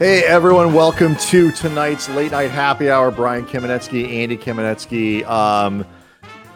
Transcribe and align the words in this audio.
Hey 0.00 0.24
everyone, 0.24 0.72
welcome 0.72 1.14
to 1.16 1.52
tonight's 1.52 2.08
late 2.08 2.32
night 2.32 2.50
happy 2.50 2.88
hour. 2.88 3.10
Brian 3.10 3.44
Kamenetsky, 3.44 4.10
Andy 4.10 4.38
Kamenetsky. 4.38 5.26
Um, 5.28 5.84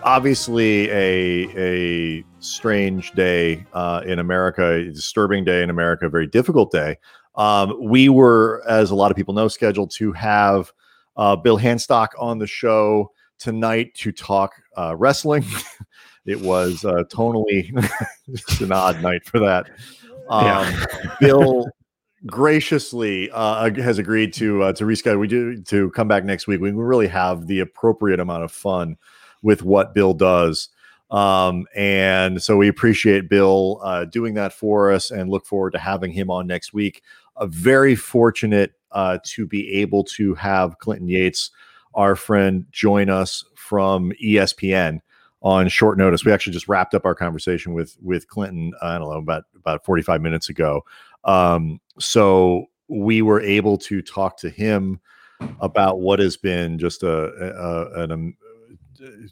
obviously, 0.02 0.88
a 0.90 1.44
a 1.54 2.24
strange 2.38 3.12
day 3.12 3.66
uh, 3.74 4.00
in 4.06 4.18
America, 4.18 4.76
a 4.76 4.84
disturbing 4.84 5.44
day 5.44 5.62
in 5.62 5.68
America, 5.68 6.06
a 6.06 6.08
very 6.08 6.26
difficult 6.26 6.72
day. 6.72 6.96
Um, 7.34 7.74
we 7.82 8.08
were, 8.08 8.62
as 8.66 8.90
a 8.90 8.94
lot 8.94 9.10
of 9.10 9.16
people 9.18 9.34
know, 9.34 9.48
scheduled 9.48 9.90
to 9.96 10.12
have 10.12 10.72
uh, 11.18 11.36
Bill 11.36 11.58
Hanstock 11.58 12.08
on 12.18 12.38
the 12.38 12.46
show 12.46 13.12
tonight 13.38 13.94
to 13.96 14.10
talk 14.10 14.54
uh, 14.78 14.96
wrestling. 14.96 15.44
it 16.24 16.40
was 16.40 16.82
uh, 16.86 17.04
tonally 17.12 17.70
just 18.34 18.62
an 18.62 18.72
odd 18.72 19.02
night 19.02 19.26
for 19.26 19.38
that. 19.40 19.66
Um, 20.30 20.46
yeah. 20.46 20.86
Bill 21.20 21.66
graciously 22.26 23.30
uh, 23.32 23.70
has 23.74 23.98
agreed 23.98 24.32
to 24.34 24.62
uh, 24.62 24.72
to 24.74 24.84
reschedule. 24.84 25.20
We 25.20 25.28
do 25.28 25.62
to 25.62 25.90
come 25.90 26.08
back 26.08 26.24
next 26.24 26.46
week. 26.46 26.60
We 26.60 26.70
really 26.70 27.08
have 27.08 27.46
the 27.46 27.60
appropriate 27.60 28.20
amount 28.20 28.44
of 28.44 28.52
fun 28.52 28.96
with 29.42 29.62
what 29.62 29.94
Bill 29.94 30.14
does. 30.14 30.68
Um, 31.10 31.66
and 31.76 32.42
so 32.42 32.56
we 32.56 32.66
appreciate 32.66 33.28
Bill 33.28 33.80
uh, 33.84 34.06
doing 34.06 34.34
that 34.34 34.52
for 34.52 34.90
us 34.90 35.10
and 35.10 35.30
look 35.30 35.46
forward 35.46 35.72
to 35.72 35.78
having 35.78 36.10
him 36.10 36.30
on 36.30 36.46
next 36.46 36.72
week. 36.72 37.02
A 37.36 37.46
very 37.46 37.94
fortunate 37.94 38.72
uh, 38.92 39.18
to 39.24 39.46
be 39.46 39.70
able 39.74 40.04
to 40.04 40.34
have 40.34 40.78
Clinton 40.78 41.08
Yates, 41.08 41.50
our 41.94 42.16
friend, 42.16 42.66
join 42.72 43.10
us 43.10 43.44
from 43.54 44.12
ESPN 44.22 45.00
on 45.42 45.68
short 45.68 45.98
notice. 45.98 46.24
We 46.24 46.32
actually 46.32 46.54
just 46.54 46.68
wrapped 46.68 46.94
up 46.94 47.04
our 47.04 47.14
conversation 47.14 47.74
with 47.74 47.96
with 48.02 48.26
Clinton. 48.28 48.72
I 48.82 48.98
don't 48.98 49.10
know 49.10 49.18
about 49.18 49.44
about 49.54 49.84
45 49.84 50.22
minutes 50.22 50.48
ago. 50.48 50.84
Um, 51.24 51.80
so 51.98 52.66
we 52.88 53.22
were 53.22 53.40
able 53.40 53.78
to 53.78 54.02
talk 54.02 54.36
to 54.38 54.50
him 54.50 55.00
about 55.60 56.00
what 56.00 56.18
has 56.18 56.36
been 56.36 56.78
just 56.78 57.02
a, 57.02 57.26
a 57.26 58.02
an 58.02 58.12
um, 58.12 58.36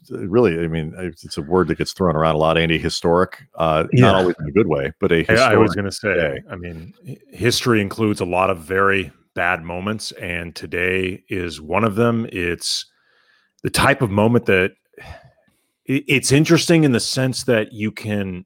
really 0.09 0.59
i 0.63 0.67
mean 0.67 0.93
it's 0.97 1.37
a 1.37 1.41
word 1.41 1.67
that 1.67 1.77
gets 1.77 1.93
thrown 1.93 2.15
around 2.15 2.35
a 2.35 2.37
lot 2.37 2.57
andy 2.57 2.77
historic 2.77 3.41
uh 3.55 3.85
yeah. 3.93 4.01
not 4.01 4.15
always 4.15 4.35
in 4.39 4.47
a 4.47 4.51
good 4.51 4.67
way 4.67 4.91
but 4.99 5.11
a 5.11 5.25
i 5.41 5.55
was 5.55 5.73
going 5.73 5.85
to 5.85 5.91
say 5.91 6.13
day. 6.13 6.41
i 6.49 6.55
mean 6.55 6.93
history 7.29 7.81
includes 7.81 8.19
a 8.19 8.25
lot 8.25 8.49
of 8.49 8.59
very 8.59 9.11
bad 9.33 9.63
moments 9.63 10.11
and 10.13 10.55
today 10.55 11.23
is 11.29 11.61
one 11.61 11.83
of 11.83 11.95
them 11.95 12.27
it's 12.31 12.85
the 13.63 13.69
type 13.69 14.01
of 14.01 14.11
moment 14.11 14.45
that 14.45 14.73
it's 15.85 16.31
interesting 16.31 16.83
in 16.83 16.91
the 16.91 16.99
sense 16.99 17.43
that 17.43 17.73
you 17.73 17.91
can 17.91 18.45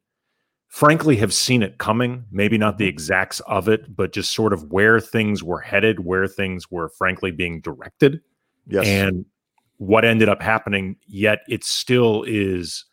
frankly 0.67 1.15
have 1.15 1.33
seen 1.33 1.63
it 1.63 1.77
coming 1.77 2.25
maybe 2.31 2.57
not 2.57 2.77
the 2.77 2.83
mm-hmm. 2.83 2.89
exacts 2.89 3.39
of 3.41 3.67
it 3.67 3.95
but 3.95 4.11
just 4.11 4.33
sort 4.33 4.53
of 4.53 4.63
where 4.71 4.99
things 4.99 5.43
were 5.43 5.59
headed 5.59 5.99
where 5.99 6.27
things 6.27 6.69
were 6.69 6.89
frankly 6.89 7.31
being 7.31 7.61
directed 7.61 8.21
yes 8.67 8.85
and 8.85 9.25
what 9.77 10.03
ended 10.03 10.27
up 10.27 10.41
happening 10.41 10.95
yet 11.07 11.39
it 11.47 11.63
still 11.63 12.23
is 12.27 12.85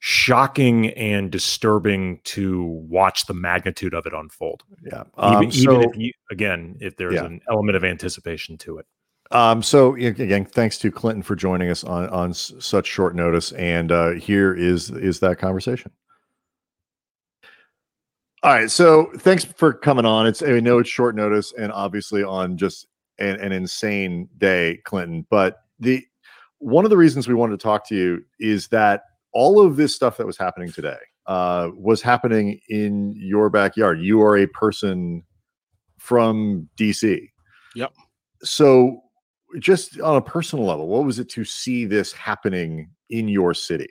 shocking 0.00 0.90
and 0.90 1.30
disturbing 1.30 2.20
to 2.22 2.64
watch 2.88 3.26
the 3.26 3.34
magnitude 3.34 3.94
of 3.94 4.06
it 4.06 4.12
unfold 4.12 4.62
yeah 4.84 5.04
um, 5.18 5.44
even, 5.44 5.52
so, 5.52 5.72
even, 5.72 5.90
if 5.90 5.96
you 5.96 6.12
again 6.30 6.76
if 6.80 6.96
there's 6.96 7.14
yeah. 7.14 7.24
an 7.24 7.40
element 7.50 7.76
of 7.76 7.84
anticipation 7.84 8.56
to 8.58 8.78
it 8.78 8.86
um, 9.30 9.62
so 9.62 9.94
again, 9.94 10.46
thanks 10.46 10.78
to 10.78 10.90
Clinton 10.90 11.22
for 11.22 11.36
joining 11.36 11.68
us 11.68 11.84
on 11.84 12.08
on 12.08 12.32
such 12.32 12.86
short 12.86 13.14
notice. 13.14 13.52
And 13.52 13.92
uh, 13.92 14.12
here 14.12 14.54
is 14.54 14.90
is 14.90 15.20
that 15.20 15.38
conversation. 15.38 15.90
All 18.44 18.52
right. 18.52 18.70
So 18.70 19.10
thanks 19.16 19.44
for 19.44 19.72
coming 19.72 20.04
on. 20.04 20.26
It's 20.26 20.42
I 20.42 20.60
know 20.60 20.78
it's 20.78 20.88
short 20.88 21.16
notice 21.16 21.52
and 21.58 21.72
obviously 21.72 22.22
on 22.22 22.56
just 22.56 22.86
an, 23.18 23.40
an 23.40 23.50
insane 23.50 24.28
day, 24.38 24.78
Clinton. 24.84 25.26
But 25.28 25.56
the 25.80 26.04
one 26.58 26.84
of 26.84 26.90
the 26.90 26.96
reasons 26.96 27.26
we 27.26 27.34
wanted 27.34 27.58
to 27.58 27.62
talk 27.62 27.86
to 27.88 27.96
you 27.96 28.24
is 28.38 28.68
that 28.68 29.02
all 29.32 29.60
of 29.60 29.76
this 29.76 29.94
stuff 29.94 30.16
that 30.18 30.26
was 30.26 30.38
happening 30.38 30.70
today 30.70 30.96
uh, 31.26 31.70
was 31.74 32.00
happening 32.00 32.60
in 32.68 33.12
your 33.16 33.50
backyard. 33.50 34.00
You 34.00 34.22
are 34.22 34.38
a 34.38 34.46
person 34.46 35.24
from 35.98 36.68
DC. 36.76 37.28
Yep. 37.74 37.92
So, 38.42 39.00
just 39.58 40.00
on 40.00 40.16
a 40.16 40.22
personal 40.22 40.64
level, 40.64 40.86
what 40.86 41.04
was 41.04 41.18
it 41.18 41.28
to 41.30 41.44
see 41.44 41.86
this 41.86 42.12
happening 42.12 42.90
in 43.10 43.26
your 43.26 43.52
city? 43.52 43.88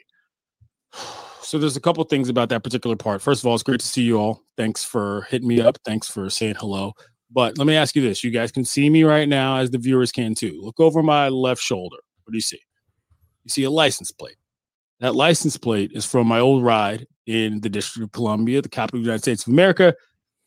so 1.48 1.58
there's 1.58 1.78
a 1.78 1.82
couple 1.82 2.04
things 2.04 2.28
about 2.28 2.50
that 2.50 2.62
particular 2.62 2.98
part. 2.98 3.22
First 3.22 3.42
of 3.42 3.48
all, 3.48 3.54
it's 3.54 3.64
great 3.64 3.80
to 3.80 3.88
see 3.88 4.02
you 4.02 4.20
all. 4.20 4.44
Thanks 4.58 4.84
for 4.84 5.22
hitting 5.30 5.48
me 5.48 5.62
up. 5.62 5.78
Thanks 5.86 6.10
for 6.10 6.30
saying 6.30 6.56
hello. 6.60 6.92
But 7.32 7.58
let 7.58 7.66
me 7.66 7.78
ask 7.78 7.96
you 7.96 8.02
this: 8.02 8.22
you 8.22 8.32
guys 8.32 8.52
can 8.52 8.66
see 8.66 8.90
me 8.90 9.06
right 9.06 9.30
now, 9.30 9.56
as 9.56 9.72
the 9.72 9.78
viewers 9.78 10.12
can 10.12 10.36
too. 10.36 10.60
Look 10.62 10.78
over 10.82 11.02
my 11.02 11.30
left 11.30 11.62
shoulder. 11.62 11.96
What 12.26 12.34
do 12.34 12.38
you 12.38 12.42
see? 12.42 12.60
You 13.46 13.50
see 13.50 13.64
a 13.64 13.70
license 13.70 14.12
plate. 14.12 14.36
That 15.00 15.16
license 15.16 15.56
plate 15.56 15.92
is 15.94 16.06
from 16.06 16.28
my 16.28 16.40
old 16.40 16.66
ride 16.66 17.08
in 17.28 17.62
the 17.62 17.70
District 17.70 18.04
of 18.04 18.12
Columbia, 18.12 18.62
the 18.62 18.68
capital 18.68 18.98
of 18.98 19.04
the 19.04 19.08
United 19.08 19.22
States 19.22 19.48
of 19.48 19.54
America, 19.54 19.96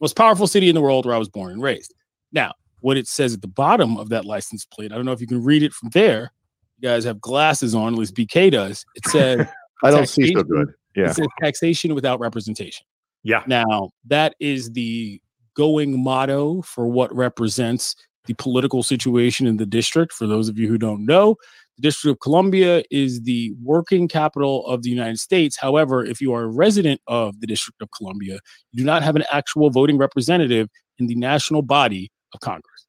most 0.02 0.16
powerful 0.16 0.46
city 0.46 0.68
in 0.68 0.74
the 0.74 0.82
world 0.82 1.06
where 1.06 1.14
I 1.14 1.18
was 1.18 1.30
born 1.30 1.52
and 1.52 1.62
raised. 1.62 1.94
Now, 2.30 2.52
what 2.80 2.98
it 2.98 3.08
says 3.08 3.32
at 3.32 3.40
the 3.40 3.48
bottom 3.48 3.96
of 3.96 4.10
that 4.10 4.26
license 4.26 4.66
plate, 4.66 4.92
I 4.92 4.96
don't 4.96 5.06
know 5.06 5.12
if 5.12 5.20
you 5.22 5.26
can 5.26 5.42
read 5.42 5.62
it 5.62 5.72
from 5.72 5.88
there. 5.94 6.30
You 6.78 6.90
guys 6.90 7.04
have 7.04 7.22
glasses 7.22 7.74
on, 7.74 7.94
at 7.94 7.98
least 7.98 8.14
BK 8.14 8.50
does. 8.50 8.84
It 8.96 9.06
says 9.06 9.46
I 9.82 9.90
don't 9.90 10.06
see 10.06 10.34
so 10.34 10.42
good. 10.42 10.74
Yeah. 11.00 11.10
It 11.10 11.14
says 11.14 11.28
taxation 11.40 11.94
without 11.94 12.20
representation. 12.20 12.86
Yeah. 13.22 13.42
Now, 13.46 13.90
that 14.06 14.34
is 14.40 14.70
the 14.72 15.20
going 15.54 16.02
motto 16.02 16.62
for 16.62 16.86
what 16.86 17.14
represents 17.14 17.94
the 18.26 18.34
political 18.34 18.82
situation 18.82 19.46
in 19.46 19.56
the 19.56 19.66
district. 19.66 20.12
For 20.12 20.26
those 20.26 20.48
of 20.48 20.58
you 20.58 20.68
who 20.68 20.78
don't 20.78 21.04
know, 21.04 21.36
the 21.76 21.82
District 21.82 22.14
of 22.14 22.20
Columbia 22.20 22.82
is 22.90 23.22
the 23.22 23.52
working 23.62 24.06
capital 24.06 24.66
of 24.66 24.82
the 24.82 24.90
United 24.90 25.18
States. 25.18 25.56
However, 25.58 26.04
if 26.04 26.20
you 26.20 26.32
are 26.34 26.42
a 26.42 26.48
resident 26.48 27.00
of 27.06 27.40
the 27.40 27.46
District 27.46 27.80
of 27.80 27.88
Columbia, 27.96 28.38
you 28.72 28.78
do 28.78 28.84
not 28.84 29.02
have 29.02 29.16
an 29.16 29.24
actual 29.32 29.70
voting 29.70 29.96
representative 29.96 30.68
in 30.98 31.06
the 31.06 31.14
national 31.14 31.62
body 31.62 32.10
of 32.34 32.40
Congress. 32.40 32.86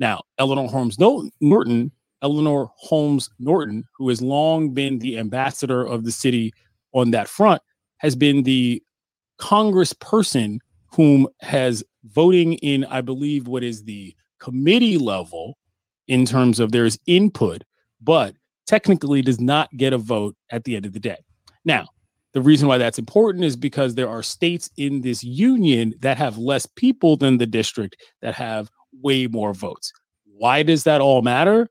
Now, 0.00 0.22
Eleanor 0.38 0.68
Holmes 0.68 0.98
Norton, 0.98 1.92
Eleanor 2.22 2.70
Holmes 2.76 3.30
Norton, 3.38 3.84
who 3.96 4.08
has 4.08 4.20
long 4.20 4.74
been 4.74 4.98
the 4.98 5.18
ambassador 5.18 5.84
of 5.84 6.04
the 6.04 6.12
city 6.12 6.52
on 6.96 7.12
that 7.12 7.28
front 7.28 7.62
has 7.98 8.16
been 8.16 8.42
the 8.42 8.82
congressperson 9.38 10.58
whom 10.92 11.28
has 11.40 11.84
voting 12.04 12.54
in, 12.54 12.84
I 12.86 13.02
believe, 13.02 13.46
what 13.46 13.62
is 13.62 13.84
the 13.84 14.14
committee 14.40 14.98
level 14.98 15.58
in 16.08 16.24
terms 16.24 16.58
of 16.58 16.72
there's 16.72 16.98
input, 17.06 17.62
but 18.00 18.34
technically 18.66 19.22
does 19.22 19.40
not 19.40 19.70
get 19.76 19.92
a 19.92 19.98
vote 19.98 20.34
at 20.50 20.64
the 20.64 20.74
end 20.74 20.86
of 20.86 20.92
the 20.92 21.00
day. 21.00 21.18
Now, 21.64 21.86
the 22.32 22.40
reason 22.40 22.68
why 22.68 22.78
that's 22.78 22.98
important 22.98 23.44
is 23.44 23.56
because 23.56 23.94
there 23.94 24.08
are 24.08 24.22
states 24.22 24.70
in 24.76 25.02
this 25.02 25.22
union 25.22 25.94
that 26.00 26.16
have 26.16 26.38
less 26.38 26.66
people 26.66 27.16
than 27.16 27.38
the 27.38 27.46
district 27.46 27.96
that 28.22 28.34
have 28.34 28.70
way 29.02 29.26
more 29.26 29.52
votes. 29.54 29.92
Why 30.24 30.62
does 30.62 30.84
that 30.84 31.00
all 31.00 31.22
matter? 31.22 31.68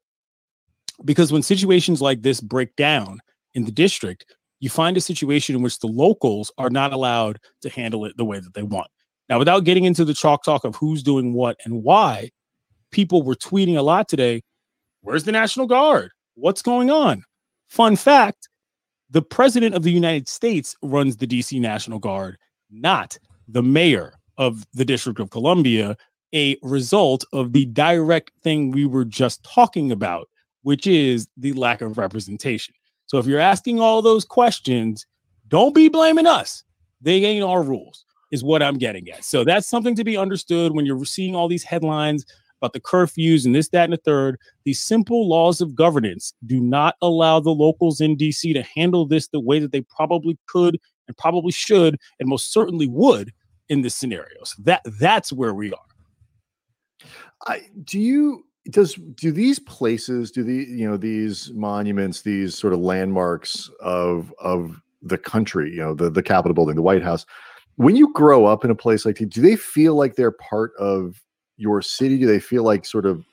Because 1.03 1.31
when 1.31 1.43
situations 1.43 2.01
like 2.01 2.21
this 2.21 2.41
break 2.41 2.75
down 2.75 3.19
in 3.53 3.65
the 3.65 3.71
district, 3.71 4.25
you 4.65 4.69
find 4.69 4.97
a 4.97 5.01
situation 5.01 5.55
in 5.55 5.61
which 5.61 5.77
the 5.77 5.87
locals 5.87 6.51
are 6.57 6.71
not 6.71 6.91
allowed 6.91 7.37
to 7.61 7.69
handle 7.69 8.03
it 8.03 8.17
the 8.17 8.25
way 8.25 8.39
that 8.39 8.55
they 8.55 8.63
want. 8.63 8.87
Now, 9.29 9.37
without 9.37 9.63
getting 9.63 9.83
into 9.83 10.03
the 10.03 10.13
chalk 10.15 10.43
talk 10.43 10.65
of 10.65 10.75
who's 10.75 11.03
doing 11.03 11.33
what 11.33 11.55
and 11.65 11.83
why, 11.83 12.31
people 12.89 13.21
were 13.21 13.35
tweeting 13.35 13.77
a 13.77 13.83
lot 13.83 14.09
today. 14.09 14.41
Where's 15.01 15.23
the 15.23 15.31
National 15.31 15.67
Guard? 15.67 16.09
What's 16.33 16.63
going 16.63 16.89
on? 16.89 17.23
Fun 17.67 17.95
fact 17.95 18.49
the 19.11 19.21
president 19.21 19.75
of 19.75 19.83
the 19.83 19.91
United 19.91 20.27
States 20.27 20.75
runs 20.81 21.17
the 21.17 21.27
DC 21.27 21.61
National 21.61 21.99
Guard, 21.99 22.37
not 22.71 23.19
the 23.47 23.61
mayor 23.61 24.13
of 24.39 24.65
the 24.73 24.83
District 24.83 25.19
of 25.19 25.29
Columbia, 25.29 25.95
a 26.33 26.57
result 26.63 27.23
of 27.33 27.53
the 27.53 27.65
direct 27.67 28.31
thing 28.41 28.71
we 28.71 28.87
were 28.87 29.05
just 29.05 29.43
talking 29.43 29.91
about, 29.91 30.27
which 30.63 30.87
is 30.87 31.27
the 31.37 31.53
lack 31.53 31.81
of 31.81 31.99
representation. 31.99 32.73
So 33.07 33.17
if 33.17 33.25
you're 33.25 33.39
asking 33.39 33.79
all 33.79 34.01
those 34.01 34.25
questions, 34.25 35.05
don't 35.47 35.75
be 35.75 35.89
blaming 35.89 36.27
us. 36.27 36.63
They 37.01 37.23
ain't 37.23 37.43
our 37.43 37.61
rules, 37.61 38.05
is 38.31 38.43
what 38.43 38.63
I'm 38.63 38.77
getting 38.77 39.09
at. 39.09 39.23
So 39.23 39.43
that's 39.43 39.67
something 39.67 39.95
to 39.95 40.03
be 40.03 40.17
understood 40.17 40.73
when 40.73 40.85
you're 40.85 41.05
seeing 41.05 41.35
all 41.35 41.47
these 41.47 41.63
headlines 41.63 42.25
about 42.61 42.73
the 42.73 42.79
curfews 42.79 43.45
and 43.45 43.53
this, 43.53 43.69
that, 43.69 43.83
and 43.83 43.93
the 43.93 43.97
third. 43.97 44.39
These 44.63 44.83
simple 44.83 45.29
laws 45.29 45.61
of 45.61 45.75
governance 45.75 46.33
do 46.45 46.59
not 46.59 46.95
allow 47.01 47.39
the 47.39 47.51
locals 47.51 48.01
in 48.01 48.17
DC 48.17 48.53
to 48.53 48.63
handle 48.63 49.05
this 49.05 49.27
the 49.27 49.39
way 49.39 49.59
that 49.59 49.71
they 49.71 49.81
probably 49.81 50.37
could 50.47 50.79
and 51.07 51.17
probably 51.17 51.51
should 51.51 51.97
and 52.19 52.27
most 52.29 52.51
certainly 52.51 52.87
would 52.87 53.31
in 53.69 53.81
this 53.81 53.95
scenario. 53.95 54.43
So 54.43 54.63
that 54.63 54.81
that's 54.99 55.31
where 55.31 55.53
we 55.53 55.73
are. 55.73 55.79
I 57.45 57.61
do 57.83 57.99
you 57.99 58.44
does 58.71 58.95
do 59.15 59.31
these 59.31 59.59
places 59.59 60.31
do 60.31 60.43
the 60.43 60.65
you 60.69 60.89
know 60.89 60.97
these 60.97 61.51
monuments 61.53 62.21
these 62.21 62.57
sort 62.57 62.73
of 62.73 62.79
landmarks 62.79 63.69
of 63.79 64.33
of 64.39 64.81
the 65.01 65.17
country 65.17 65.71
you 65.71 65.77
know 65.77 65.93
the 65.93 66.09
the 66.09 66.23
capitol 66.23 66.53
building 66.53 66.75
the 66.75 66.81
white 66.81 67.03
house 67.03 67.25
when 67.75 67.95
you 67.95 68.11
grow 68.13 68.45
up 68.45 68.65
in 68.65 68.71
a 68.71 68.75
place 68.75 69.05
like 69.05 69.17
do 69.17 69.41
they 69.41 69.55
feel 69.55 69.95
like 69.95 70.15
they're 70.15 70.31
part 70.31 70.71
of 70.79 71.21
your 71.57 71.81
city? 71.81 72.17
Do 72.17 72.27
they 72.27 72.39
feel 72.39 72.63
like 72.63 72.85
sort 72.85 73.05
of 73.05 73.23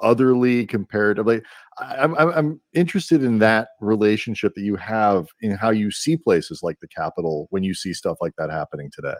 otherly 0.00 0.66
comparatively? 0.66 1.42
I'm, 1.78 2.14
I'm, 2.16 2.28
I'm 2.30 2.60
interested 2.72 3.22
in 3.22 3.38
that 3.40 3.68
relationship 3.80 4.54
that 4.54 4.62
you 4.62 4.76
have 4.76 5.26
in 5.40 5.52
how 5.52 5.70
you 5.70 5.90
see 5.90 6.16
places 6.16 6.60
like 6.62 6.78
the 6.80 6.88
Capitol 6.88 7.46
when 7.50 7.62
you 7.62 7.74
see 7.74 7.92
stuff 7.92 8.18
like 8.20 8.34
that 8.38 8.50
happening 8.50 8.90
today. 8.92 9.16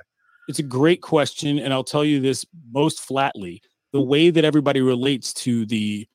It's 0.48 0.58
a 0.58 0.64
great 0.64 1.02
question. 1.02 1.58
And 1.58 1.72
I'll 1.72 1.84
tell 1.84 2.04
you 2.04 2.20
this 2.20 2.44
most 2.72 3.00
flatly 3.00 3.62
the 3.92 4.00
way 4.00 4.30
that 4.30 4.44
everybody 4.44 4.80
relates 4.80 5.32
to 5.32 5.66
the 5.66 6.06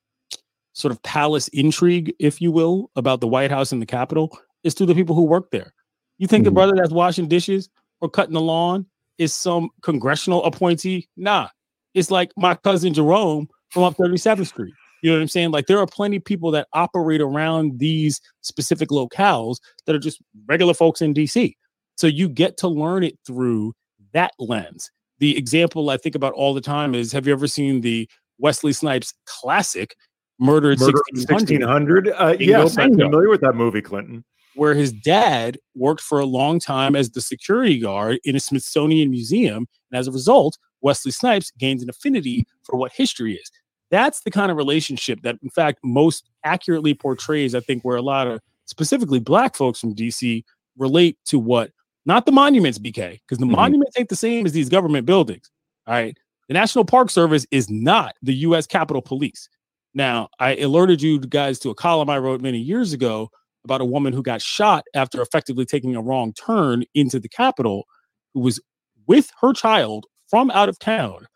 sort 0.73 0.91
of 0.91 1.01
palace 1.03 1.47
intrigue, 1.49 2.13
if 2.19 2.41
you 2.41 2.51
will, 2.51 2.89
about 2.95 3.21
the 3.21 3.27
White 3.27 3.51
House 3.51 3.71
and 3.71 3.81
the 3.81 3.85
Capitol 3.85 4.37
is 4.63 4.73
through 4.73 4.87
the 4.87 4.95
people 4.95 5.15
who 5.15 5.23
work 5.23 5.51
there. 5.51 5.73
You 6.17 6.27
think 6.27 6.41
mm-hmm. 6.41 6.45
the 6.45 6.51
brother 6.51 6.73
that's 6.75 6.91
washing 6.91 7.27
dishes 7.27 7.69
or 8.01 8.09
cutting 8.09 8.33
the 8.33 8.41
lawn 8.41 8.85
is 9.17 9.33
some 9.33 9.69
congressional 9.81 10.43
appointee? 10.43 11.07
Nah, 11.15 11.49
it's 11.93 12.11
like 12.11 12.31
my 12.37 12.55
cousin 12.55 12.93
Jerome 12.93 13.47
from 13.69 13.83
up 13.83 13.95
37th 13.97 14.47
Street. 14.47 14.73
You 15.01 15.11
know 15.11 15.17
what 15.17 15.21
I'm 15.21 15.27
saying? 15.27 15.51
Like 15.51 15.67
there 15.67 15.79
are 15.79 15.85
plenty 15.85 16.17
of 16.17 16.25
people 16.25 16.49
that 16.51 16.67
operate 16.73 17.21
around 17.21 17.77
these 17.79 18.21
specific 18.41 18.89
locales 18.89 19.57
that 19.85 19.95
are 19.95 19.99
just 19.99 20.21
regular 20.47 20.73
folks 20.73 21.01
in 21.01 21.13
DC. 21.13 21.53
So 21.97 22.07
you 22.07 22.29
get 22.29 22.57
to 22.57 22.67
learn 22.67 23.03
it 23.03 23.19
through 23.27 23.73
that 24.13 24.31
lens. 24.39 24.91
The 25.23 25.37
example 25.37 25.89
I 25.89 25.95
think 25.95 26.15
about 26.15 26.33
all 26.33 26.53
the 26.53 26.59
time 26.59 26.93
is 26.93 27.13
have 27.13 27.25
you 27.25 27.31
ever 27.31 27.47
seen 27.47 27.79
the 27.79 28.09
Wesley 28.39 28.73
Snipes 28.73 29.13
classic 29.25 29.95
Murdered 30.37 30.81
Murder 30.81 30.99
1600? 31.15 32.07
1600? 32.07 32.09
Uh, 32.09 32.35
yes, 32.41 32.77
I'm 32.77 32.99
familiar 32.99 33.29
with 33.29 33.39
that 33.39 33.53
movie, 33.53 33.81
Clinton. 33.81 34.25
Where 34.55 34.73
his 34.73 34.91
dad 34.91 35.57
worked 35.75 36.01
for 36.01 36.19
a 36.19 36.25
long 36.25 36.59
time 36.59 36.93
as 36.93 37.11
the 37.11 37.21
security 37.21 37.79
guard 37.79 38.19
in 38.25 38.35
a 38.35 38.39
Smithsonian 38.41 39.11
museum. 39.11 39.65
And 39.93 39.97
as 39.97 40.09
a 40.09 40.11
result, 40.11 40.57
Wesley 40.81 41.13
Snipes 41.13 41.51
gains 41.51 41.81
an 41.81 41.89
affinity 41.89 42.45
for 42.63 42.75
what 42.75 42.91
history 42.91 43.35
is. 43.35 43.49
That's 43.91 44.23
the 44.23 44.31
kind 44.31 44.51
of 44.51 44.57
relationship 44.57 45.21
that, 45.21 45.37
in 45.41 45.49
fact, 45.51 45.79
most 45.85 46.29
accurately 46.43 46.95
portrays, 46.95 47.55
I 47.55 47.61
think, 47.61 47.83
where 47.83 47.95
a 47.95 48.01
lot 48.01 48.27
of 48.27 48.41
specifically 48.65 49.19
black 49.19 49.55
folks 49.55 49.79
from 49.79 49.95
DC 49.95 50.43
relate 50.77 51.17
to 51.27 51.39
what 51.39 51.71
not 52.05 52.25
the 52.25 52.31
monuments, 52.31 52.79
BK, 52.79 53.19
because 53.21 53.37
the 53.37 53.45
mm-hmm. 53.45 53.55
monuments 53.55 53.97
ain't 53.97 54.09
the 54.09 54.15
same 54.15 54.45
as 54.45 54.51
these 54.51 54.69
government 54.69 55.05
buildings. 55.05 55.49
All 55.87 55.93
right. 55.93 56.17
The 56.47 56.53
National 56.53 56.83
Park 56.83 57.09
Service 57.09 57.45
is 57.51 57.69
not 57.69 58.15
the 58.21 58.33
U.S. 58.35 58.67
Capitol 58.67 59.01
Police. 59.01 59.47
Now, 59.93 60.27
I 60.39 60.55
alerted 60.57 61.01
you 61.01 61.19
guys 61.19 61.59
to 61.59 61.69
a 61.69 61.75
column 61.75 62.09
I 62.09 62.17
wrote 62.17 62.41
many 62.41 62.57
years 62.57 62.93
ago 62.93 63.29
about 63.63 63.81
a 63.81 63.85
woman 63.85 64.11
who 64.11 64.21
got 64.21 64.41
shot 64.41 64.83
after 64.93 65.21
effectively 65.21 65.65
taking 65.65 65.95
a 65.95 66.01
wrong 66.01 66.33
turn 66.33 66.83
into 66.93 67.19
the 67.19 67.29
Capitol, 67.29 67.85
who 68.33 68.41
was 68.41 68.59
with 69.07 69.31
her 69.39 69.53
child 69.53 70.05
from 70.27 70.51
out 70.51 70.67
of 70.67 70.79
town. 70.79 71.27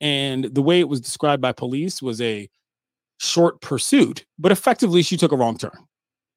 And 0.00 0.44
the 0.44 0.62
way 0.62 0.80
it 0.80 0.88
was 0.88 1.00
described 1.00 1.42
by 1.42 1.52
police 1.52 2.00
was 2.00 2.20
a 2.20 2.48
short 3.18 3.60
pursuit, 3.60 4.24
but 4.38 4.52
effectively 4.52 5.02
she 5.02 5.16
took 5.16 5.32
a 5.32 5.36
wrong 5.36 5.58
turn 5.58 5.76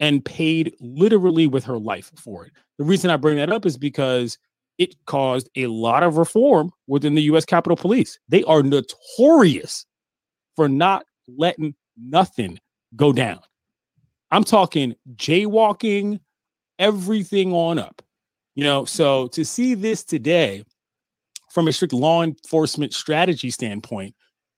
and 0.02 0.26
paid 0.26 0.76
literally 0.82 1.48
with 1.48 1.64
her 1.64 1.78
life 1.78 2.12
for 2.18 2.46
it. 2.46 2.52
The 2.78 2.84
reason 2.84 3.10
I 3.10 3.18
bring 3.18 3.38
that 3.38 3.52
up 3.52 3.66
is 3.66 3.78
because 3.78 4.38
it 4.80 4.96
caused 5.06 5.48
a 5.56 5.68
lot 5.68 6.02
of 6.02 6.18
reform 6.18 6.72
within 6.88 7.14
the 7.14 7.22
US 7.24 7.46
Capitol 7.46 7.78
Police. 7.78 8.20
They 8.28 8.44
are 8.44 8.64
notorious 8.64 9.86
for 10.56 10.68
not 10.68 11.06
letting 11.28 11.76
nothing 11.98 12.60
go 12.96 13.14
down. 13.14 13.40
I'm 14.32 14.44
talking 14.44 14.96
jaywalking, 15.16 16.20
everything 16.80 17.54
on 17.54 17.78
up. 17.78 18.02
You 18.56 18.64
know, 18.64 18.86
so 18.86 19.28
to 19.30 19.46
see 19.46 19.76
this 19.76 20.04
today 20.04 20.64
from 21.52 21.68
a 21.68 21.74
strict 21.74 21.94
law 21.94 22.24
enforcement 22.24 22.94
strategy 22.94 23.52
standpoint 23.52 24.16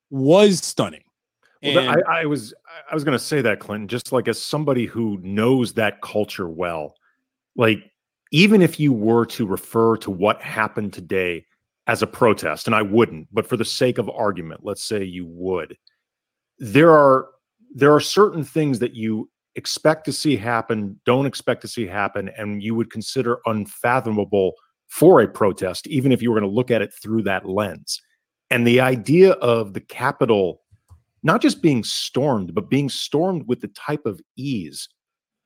was 0.09 0.63
stunning. 0.63 1.03
Well, 1.63 1.89
I, 1.89 2.21
I, 2.21 2.25
was 2.25 2.53
I 2.91 2.93
was 2.93 3.03
going 3.03 3.17
to 3.17 3.23
say 3.23 3.41
that 3.41 3.59
Clinton, 3.59 3.87
just 3.87 4.11
like 4.11 4.27
as 4.27 4.41
somebody 4.41 4.85
who 4.85 5.17
knows 5.21 5.73
that 5.73 6.01
culture 6.01 6.49
well, 6.49 6.95
like 7.55 7.79
even 8.31 8.61
if 8.61 8.79
you 8.79 8.91
were 8.91 9.25
to 9.27 9.45
refer 9.45 9.95
to 9.97 10.11
what 10.11 10.41
happened 10.41 10.91
today 10.91 11.45
as 11.87 12.01
a 12.01 12.07
protest, 12.07 12.67
and 12.67 12.75
I 12.75 12.81
wouldn't, 12.81 13.27
but 13.31 13.47
for 13.47 13.57
the 13.57 13.65
sake 13.65 13.97
of 13.97 14.09
argument, 14.09 14.61
let's 14.63 14.83
say 14.83 15.03
you 15.03 15.25
would, 15.25 15.77
there 16.59 16.91
are 16.91 17.27
there 17.73 17.93
are 17.93 18.01
certain 18.01 18.43
things 18.43 18.79
that 18.79 18.93
you 18.93 19.29
expect 19.55 20.05
to 20.05 20.13
see 20.13 20.35
happen, 20.35 20.99
don't 21.05 21.25
expect 21.25 21.61
to 21.61 21.67
see 21.67 21.85
happen, 21.85 22.29
and 22.37 22.61
you 22.61 22.75
would 22.75 22.91
consider 22.91 23.39
unfathomable 23.45 24.53
for 24.87 25.21
a 25.21 25.27
protest, 25.27 25.87
even 25.87 26.11
if 26.11 26.21
you 26.21 26.29
were 26.31 26.39
going 26.39 26.49
to 26.49 26.55
look 26.55 26.71
at 26.71 26.81
it 26.81 26.93
through 27.01 27.23
that 27.23 27.47
lens. 27.47 28.01
And 28.49 28.67
the 28.67 28.81
idea 28.81 29.31
of 29.33 29.73
the 29.73 29.81
Capitol 29.81 30.62
not 31.23 31.41
just 31.41 31.61
being 31.61 31.83
stormed, 31.83 32.53
but 32.53 32.69
being 32.69 32.89
stormed 32.89 33.47
with 33.47 33.61
the 33.61 33.69
type 33.69 34.05
of 34.05 34.21
ease 34.35 34.89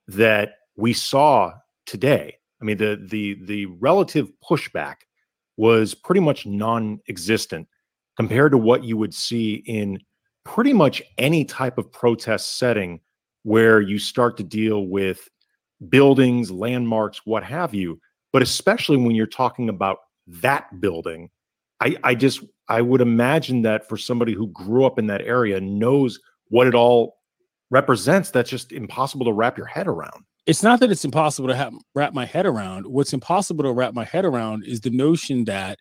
that 0.07 0.55
we 0.75 0.93
saw 0.93 1.53
today. 1.85 2.37
I 2.61 2.65
mean, 2.65 2.77
the 2.77 2.99
the 3.09 3.37
the 3.45 3.65
relative 3.67 4.29
pushback 4.43 4.95
was 5.57 5.93
pretty 5.93 6.21
much 6.21 6.45
non-existent 6.45 7.67
compared 8.15 8.51
to 8.51 8.57
what 8.57 8.83
you 8.83 8.97
would 8.97 9.13
see 9.13 9.55
in 9.65 9.99
pretty 10.43 10.73
much 10.73 11.01
any 11.17 11.45
type 11.45 11.77
of 11.77 11.91
protest 11.91 12.57
setting 12.57 12.99
where 13.43 13.81
you 13.81 13.99
start 13.99 14.37
to 14.37 14.43
deal 14.43 14.87
with 14.87 15.27
buildings, 15.89 16.51
landmarks, 16.51 17.21
what 17.25 17.43
have 17.43 17.73
you. 17.73 17.99
But 18.33 18.41
especially 18.41 18.97
when 18.97 19.15
you're 19.15 19.27
talking 19.27 19.69
about 19.69 19.99
that 20.27 20.81
building, 20.81 21.29
I, 21.79 21.95
I 22.03 22.15
just 22.15 22.43
I 22.69 22.81
would 22.81 23.01
imagine 23.01 23.61
that 23.63 23.87
for 23.87 23.97
somebody 23.97 24.33
who 24.33 24.47
grew 24.47 24.85
up 24.85 24.99
in 24.99 25.07
that 25.07 25.21
area 25.21 25.61
knows 25.61 26.19
what 26.49 26.67
it 26.67 26.75
all 26.75 27.17
represents. 27.69 28.31
That's 28.31 28.49
just 28.49 28.71
impossible 28.71 29.25
to 29.25 29.33
wrap 29.33 29.57
your 29.57 29.67
head 29.67 29.87
around. 29.87 30.23
It's 30.45 30.63
not 30.63 30.79
that 30.79 30.91
it's 30.91 31.05
impossible 31.05 31.49
to 31.49 31.55
have, 31.55 31.73
wrap 31.93 32.13
my 32.13 32.25
head 32.25 32.45
around. 32.45 32.87
What's 32.87 33.13
impossible 33.13 33.63
to 33.65 33.73
wrap 33.73 33.93
my 33.93 34.05
head 34.05 34.25
around 34.25 34.63
is 34.65 34.79
the 34.79 34.89
notion 34.89 35.43
that, 35.45 35.79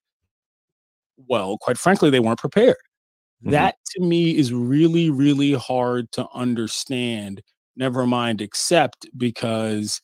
well, 1.28 1.56
quite 1.58 1.78
frankly, 1.78 2.10
they 2.10 2.20
weren't 2.20 2.40
prepared. 2.40 2.76
Mm-hmm. 3.42 3.50
That 3.50 3.76
to 3.92 4.02
me 4.02 4.36
is 4.36 4.52
really, 4.52 5.08
really 5.10 5.52
hard 5.52 6.10
to 6.12 6.26
understand. 6.34 7.42
Never 7.76 8.06
mind, 8.06 8.40
accept 8.40 9.06
because 9.16 10.00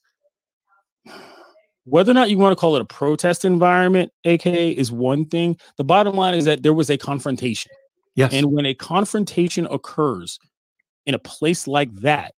whether 1.85 2.11
or 2.11 2.15
not 2.15 2.31
you 2.31 2.39
want 2.39 2.53
to 2.53 2.61
call 2.61 2.77
it 2.77 2.83
a 2.83 2.87
protest 2.87 3.45
environment, 3.45 4.13
aka, 4.25 4.71
is 4.71 4.93
one 4.93 5.25
thing. 5.25 5.57
The 5.77 5.85
bottom 5.85 6.15
line 6.15 6.35
is 6.35 6.45
that 6.45 6.63
there 6.63 6.75
was 6.75 6.91
a 6.91 6.99
confrontation. 6.99 7.73
Yes. 8.15 8.33
And 8.33 8.53
when 8.53 8.67
a 8.67 8.75
confrontation 8.75 9.67
occurs 9.71 10.39
in 11.07 11.15
a 11.15 11.19
place 11.19 11.67
like 11.67 11.93
that, 11.97 12.35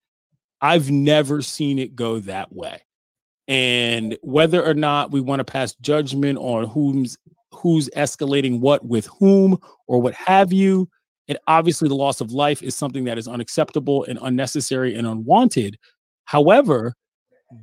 I've 0.60 0.90
never 0.90 1.42
seen 1.42 1.78
it 1.78 1.94
go 1.94 2.20
that 2.20 2.52
way. 2.54 2.80
And 3.48 4.16
whether 4.22 4.64
or 4.64 4.72
not 4.72 5.10
we 5.10 5.20
want 5.20 5.40
to 5.40 5.44
pass 5.44 5.74
judgment 5.74 6.38
on 6.38 6.64
who's 6.64 7.18
who's 7.52 7.88
escalating 7.90 8.60
what 8.60 8.84
with 8.84 9.06
whom 9.18 9.58
or 9.86 10.00
what 10.00 10.14
have 10.14 10.52
you, 10.52 10.88
and 11.28 11.38
obviously 11.46 11.88
the 11.88 11.94
loss 11.94 12.20
of 12.20 12.32
life 12.32 12.62
is 12.62 12.74
something 12.74 13.04
that 13.04 13.18
is 13.18 13.28
unacceptable 13.28 14.04
and 14.04 14.18
unnecessary 14.22 14.94
and 14.94 15.06
unwanted. 15.06 15.78
However, 16.24 16.94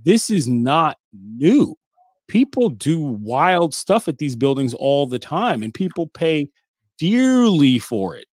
this 0.04 0.30
is 0.30 0.48
not 0.48 0.98
new. 1.14 1.76
People 2.28 2.70
do 2.70 3.00
wild 3.00 3.74
stuff 3.74 4.08
at 4.08 4.18
these 4.18 4.36
buildings 4.36 4.74
all 4.74 5.06
the 5.06 5.20
time, 5.20 5.64
and 5.64 5.74
people 5.74 6.08
pay 6.08 6.50
dearly 6.98 7.80
for 7.80 8.16
it. 8.16 8.26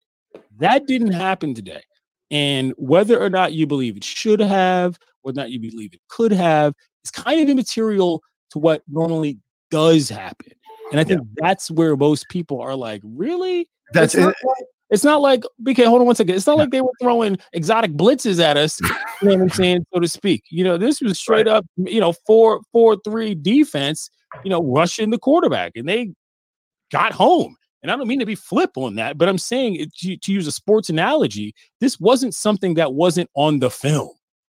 That 0.58 0.86
didn't 0.86 1.12
happen 1.12 1.54
today. 1.54 1.82
And 2.30 2.74
whether 2.76 3.20
or 3.20 3.30
not 3.30 3.54
you 3.54 3.66
believe 3.66 3.96
it 3.96 4.04
should 4.04 4.40
have, 4.40 4.98
whether 5.22 5.40
or 5.40 5.42
not 5.42 5.50
you 5.50 5.58
believe 5.58 5.94
it 5.94 6.00
could 6.08 6.32
have, 6.32 6.74
is 7.04 7.10
kind 7.10 7.40
of 7.40 7.48
immaterial 7.48 8.22
to 8.50 8.58
what 8.58 8.82
normally 8.88 9.38
does 9.70 10.08
happen. 10.08 10.52
And 10.90 11.00
I 11.00 11.04
think 11.04 11.20
yeah. 11.20 11.48
that's 11.48 11.70
where 11.70 11.96
most 11.96 12.26
people 12.28 12.60
are 12.60 12.74
like, 12.74 13.02
really? 13.04 13.68
That's 13.92 14.14
it. 14.14 14.34
It's 14.90 15.04
not 15.04 15.20
like 15.20 15.42
BK. 15.62 15.84
Hold 15.86 16.00
on 16.00 16.06
one 16.06 16.14
second. 16.14 16.34
It's 16.34 16.46
not 16.46 16.56
like 16.56 16.70
they 16.70 16.80
were 16.80 16.92
throwing 17.00 17.38
exotic 17.52 17.92
blitzes 17.92 18.40
at 18.40 18.56
us. 18.56 18.80
You 19.20 19.30
know 19.30 19.34
what 19.34 19.42
I'm 19.42 19.50
saying, 19.50 19.84
so 19.92 19.98
to 19.98 20.06
speak. 20.06 20.44
You 20.48 20.62
know, 20.62 20.76
this 20.78 21.00
was 21.00 21.18
straight 21.18 21.48
right. 21.48 21.56
up. 21.56 21.66
You 21.76 21.98
know, 21.98 22.12
four 22.24 22.60
four 22.70 22.96
three 23.04 23.34
defense. 23.34 24.10
You 24.44 24.50
know, 24.50 24.62
rushing 24.62 25.10
the 25.10 25.18
quarterback, 25.18 25.72
and 25.74 25.88
they 25.88 26.12
got 26.92 27.12
home. 27.12 27.56
And 27.82 27.90
I 27.90 27.96
don't 27.96 28.06
mean 28.06 28.20
to 28.20 28.26
be 28.26 28.36
flip 28.36 28.70
on 28.76 28.94
that, 28.94 29.18
but 29.18 29.28
I'm 29.28 29.38
saying 29.38 29.76
it, 29.76 29.94
to, 29.98 30.16
to 30.16 30.32
use 30.32 30.46
a 30.46 30.52
sports 30.52 30.88
analogy. 30.88 31.54
This 31.80 31.98
wasn't 31.98 32.34
something 32.34 32.74
that 32.74 32.94
wasn't 32.94 33.30
on 33.34 33.58
the 33.58 33.70
film. 33.70 34.10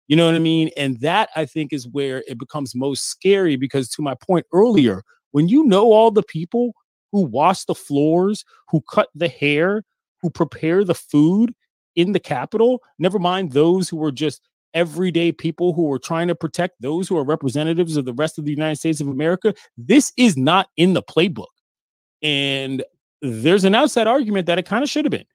You 0.08 0.16
know 0.16 0.26
what 0.26 0.36
I 0.36 0.40
mean? 0.40 0.70
And 0.76 1.00
that 1.00 1.30
I 1.36 1.46
think 1.46 1.72
is 1.72 1.88
where 1.88 2.24
it 2.28 2.38
becomes 2.38 2.76
most 2.76 3.06
scary 3.06 3.56
because, 3.56 3.90
to 3.92 4.02
my 4.02 4.14
point 4.14 4.46
earlier, 4.54 5.04
when 5.32 5.48
you 5.48 5.64
know 5.64 5.92
all 5.92 6.12
the 6.12 6.24
people 6.24 6.74
who 7.12 7.22
wash 7.22 7.66
the 7.66 7.76
floors, 7.76 8.44
who 8.70 8.82
cut 8.90 9.10
the 9.16 9.28
hair, 9.28 9.84
who 10.22 10.30
prepare 10.30 10.84
the 10.84 10.96
food 10.96 11.54
in 11.96 12.14
the 12.14 12.20
Capitol, 12.20 12.82
never 13.00 13.20
mind 13.20 13.52
those 13.52 13.90
who 13.90 14.04
are 14.04 14.12
just 14.12 14.42
everyday 14.74 15.32
people 15.32 15.74
who 15.74 15.92
are 15.92 16.00
trying 16.00 16.28
to 16.28 16.36
protect 16.36 16.82
those 16.82 17.08
who 17.08 17.18
are 17.18 17.24
representatives 17.24 17.98
of 17.98 18.06
the 18.06 18.14
rest 18.14 18.38
of 18.38 18.46
the 18.46 18.52
United 18.52 18.78
States 18.78 19.02
of 19.02 19.08
America. 19.08 19.54
This 19.78 20.14
is 20.18 20.38
not 20.38 20.70
in 20.78 20.94
the 20.94 21.04
playbook. 21.04 21.48
And 22.22 22.84
there's 23.22 23.66
an 23.66 23.76
outside 23.76 24.08
argument 24.08 24.48
that 24.48 24.60
it 24.60 24.66
kind 24.66 24.84
of 24.84 24.90
should 24.90 25.06
have 25.06 25.12
been. 25.12 25.26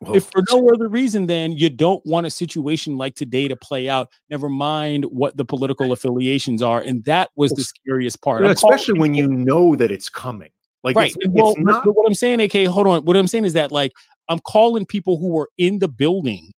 Well, 0.00 0.16
if 0.16 0.30
for 0.30 0.42
no 0.50 0.70
other 0.70 0.88
reason 0.88 1.26
than 1.26 1.52
you 1.52 1.68
don't 1.68 2.04
want 2.06 2.26
a 2.26 2.30
situation 2.30 2.96
like 2.96 3.14
today 3.16 3.48
to 3.48 3.56
play 3.56 3.88
out, 3.88 4.08
never 4.30 4.48
mind 4.48 5.04
what 5.04 5.36
the 5.36 5.44
political 5.44 5.92
affiliations 5.92 6.62
are. 6.62 6.80
And 6.80 7.04
that 7.04 7.30
was 7.36 7.52
the 7.52 7.62
scariest 7.62 8.22
part. 8.22 8.42
especially 8.44 8.98
when 8.98 9.12
you 9.12 9.28
know 9.28 9.76
that 9.76 9.90
it's 9.90 10.08
coming. 10.08 10.50
Like, 10.82 10.96
right. 10.96 11.14
It's, 11.18 11.28
well, 11.28 11.52
it's 11.52 11.60
not... 11.60 11.84
what 11.84 12.06
I'm 12.06 12.14
saying, 12.14 12.40
AK, 12.40 12.66
hold 12.66 12.86
on. 12.86 13.04
What 13.04 13.16
I'm 13.16 13.26
saying 13.26 13.44
is 13.44 13.52
that, 13.52 13.70
like, 13.70 13.92
I'm 14.28 14.38
calling 14.40 14.86
people 14.86 15.18
who 15.18 15.38
are 15.38 15.48
in 15.58 15.78
the 15.78 15.88
building 15.88 16.52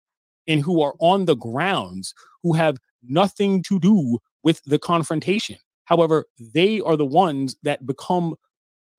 and 0.47 0.61
who 0.61 0.81
are 0.81 0.93
on 0.99 1.25
the 1.25 1.35
grounds 1.35 2.13
who 2.43 2.53
have 2.53 2.77
nothing 3.03 3.63
to 3.63 3.79
do 3.79 4.19
with 4.43 4.61
the 4.65 4.79
confrontation. 4.79 5.57
However, 5.85 6.25
they 6.39 6.81
are 6.81 6.97
the 6.97 7.05
ones 7.05 7.55
that 7.63 7.85
become 7.85 8.35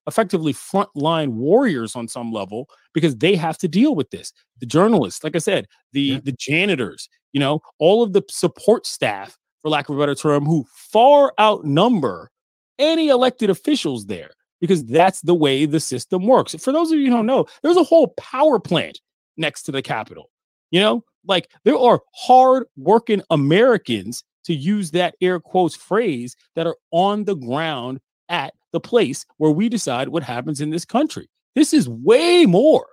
effectively 0.06 0.52
frontline 0.52 1.28
warriors 1.28 1.94
on 1.94 2.08
some 2.08 2.32
level 2.32 2.68
because 2.92 3.16
they 3.16 3.36
have 3.36 3.56
to 3.58 3.68
deal 3.68 3.94
with 3.94 4.10
this. 4.10 4.32
The 4.60 4.66
journalists, 4.66 5.22
like 5.22 5.36
I 5.36 5.38
said, 5.38 5.68
the 5.92 6.00
yeah. 6.00 6.20
the 6.22 6.32
janitors, 6.32 7.08
you 7.32 7.40
know, 7.40 7.60
all 7.78 8.02
of 8.02 8.12
the 8.12 8.22
support 8.28 8.86
staff, 8.86 9.38
for 9.62 9.70
lack 9.70 9.88
of 9.88 9.96
a 9.96 9.98
better 9.98 10.14
term, 10.14 10.44
who 10.44 10.66
far 10.74 11.32
outnumber 11.38 12.30
any 12.78 13.08
elected 13.08 13.48
officials 13.48 14.06
there 14.06 14.32
because 14.62 14.84
that's 14.84 15.20
the 15.22 15.34
way 15.34 15.66
the 15.66 15.80
system 15.80 16.24
works. 16.24 16.54
For 16.54 16.70
those 16.70 16.92
of 16.92 16.98
you 17.00 17.06
who 17.06 17.16
don't 17.16 17.26
know, 17.26 17.46
there's 17.62 17.76
a 17.76 17.82
whole 17.82 18.14
power 18.16 18.60
plant 18.60 19.00
next 19.36 19.64
to 19.64 19.72
the 19.72 19.82
Capitol. 19.82 20.30
You 20.70 20.80
know, 20.80 21.04
like 21.26 21.50
there 21.64 21.76
are 21.76 22.00
hard 22.14 22.66
working 22.76 23.22
Americans 23.30 24.22
to 24.44 24.54
use 24.54 24.92
that 24.92 25.16
air 25.20 25.40
quotes 25.40 25.74
phrase 25.74 26.36
that 26.54 26.68
are 26.68 26.76
on 26.92 27.24
the 27.24 27.34
ground 27.34 28.00
at 28.28 28.54
the 28.70 28.78
place 28.78 29.26
where 29.38 29.50
we 29.50 29.68
decide 29.68 30.08
what 30.08 30.22
happens 30.22 30.60
in 30.60 30.70
this 30.70 30.84
country. 30.84 31.28
This 31.56 31.74
is 31.74 31.88
way 31.88 32.46
more 32.46 32.86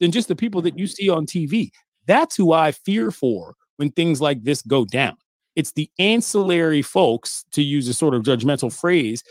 than 0.00 0.12
just 0.12 0.28
the 0.28 0.34
people 0.34 0.62
that 0.62 0.78
you 0.78 0.86
see 0.86 1.10
on 1.10 1.26
TV. 1.26 1.68
That's 2.06 2.34
who 2.34 2.54
I 2.54 2.72
fear 2.72 3.10
for 3.10 3.54
when 3.76 3.90
things 3.90 4.22
like 4.22 4.42
this 4.42 4.62
go 4.62 4.86
down. 4.86 5.18
It's 5.54 5.72
the 5.72 5.90
ancillary 5.98 6.80
folks, 6.80 7.44
to 7.52 7.62
use 7.62 7.88
a 7.88 7.94
sort 7.94 8.14
of 8.14 8.22
judgmental 8.22 8.74
phrase, 8.74 9.22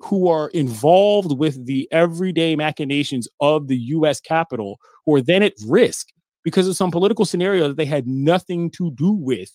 who 0.00 0.28
are 0.28 0.48
involved 0.50 1.38
with 1.38 1.66
the 1.66 1.88
everyday 1.90 2.54
machinations 2.56 3.28
of 3.40 3.68
the 3.68 3.76
US 3.76 4.20
Capitol, 4.20 4.78
who 5.04 5.16
are 5.16 5.22
then 5.22 5.42
at 5.42 5.54
risk 5.66 6.08
because 6.44 6.68
of 6.68 6.76
some 6.76 6.90
political 6.90 7.24
scenario 7.24 7.68
that 7.68 7.76
they 7.76 7.84
had 7.84 8.06
nothing 8.06 8.70
to 8.70 8.90
do 8.92 9.12
with 9.12 9.50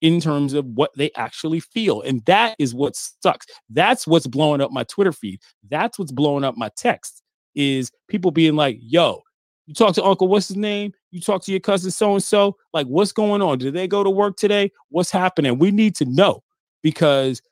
in 0.00 0.20
terms 0.20 0.54
of 0.54 0.64
what 0.66 0.90
they 0.96 1.10
actually 1.16 1.60
feel. 1.60 2.00
And 2.02 2.24
that 2.24 2.54
is 2.58 2.74
what 2.74 2.96
sucks. 2.96 3.46
That's 3.68 4.06
what's 4.06 4.26
blowing 4.26 4.60
up 4.60 4.70
my 4.70 4.84
Twitter 4.84 5.12
feed. 5.12 5.40
That's 5.68 5.98
what's 5.98 6.12
blowing 6.12 6.44
up 6.44 6.56
my 6.56 6.70
text 6.76 7.22
is 7.54 7.90
people 8.08 8.30
being 8.30 8.56
like, 8.56 8.78
yo, 8.80 9.22
you 9.66 9.74
talk 9.74 9.94
to 9.94 10.04
Uncle, 10.04 10.28
what's 10.28 10.48
his 10.48 10.56
name? 10.56 10.92
You 11.10 11.20
talk 11.20 11.42
to 11.44 11.50
your 11.50 11.60
cousin 11.60 11.90
so 11.90 12.14
and 12.14 12.22
so. 12.22 12.56
Like, 12.72 12.86
what's 12.86 13.12
going 13.12 13.42
on? 13.42 13.58
Did 13.58 13.74
they 13.74 13.86
go 13.86 14.02
to 14.02 14.10
work 14.10 14.36
today? 14.36 14.72
What's 14.88 15.10
happening? 15.10 15.58
We 15.58 15.70
need 15.70 15.94
to 15.96 16.04
know 16.06 16.42
because 16.82 17.42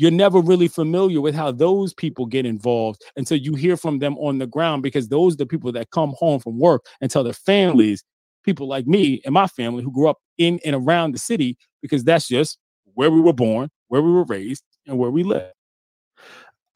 you're 0.00 0.10
never 0.10 0.40
really 0.40 0.66
familiar 0.66 1.20
with 1.20 1.34
how 1.34 1.52
those 1.52 1.92
people 1.92 2.24
get 2.24 2.46
involved 2.46 3.02
until 3.16 3.36
you 3.36 3.54
hear 3.54 3.76
from 3.76 3.98
them 3.98 4.16
on 4.16 4.38
the 4.38 4.46
ground 4.46 4.82
because 4.82 5.08
those 5.08 5.34
are 5.34 5.36
the 5.36 5.46
people 5.46 5.70
that 5.70 5.90
come 5.90 6.14
home 6.16 6.40
from 6.40 6.58
work 6.58 6.86
and 7.02 7.10
tell 7.10 7.22
their 7.22 7.34
families 7.34 8.02
people 8.42 8.66
like 8.66 8.86
me 8.86 9.20
and 9.26 9.34
my 9.34 9.46
family 9.46 9.82
who 9.82 9.92
grew 9.92 10.08
up 10.08 10.16
in 10.38 10.58
and 10.64 10.74
around 10.74 11.12
the 11.12 11.18
city 11.18 11.58
because 11.82 12.02
that's 12.02 12.26
just 12.26 12.56
where 12.94 13.10
we 13.10 13.20
were 13.20 13.34
born, 13.34 13.68
where 13.88 14.00
we 14.00 14.10
were 14.10 14.24
raised, 14.24 14.64
and 14.86 14.98
where 14.98 15.10
we 15.10 15.22
live. 15.22 15.52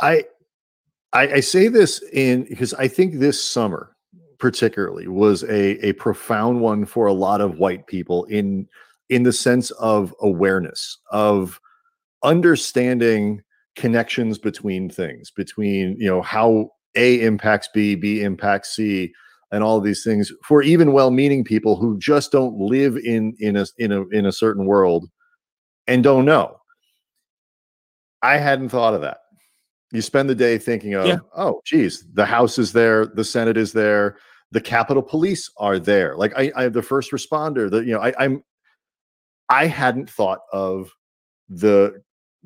I 0.00 0.24
I, 1.14 1.34
I 1.34 1.40
say 1.40 1.68
this 1.68 2.02
in 2.12 2.44
because 2.44 2.74
I 2.74 2.88
think 2.88 3.14
this 3.14 3.42
summer 3.42 3.96
particularly 4.36 5.08
was 5.08 5.44
a 5.44 5.86
a 5.86 5.94
profound 5.94 6.60
one 6.60 6.84
for 6.84 7.06
a 7.06 7.14
lot 7.14 7.40
of 7.40 7.58
white 7.58 7.86
people 7.86 8.24
in 8.24 8.68
in 9.08 9.22
the 9.22 9.32
sense 9.32 9.70
of 9.72 10.14
awareness 10.20 10.98
of 11.10 11.58
understanding 12.24 13.40
connections 13.76 14.38
between 14.38 14.88
things 14.88 15.30
between 15.30 15.96
you 15.98 16.06
know 16.06 16.22
how 16.22 16.70
a 16.94 17.20
impacts 17.20 17.68
b 17.74 17.94
b 17.94 18.22
impacts 18.22 18.74
c 18.74 19.12
and 19.50 19.62
all 19.62 19.76
of 19.76 19.84
these 19.84 20.02
things 20.02 20.32
for 20.44 20.62
even 20.62 20.92
well-meaning 20.92 21.44
people 21.44 21.76
who 21.76 21.98
just 21.98 22.32
don't 22.32 22.56
live 22.58 22.96
in 22.96 23.34
in 23.40 23.56
a 23.56 23.66
in 23.78 23.92
a 23.92 24.06
in 24.08 24.26
a 24.26 24.32
certain 24.32 24.66
world 24.66 25.08
and 25.86 26.02
don't 26.02 26.24
know. 26.24 26.56
I 28.22 28.38
hadn't 28.38 28.70
thought 28.70 28.94
of 28.94 29.02
that. 29.02 29.18
You 29.92 30.02
spend 30.02 30.28
the 30.28 30.34
day 30.34 30.58
thinking 30.58 30.94
of, 30.94 31.06
yeah. 31.06 31.18
oh, 31.36 31.60
geez, 31.64 32.04
the 32.14 32.24
House 32.24 32.58
is 32.58 32.72
there, 32.72 33.06
the 33.06 33.24
Senate 33.24 33.56
is 33.56 33.72
there, 33.72 34.16
the 34.50 34.60
Capitol 34.60 35.02
Police 35.02 35.50
are 35.58 35.78
there. 35.78 36.16
Like 36.16 36.32
I, 36.36 36.50
I 36.56 36.68
the 36.68 36.82
first 36.82 37.12
responder. 37.12 37.70
That 37.70 37.86
you 37.86 37.92
know, 37.92 38.00
I, 38.00 38.12
I'm. 38.18 38.42
I 39.50 39.66
hadn't 39.66 40.08
thought 40.08 40.38
of 40.52 40.90
the 41.50 42.02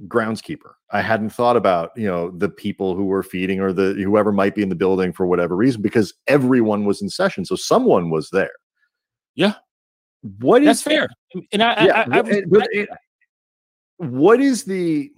groundskeeper. 0.06 0.72
I 0.90 1.02
hadn't 1.02 1.30
thought 1.30 1.56
about, 1.56 1.90
you 1.96 2.06
know, 2.06 2.30
the 2.30 2.48
people 2.48 2.94
who 2.94 3.06
were 3.06 3.22
feeding 3.22 3.60
or 3.60 3.72
the 3.72 3.94
whoever 3.94 4.32
might 4.32 4.54
be 4.54 4.62
in 4.62 4.68
the 4.68 4.74
building 4.74 5.12
for 5.12 5.26
whatever 5.26 5.56
reason 5.56 5.82
because 5.82 6.14
everyone 6.26 6.84
was 6.84 7.02
in 7.02 7.10
session. 7.10 7.44
So 7.44 7.56
someone 7.56 8.10
was 8.10 8.30
there. 8.30 8.52
Yeah. 9.34 9.54
What 10.40 10.64
That's 10.64 10.82
fair. 10.82 11.08
And 11.52 11.62
I, 11.62 11.84
yeah, 11.84 11.92
I, 12.10 12.16
I, 12.16 12.18
eh, 12.20 12.42
I, 12.52 12.66
it, 12.72 12.88
what 13.98 14.40
is 14.40 14.64
the 14.64 15.10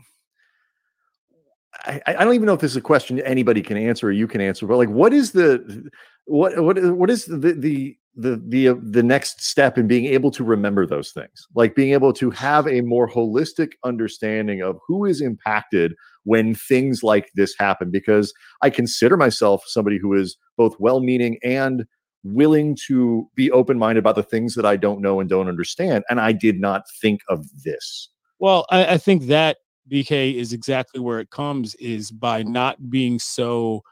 I, 1.84 2.02
I, 2.06 2.24
don't 2.24 2.34
even 2.34 2.46
know 2.46 2.54
if 2.54 2.60
this 2.60 2.72
is 2.72 2.76
a 2.76 2.82
question 2.82 3.20
anybody 3.20 3.62
can 3.62 3.76
answer 3.76 4.08
or 4.08 4.12
you 4.12 4.26
can 4.26 4.40
answer, 4.40 4.66
but 4.66 4.76
like, 4.76 4.88
what 4.88 5.12
is 5.12 5.32
the 5.32 5.90
what 6.26 6.62
what 6.62 6.82
what 6.94 7.10
is 7.10 7.24
the 7.24 7.54
the 7.54 7.96
the 8.16 8.42
the 8.48 8.78
the 8.82 9.02
next 9.02 9.42
step 9.42 9.78
in 9.78 9.86
being 9.86 10.06
able 10.06 10.30
to 10.32 10.42
remember 10.42 10.84
those 10.84 11.12
things 11.12 11.46
like 11.54 11.74
being 11.76 11.92
able 11.92 12.12
to 12.12 12.30
have 12.30 12.66
a 12.66 12.80
more 12.80 13.08
holistic 13.08 13.72
understanding 13.84 14.62
of 14.62 14.78
who 14.86 15.04
is 15.04 15.20
impacted 15.20 15.94
when 16.24 16.54
things 16.54 17.02
like 17.02 17.30
this 17.34 17.54
happen. 17.58 17.90
Because 17.90 18.32
i 18.62 18.70
consider 18.70 19.16
myself 19.16 19.62
somebody 19.66 19.98
who 19.98 20.12
is 20.14 20.36
both 20.56 20.74
well-meaning 20.80 21.38
and 21.44 21.84
willing 22.22 22.76
to 22.86 23.26
be 23.34 23.50
open-minded 23.50 24.00
about 24.00 24.16
the 24.16 24.22
things 24.22 24.54
that 24.54 24.66
i 24.66 24.76
don't 24.76 25.00
know 25.00 25.20
and 25.20 25.30
don't 25.30 25.48
understand 25.48 26.02
and 26.10 26.20
i 26.20 26.32
did 26.32 26.60
not 26.60 26.82
think 27.00 27.20
of 27.28 27.46
this. 27.64 28.08
Well 28.40 28.66
i, 28.70 28.94
I 28.94 28.98
think 28.98 29.26
that 29.26 29.58
bk 29.90 30.34
is 30.34 30.52
exactly 30.52 31.00
where 31.00 31.20
it 31.20 31.30
comes 31.30 31.76
is 31.76 32.10
by 32.10 32.42
not 32.42 32.90
being 32.90 33.18
so 33.20 33.82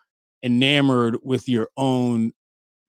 enamored 0.42 1.18
with 1.22 1.48
your 1.48 1.68
own 1.76 2.32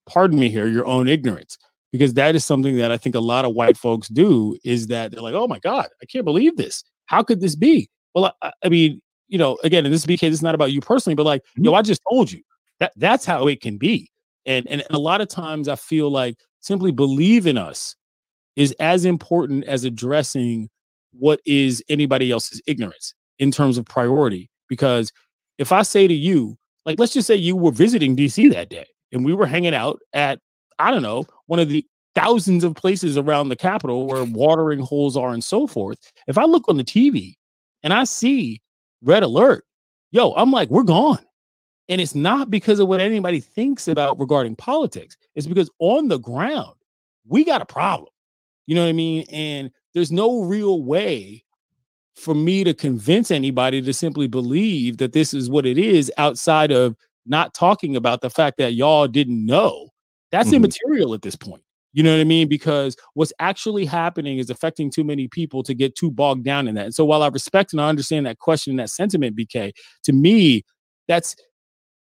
pardon 0.09 0.39
me 0.39 0.49
here, 0.49 0.67
your 0.67 0.85
own 0.85 1.07
ignorance. 1.07 1.57
Because 1.91 2.13
that 2.15 2.35
is 2.35 2.45
something 2.45 2.77
that 2.77 2.91
I 2.91 2.97
think 2.97 3.15
a 3.15 3.19
lot 3.19 3.45
of 3.45 3.55
white 3.55 3.77
folks 3.77 4.09
do 4.09 4.57
is 4.63 4.87
that 4.87 5.11
they're 5.11 5.21
like, 5.21 5.33
oh 5.33 5.47
my 5.47 5.57
God, 5.59 5.87
I 6.03 6.05
can't 6.05 6.25
believe 6.25 6.55
this. 6.55 6.83
How 7.07 7.23
could 7.23 7.41
this 7.41 7.55
be? 7.55 7.89
Well, 8.13 8.35
I, 8.43 8.51
I 8.63 8.69
mean, 8.69 9.01
you 9.27 9.37
know, 9.37 9.57
again, 9.63 9.85
in 9.85 9.91
this 9.91 10.05
BK, 10.05 10.21
this 10.21 10.33
is 10.33 10.43
not 10.43 10.53
about 10.53 10.71
you 10.71 10.81
personally, 10.81 11.15
but 11.15 11.25
like, 11.25 11.41
mm-hmm. 11.41 11.65
yo, 11.65 11.73
I 11.73 11.81
just 11.81 12.01
told 12.07 12.31
you 12.31 12.41
that 12.79 12.93
that's 12.95 13.25
how 13.25 13.47
it 13.47 13.61
can 13.61 13.77
be. 13.77 14.11
And, 14.45 14.67
and 14.67 14.81
and 14.81 14.95
a 14.95 14.99
lot 14.99 15.21
of 15.21 15.29
times 15.29 15.67
I 15.67 15.75
feel 15.75 16.11
like 16.11 16.35
simply 16.59 16.91
believe 16.91 17.47
in 17.47 17.57
us 17.57 17.95
is 18.55 18.75
as 18.79 19.05
important 19.05 19.63
as 19.65 19.83
addressing 19.83 20.69
what 21.13 21.39
is 21.45 21.83
anybody 21.89 22.31
else's 22.31 22.61
ignorance 22.67 23.13
in 23.39 23.51
terms 23.51 23.77
of 23.77 23.85
priority. 23.85 24.49
Because 24.67 25.11
if 25.57 25.71
I 25.71 25.81
say 25.81 26.07
to 26.07 26.13
you, 26.13 26.57
like, 26.85 26.99
let's 26.99 27.13
just 27.13 27.27
say 27.27 27.35
you 27.35 27.55
were 27.55 27.71
visiting 27.71 28.15
DC 28.15 28.51
that 28.53 28.69
day, 28.69 28.87
and 29.11 29.25
we 29.25 29.33
were 29.33 29.45
hanging 29.45 29.73
out 29.73 29.99
at 30.13 30.39
I 30.79 30.91
don't 30.91 31.03
know 31.03 31.25
one 31.47 31.59
of 31.59 31.69
the 31.69 31.85
thousands 32.15 32.63
of 32.63 32.75
places 32.75 33.17
around 33.17 33.49
the 33.49 33.55
Capitol 33.55 34.07
where 34.07 34.23
watering 34.23 34.79
holes 34.79 35.15
are 35.15 35.31
and 35.31 35.43
so 35.43 35.67
forth. 35.67 35.99
If 36.27 36.37
I 36.37 36.45
look 36.45 36.67
on 36.67 36.77
the 36.77 36.83
TV 36.83 37.35
and 37.83 37.93
I 37.93 38.03
see 38.03 38.61
red 39.01 39.23
alert, 39.23 39.65
yo, 40.11 40.33
I'm 40.33 40.51
like, 40.51 40.69
we're 40.69 40.83
gone. 40.83 41.19
And 41.87 41.99
it's 41.99 42.15
not 42.15 42.51
because 42.51 42.79
of 42.79 42.87
what 42.87 43.01
anybody 43.01 43.39
thinks 43.39 43.87
about 43.87 44.19
regarding 44.19 44.55
politics. 44.55 45.17
It's 45.35 45.47
because 45.47 45.69
on 45.79 46.07
the 46.07 46.19
ground, 46.19 46.75
we 47.27 47.43
got 47.43 47.61
a 47.61 47.65
problem. 47.65 48.09
You 48.67 48.75
know 48.75 48.83
what 48.83 48.89
I 48.89 48.93
mean? 48.93 49.25
And 49.31 49.71
there's 49.93 50.11
no 50.11 50.43
real 50.43 50.83
way 50.83 51.43
for 52.15 52.35
me 52.35 52.63
to 52.63 52.73
convince 52.73 53.31
anybody 53.31 53.81
to 53.81 53.93
simply 53.93 54.27
believe 54.27 54.97
that 54.97 55.13
this 55.13 55.33
is 55.33 55.49
what 55.49 55.65
it 55.65 55.77
is 55.77 56.11
outside 56.17 56.71
of 56.71 56.95
not 57.29 57.53
talking 57.53 57.95
about 57.95 58.21
the 58.21 58.29
fact 58.29 58.57
that 58.57 58.73
y'all 58.73 59.07
didn't 59.07 59.45
know, 59.45 59.89
that's 60.31 60.47
mm-hmm. 60.47 60.57
immaterial 60.57 61.13
at 61.13 61.21
this 61.21 61.35
point. 61.35 61.63
You 61.93 62.03
know 62.03 62.13
what 62.13 62.21
I 62.21 62.25
mean? 62.25 62.47
Because 62.47 62.95
what's 63.15 63.33
actually 63.39 63.85
happening 63.85 64.37
is 64.37 64.49
affecting 64.49 64.91
too 64.91 65.03
many 65.03 65.27
people 65.27 65.63
to 65.63 65.73
get 65.73 65.95
too 65.95 66.11
bogged 66.11 66.43
down 66.43 66.67
in 66.67 66.75
that. 66.75 66.85
And 66.85 66.95
so 66.95 67.03
while 67.03 67.23
I 67.23 67.27
respect 67.29 67.73
and 67.73 67.81
I 67.81 67.89
understand 67.89 68.25
that 68.25 68.37
question 68.37 68.71
and 68.71 68.79
that 68.79 68.89
sentiment, 68.89 69.35
BK, 69.35 69.71
to 70.03 70.13
me, 70.13 70.63
that's 71.07 71.35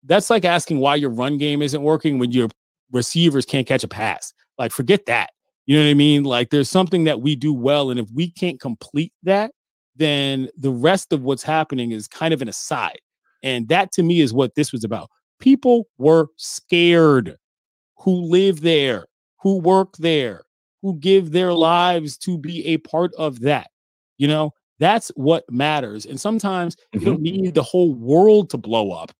that's 0.04 0.30
like 0.30 0.44
asking 0.44 0.78
why 0.78 0.96
your 0.96 1.10
run 1.10 1.38
game 1.38 1.62
isn't 1.62 1.82
working 1.82 2.18
when 2.18 2.32
your 2.32 2.48
receivers 2.92 3.44
can't 3.44 3.66
catch 3.66 3.84
a 3.84 3.88
pass. 3.88 4.32
Like, 4.58 4.72
forget 4.72 5.06
that. 5.06 5.30
You 5.66 5.76
know 5.76 5.84
what 5.84 5.90
I 5.90 5.94
mean? 5.94 6.22
Like, 6.24 6.50
there's 6.50 6.70
something 6.70 7.04
that 7.04 7.20
we 7.20 7.34
do 7.34 7.52
well. 7.52 7.90
And 7.90 7.98
if 7.98 8.08
we 8.14 8.30
can't 8.30 8.60
complete 8.60 9.12
that, 9.24 9.50
then 9.96 10.48
the 10.56 10.70
rest 10.70 11.12
of 11.12 11.22
what's 11.22 11.42
happening 11.42 11.90
is 11.90 12.06
kind 12.06 12.32
of 12.32 12.42
an 12.42 12.48
aside. 12.48 13.00
And 13.42 13.68
that 13.68 13.92
to 13.92 14.02
me 14.02 14.20
is 14.20 14.32
what 14.32 14.54
this 14.54 14.72
was 14.72 14.84
about 14.84 15.10
People 15.40 15.88
were 15.98 16.28
scared 16.36 17.36
who 17.98 18.12
live 18.12 18.60
there, 18.60 19.06
who 19.42 19.58
work 19.58 19.96
there, 19.98 20.42
who 20.82 20.96
give 20.98 21.32
their 21.32 21.52
lives 21.52 22.16
to 22.18 22.38
be 22.38 22.64
a 22.66 22.78
part 22.78 23.12
of 23.18 23.40
that. 23.40 23.68
You 24.18 24.28
know, 24.28 24.52
that's 24.78 25.08
what 25.16 25.44
matters. 25.50 26.06
And 26.06 26.20
sometimes 26.20 26.76
mm-hmm. 26.76 27.00
you 27.00 27.04
don't 27.04 27.20
need 27.20 27.54
the 27.54 27.62
whole 27.62 27.94
world 27.94 28.50
to 28.50 28.58
blow 28.58 28.92
up 28.92 29.12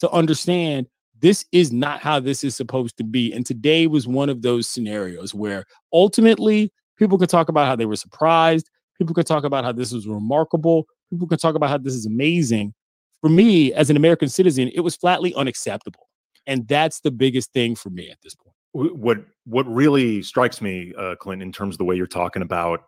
to 0.00 0.10
understand 0.10 0.86
this 1.20 1.44
is 1.52 1.72
not 1.72 2.00
how 2.00 2.18
this 2.18 2.42
is 2.42 2.56
supposed 2.56 2.96
to 2.96 3.04
be. 3.04 3.32
And 3.32 3.44
today 3.44 3.86
was 3.86 4.08
one 4.08 4.30
of 4.30 4.42
those 4.42 4.66
scenarios 4.66 5.34
where 5.34 5.64
ultimately 5.92 6.72
people 6.96 7.18
could 7.18 7.28
talk 7.28 7.48
about 7.48 7.66
how 7.66 7.76
they 7.76 7.86
were 7.86 7.96
surprised. 7.96 8.70
People 8.96 9.14
could 9.14 9.26
talk 9.26 9.44
about 9.44 9.64
how 9.64 9.72
this 9.72 9.92
was 9.92 10.06
remarkable. 10.06 10.86
People 11.10 11.26
could 11.26 11.40
talk 11.40 11.54
about 11.54 11.68
how 11.68 11.78
this 11.78 11.94
is 11.94 12.06
amazing. 12.06 12.72
For 13.20 13.28
me, 13.28 13.72
as 13.72 13.90
an 13.90 13.96
American 13.96 14.28
citizen, 14.28 14.70
it 14.74 14.80
was 14.80 14.96
flatly 14.96 15.34
unacceptable. 15.34 16.08
And 16.46 16.66
that's 16.66 17.00
the 17.00 17.10
biggest 17.10 17.52
thing 17.52 17.76
for 17.76 17.90
me 17.90 18.10
at 18.10 18.18
this 18.22 18.34
point. 18.34 18.54
What 18.72 19.18
what 19.44 19.66
really 19.66 20.22
strikes 20.22 20.62
me, 20.62 20.92
uh, 20.96 21.16
Clint, 21.16 21.42
in 21.42 21.52
terms 21.52 21.74
of 21.74 21.78
the 21.78 21.84
way 21.84 21.96
you're 21.96 22.06
talking 22.06 22.42
about 22.42 22.84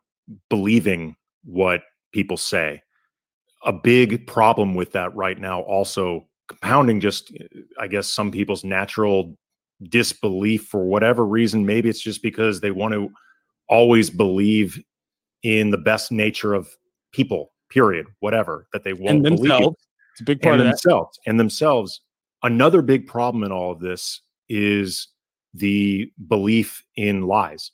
believing 0.48 1.16
what 1.44 1.82
people 2.12 2.36
say, 2.36 2.82
a 3.64 3.72
big 3.72 4.26
problem 4.26 4.74
with 4.74 4.92
that 4.92 5.14
right 5.14 5.38
now 5.38 5.60
also 5.62 6.26
compounding 6.48 7.00
just 7.00 7.32
i 7.78 7.86
guess 7.86 8.08
some 8.08 8.30
people's 8.30 8.64
natural 8.64 9.36
disbelief 9.84 10.64
for 10.66 10.84
whatever 10.84 11.24
reason 11.24 11.64
maybe 11.64 11.88
it's 11.88 12.00
just 12.00 12.22
because 12.22 12.60
they 12.60 12.70
want 12.70 12.92
to 12.92 13.10
always 13.68 14.10
believe 14.10 14.82
in 15.42 15.70
the 15.70 15.78
best 15.78 16.12
nature 16.12 16.54
of 16.54 16.68
people 17.12 17.52
period 17.70 18.06
whatever 18.20 18.66
that 18.72 18.84
they 18.84 18.92
won't 18.92 19.26
and 19.26 19.36
believe 19.36 19.68
it's 20.12 20.20
a 20.20 20.24
big 20.24 20.40
part 20.40 20.54
and 20.54 20.62
of 20.62 20.66
themselves 20.68 21.18
that. 21.24 21.30
and 21.30 21.40
themselves 21.40 22.00
another 22.42 22.82
big 22.82 23.06
problem 23.06 23.44
in 23.44 23.52
all 23.52 23.72
of 23.72 23.80
this 23.80 24.20
is 24.48 25.08
the 25.54 26.10
belief 26.28 26.84
in 26.96 27.22
lies 27.22 27.70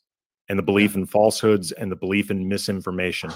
and 0.49 0.59
the 0.59 0.63
belief 0.63 0.95
in 0.95 1.07
falsehoods 1.07 1.73
and 1.73 1.91
the 1.91 1.97
belief 1.97 2.31
in 2.31 2.49
misinformation. 2.49 3.31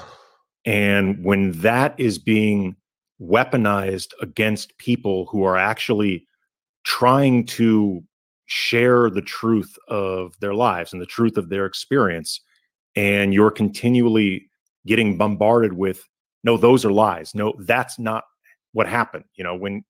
And 0.64 1.22
when 1.24 1.52
that 1.60 1.94
is 1.98 2.18
being 2.18 2.76
weaponized 3.20 4.12
against 4.20 4.76
people 4.78 5.26
who 5.26 5.44
are 5.44 5.56
actually 5.56 6.26
trying 6.84 7.46
to 7.46 8.02
share 8.46 9.08
the 9.08 9.22
truth 9.22 9.78
of 9.88 10.38
their 10.40 10.54
lives 10.54 10.92
and 10.92 11.00
the 11.00 11.06
truth 11.06 11.36
of 11.36 11.48
their 11.48 11.64
experience 11.64 12.40
and 12.96 13.32
you're 13.32 13.50
continually 13.50 14.50
getting 14.86 15.16
bombarded 15.16 15.72
with 15.72 16.04
no 16.44 16.56
those 16.56 16.84
are 16.84 16.92
lies. 16.92 17.34
No 17.34 17.54
that's 17.60 17.98
not 17.98 18.24
what 18.72 18.86
happened 18.86 19.24
you 19.34 19.44
know 19.44 19.56
when 19.56 19.84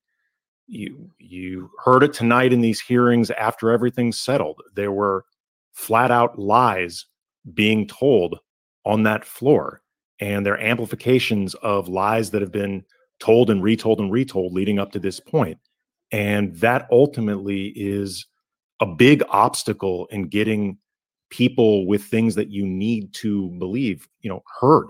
you 0.67 1.11
you 1.19 1.71
heard 1.85 2.03
it 2.03 2.13
tonight 2.13 2.53
in 2.53 2.61
these 2.61 2.81
hearings 2.81 3.31
after 3.33 3.71
everything's 3.71 4.19
settled 4.19 4.61
there 4.75 4.93
were 4.93 5.25
flat 5.73 6.11
out 6.11 6.39
lies 6.39 7.07
being 7.55 7.87
told 7.87 8.39
on 8.85 9.03
that 9.03 9.25
floor 9.25 9.83
and 10.21 10.47
they're 10.47 10.61
amplifications 10.61 11.55
of 11.57 11.89
lies 11.89 12.31
that 12.31 12.43
have 12.43 12.53
been 12.53 12.85
told 13.19 13.51
and 13.51 13.63
retold 13.63 14.01
and 14.01 14.13
retold 14.13 14.53
leading 14.53 14.79
up 14.79 14.93
to 14.93 15.01
this 15.01 15.19
point. 15.19 15.59
And 16.13 16.55
that 16.57 16.87
ultimately 16.91 17.69
is 17.69 18.27
a 18.81 18.87
big 18.87 19.25
obstacle 19.31 20.07
in 20.07 20.29
getting 20.29 20.79
people 21.31 21.87
with 21.87 22.05
things 22.05 22.35
that 22.35 22.51
you 22.51 22.67
need 22.67 23.15
to 23.15 23.49
believe, 23.59 24.09
you 24.21 24.31
know, 24.31 24.43
heard. 24.61 24.89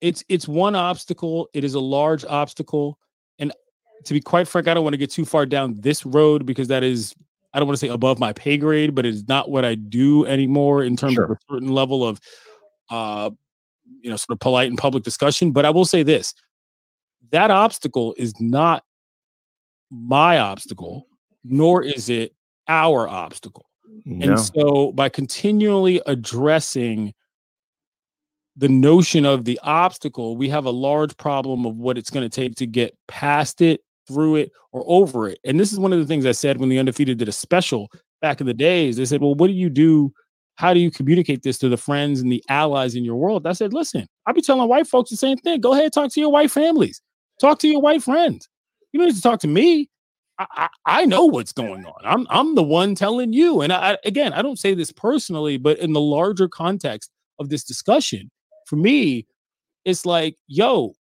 It's 0.00 0.24
it's 0.28 0.48
one 0.48 0.74
obstacle. 0.74 1.48
It 1.52 1.62
is 1.62 1.74
a 1.74 1.80
large 1.80 2.24
obstacle. 2.24 2.98
And 3.40 3.52
to 4.04 4.14
be 4.14 4.20
quite 4.20 4.46
frank, 4.46 4.68
I 4.68 4.74
don't 4.74 4.84
want 4.84 4.94
to 4.94 4.98
get 4.98 5.10
too 5.10 5.24
far 5.24 5.44
down 5.46 5.80
this 5.80 6.06
road 6.06 6.46
because 6.46 6.68
that 6.68 6.84
is 6.84 7.14
I 7.52 7.58
don't 7.58 7.66
want 7.66 7.80
to 7.80 7.84
say 7.84 7.92
above 7.92 8.20
my 8.20 8.32
pay 8.32 8.56
grade, 8.56 8.94
but 8.94 9.04
it's 9.04 9.26
not 9.26 9.50
what 9.50 9.64
I 9.64 9.74
do 9.74 10.24
anymore 10.26 10.84
in 10.84 10.96
terms 10.96 11.14
sure. 11.14 11.24
of 11.24 11.30
a 11.32 11.38
certain 11.50 11.70
level 11.70 12.06
of 12.06 12.20
uh 12.90 13.30
you 14.00 14.10
know 14.10 14.16
sort 14.16 14.36
of 14.36 14.40
polite 14.40 14.68
and 14.68 14.78
public 14.78 15.02
discussion. 15.02 15.50
But 15.50 15.64
I 15.64 15.70
will 15.70 15.84
say 15.84 16.04
this 16.04 16.34
that 17.32 17.50
obstacle 17.50 18.14
is 18.16 18.34
not 18.40 18.84
my 19.90 20.38
obstacle, 20.38 21.06
nor 21.44 21.82
is 21.82 22.08
it 22.08 22.34
our 22.68 23.08
obstacle. 23.08 23.66
No. 24.04 24.30
And 24.30 24.40
so 24.40 24.92
by 24.92 25.08
continually 25.08 26.00
addressing 26.06 27.12
the 28.56 28.68
notion 28.68 29.24
of 29.24 29.44
the 29.44 29.58
obstacle, 29.62 30.36
we 30.36 30.48
have 30.48 30.64
a 30.64 30.70
large 30.70 31.16
problem 31.16 31.64
of 31.64 31.76
what 31.76 31.96
it's 31.96 32.10
going 32.10 32.28
to 32.28 32.34
take 32.34 32.54
to 32.56 32.66
get 32.66 32.96
past 33.08 33.60
it, 33.60 33.80
through 34.06 34.36
it, 34.36 34.52
or 34.72 34.84
over 34.86 35.28
it. 35.28 35.38
And 35.44 35.58
this 35.58 35.72
is 35.72 35.78
one 35.78 35.92
of 35.92 35.98
the 35.98 36.06
things 36.06 36.26
I 36.26 36.32
said 36.32 36.58
when 36.58 36.68
the 36.68 36.78
undefeated 36.78 37.18
did 37.18 37.28
a 37.28 37.32
special 37.32 37.90
back 38.20 38.40
in 38.40 38.46
the 38.46 38.54
days. 38.54 38.96
They 38.96 39.04
said, 39.04 39.20
Well, 39.20 39.34
what 39.34 39.46
do 39.46 39.52
you 39.52 39.70
do? 39.70 40.12
How 40.56 40.74
do 40.74 40.80
you 40.80 40.90
communicate 40.90 41.42
this 41.42 41.58
to 41.58 41.68
the 41.68 41.76
friends 41.76 42.20
and 42.20 42.30
the 42.30 42.44
allies 42.48 42.94
in 42.94 43.04
your 43.04 43.16
world? 43.16 43.46
I 43.46 43.52
said, 43.52 43.72
Listen, 43.72 44.06
I'll 44.26 44.34
be 44.34 44.42
telling 44.42 44.68
white 44.68 44.86
folks 44.86 45.10
the 45.10 45.16
same 45.16 45.38
thing. 45.38 45.60
Go 45.60 45.72
ahead, 45.72 45.92
talk 45.92 46.12
to 46.12 46.20
your 46.20 46.30
white 46.30 46.50
families. 46.50 47.00
Talk 47.40 47.58
to 47.60 47.68
your 47.68 47.80
white 47.80 48.02
friends. 48.02 48.48
You 48.92 48.98
don't 48.98 49.08
need 49.08 49.16
to 49.16 49.22
talk 49.22 49.40
to 49.40 49.48
me. 49.48 49.88
I, 50.38 50.68
I, 50.86 51.04
know 51.04 51.26
what's 51.26 51.52
going 51.52 51.84
on. 51.84 52.00
I'm 52.02 52.26
I'm 52.30 52.54
the 52.54 52.62
one 52.62 52.94
telling 52.94 53.32
you. 53.34 53.60
And 53.60 53.74
I, 53.74 53.98
again, 54.06 54.32
I 54.32 54.40
don't 54.40 54.58
say 54.58 54.72
this 54.72 54.90
personally, 54.90 55.58
but 55.58 55.78
in 55.78 55.92
the 55.92 56.00
larger 56.00 56.48
context 56.48 57.10
of 57.38 57.50
this 57.50 57.62
discussion, 57.62 58.30
for 58.70 58.76
me, 58.76 59.26
it's 59.84 60.06
like, 60.06 60.36
yo, 60.46 60.94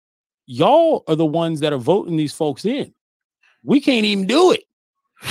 y'all 0.48 1.04
are 1.08 1.16
the 1.16 1.26
ones 1.26 1.60
that 1.60 1.72
are 1.72 1.78
voting 1.78 2.18
these 2.18 2.34
folks 2.34 2.66
in. 2.66 2.92
We 3.64 3.80
can't 3.80 4.06
even 4.06 4.26
do 4.26 4.52
it. 4.52 4.64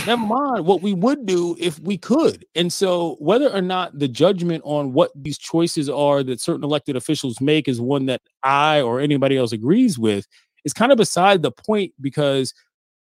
Never 0.07 0.22
mind 0.22 0.64
what 0.64 0.81
we 0.81 0.94
would 0.94 1.27
do 1.27 1.57
if 1.59 1.81
we 1.81 1.98
could. 1.98 2.44
And 2.55 2.72
so, 2.72 3.16
whether 3.18 3.48
or 3.48 3.61
not 3.61 3.98
the 3.98 4.07
judgment 4.07 4.62
on 4.64 4.92
what 4.92 5.11
these 5.16 5.37
choices 5.37 5.88
are 5.88 6.22
that 6.22 6.40
certain 6.40 6.62
elected 6.62 6.94
officials 6.94 7.40
make 7.40 7.66
is 7.66 7.81
one 7.81 8.07
that 8.07 8.20
I 8.44 8.83
or 8.83 9.01
anybody 9.01 9.37
else 9.37 9.51
agrees 9.51 9.98
with, 9.98 10.24
is 10.64 10.72
kind 10.72 10.92
of 10.92 10.98
beside 10.98 11.42
the 11.42 11.51
point 11.51 11.92
because 12.01 12.55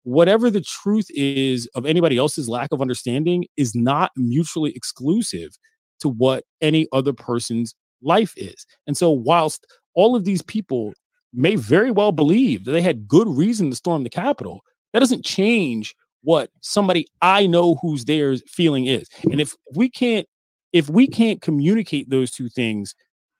whatever 0.04 0.50
the 0.50 0.62
truth 0.62 1.08
is 1.10 1.68
of 1.76 1.86
anybody 1.86 2.18
else's 2.18 2.48
lack 2.48 2.72
of 2.72 2.82
understanding 2.82 3.46
is 3.58 3.76
not 3.76 4.12
mutually 4.16 4.72
exclusive 4.76 5.58
to 6.00 6.08
what 6.08 6.46
any 6.62 6.88
other 6.94 7.12
person's 7.12 7.76
life 8.02 8.34
is. 8.38 8.66
And 8.88 8.98
so, 8.98 9.10
whilst 9.10 9.66
all 9.94 10.16
of 10.16 10.26
these 10.26 10.42
people 10.42 10.94
may 11.34 11.56
very 11.56 11.92
well 11.92 12.12
believe 12.12 12.66
that 12.66 12.72
they 12.72 12.82
had 12.82 13.08
good 13.08 13.28
reason 13.28 13.70
to 13.70 13.76
storm 13.76 14.04
the 14.04 14.10
Capitol, 14.10 14.62
that 14.94 15.00
doesn't 15.00 15.26
change 15.26 15.96
what 16.22 16.50
somebody 16.62 17.08
I 17.22 17.48
know 17.48 17.76
who's 17.76 18.06
there's 18.06 18.44
feeling 18.48 18.88
is. 18.88 19.08
And 19.32 19.40
if 19.40 19.56
we 19.76 19.90
can't, 19.90 20.28
if 20.74 20.90
we 20.90 21.08
can't 21.08 21.42
communicate 21.42 22.10
those 22.10 22.32
two 22.32 22.50
things 22.50 22.96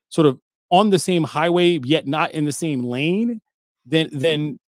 sort 0.10 0.28
of 0.28 0.40
on 0.72 0.90
the 0.90 1.00
same 1.00 1.24
highway, 1.24 1.80
yet 1.84 2.08
not 2.08 2.32
in 2.32 2.46
the 2.46 2.52
same 2.52 2.84
lane, 2.84 3.42
then 3.86 4.10
then 4.12 4.60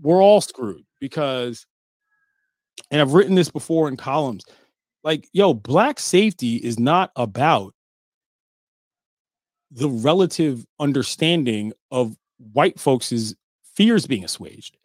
we're 0.00 0.22
all 0.22 0.40
screwed 0.40 0.84
because 1.00 1.66
and 2.90 3.00
I've 3.00 3.14
written 3.14 3.34
this 3.34 3.50
before 3.50 3.88
in 3.88 3.96
columns. 3.96 4.44
Like, 5.02 5.28
yo, 5.32 5.54
black 5.54 6.00
safety 6.00 6.56
is 6.56 6.78
not 6.78 7.10
about 7.16 7.74
the 9.74 9.88
relative 9.88 10.64
understanding 10.78 11.72
of 11.90 12.16
white 12.52 12.78
folks' 12.78 13.34
fears 13.74 14.06
being 14.06 14.24
assuaged. 14.24 14.76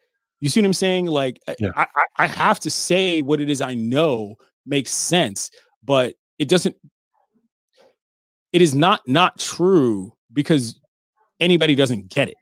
You 0.41 0.49
see 0.49 0.61
what 0.61 0.65
I'm 0.65 0.73
saying? 0.73 1.05
Like, 1.05 1.39
yeah. 1.59 1.71
I, 1.75 1.85
I 2.17 2.27
have 2.27 2.59
to 2.61 2.71
say 2.71 3.21
what 3.21 3.39
it 3.39 3.49
is 3.49 3.61
I 3.61 3.75
know 3.75 4.35
makes 4.65 4.91
sense, 4.91 5.51
but 5.83 6.15
it 6.37 6.47
doesn't. 6.47 6.75
It 8.51 8.61
is 8.61 8.73
not 8.73 9.01
not 9.07 9.37
true 9.37 10.13
because 10.33 10.79
anybody 11.39 11.75
doesn't 11.75 12.09
get 12.09 12.29
it. 12.29 12.37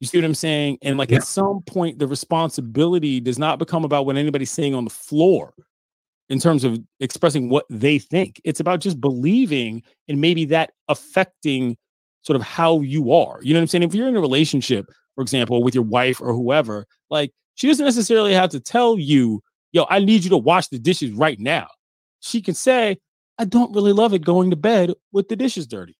You 0.00 0.08
see 0.08 0.18
what 0.18 0.24
I'm 0.24 0.34
saying? 0.34 0.78
And 0.82 0.98
like 0.98 1.10
yeah. 1.10 1.18
at 1.18 1.24
some 1.24 1.62
point, 1.62 2.00
the 2.00 2.08
responsibility 2.08 3.20
does 3.20 3.38
not 3.38 3.60
become 3.60 3.84
about 3.84 4.06
what 4.06 4.16
anybody's 4.16 4.50
saying 4.50 4.74
on 4.74 4.84
the 4.84 4.90
floor 4.90 5.54
in 6.28 6.40
terms 6.40 6.64
of 6.64 6.80
expressing 6.98 7.48
what 7.48 7.66
they 7.70 7.98
think. 7.98 8.40
It's 8.42 8.58
about 8.58 8.80
just 8.80 9.00
believing 9.00 9.82
and 10.08 10.20
maybe 10.20 10.44
that 10.46 10.72
affecting 10.88 11.76
sort 12.22 12.36
of 12.36 12.42
how 12.42 12.80
you 12.80 13.12
are. 13.12 13.40
You 13.42 13.52
know 13.52 13.60
what 13.60 13.62
I'm 13.62 13.68
saying? 13.68 13.82
If 13.82 13.94
you're 13.94 14.08
in 14.08 14.16
a 14.16 14.20
relationship, 14.20 14.86
for 15.14 15.22
example, 15.22 15.62
with 15.62 15.74
your 15.74 15.84
wife 15.84 16.20
or 16.20 16.32
whoever, 16.32 16.86
like 17.10 17.32
she 17.54 17.66
doesn't 17.66 17.84
necessarily 17.84 18.32
have 18.32 18.50
to 18.50 18.60
tell 18.60 18.98
you, 18.98 19.42
yo, 19.72 19.86
I 19.90 19.98
need 19.98 20.24
you 20.24 20.30
to 20.30 20.36
wash 20.36 20.68
the 20.68 20.78
dishes 20.78 21.12
right 21.12 21.38
now. 21.38 21.68
She 22.20 22.40
can 22.40 22.54
say, 22.54 22.98
I 23.38 23.44
don't 23.44 23.74
really 23.74 23.92
love 23.92 24.14
it 24.14 24.24
going 24.24 24.50
to 24.50 24.56
bed 24.56 24.92
with 25.12 25.28
the 25.28 25.36
dishes 25.36 25.66
dirty. 25.66 25.96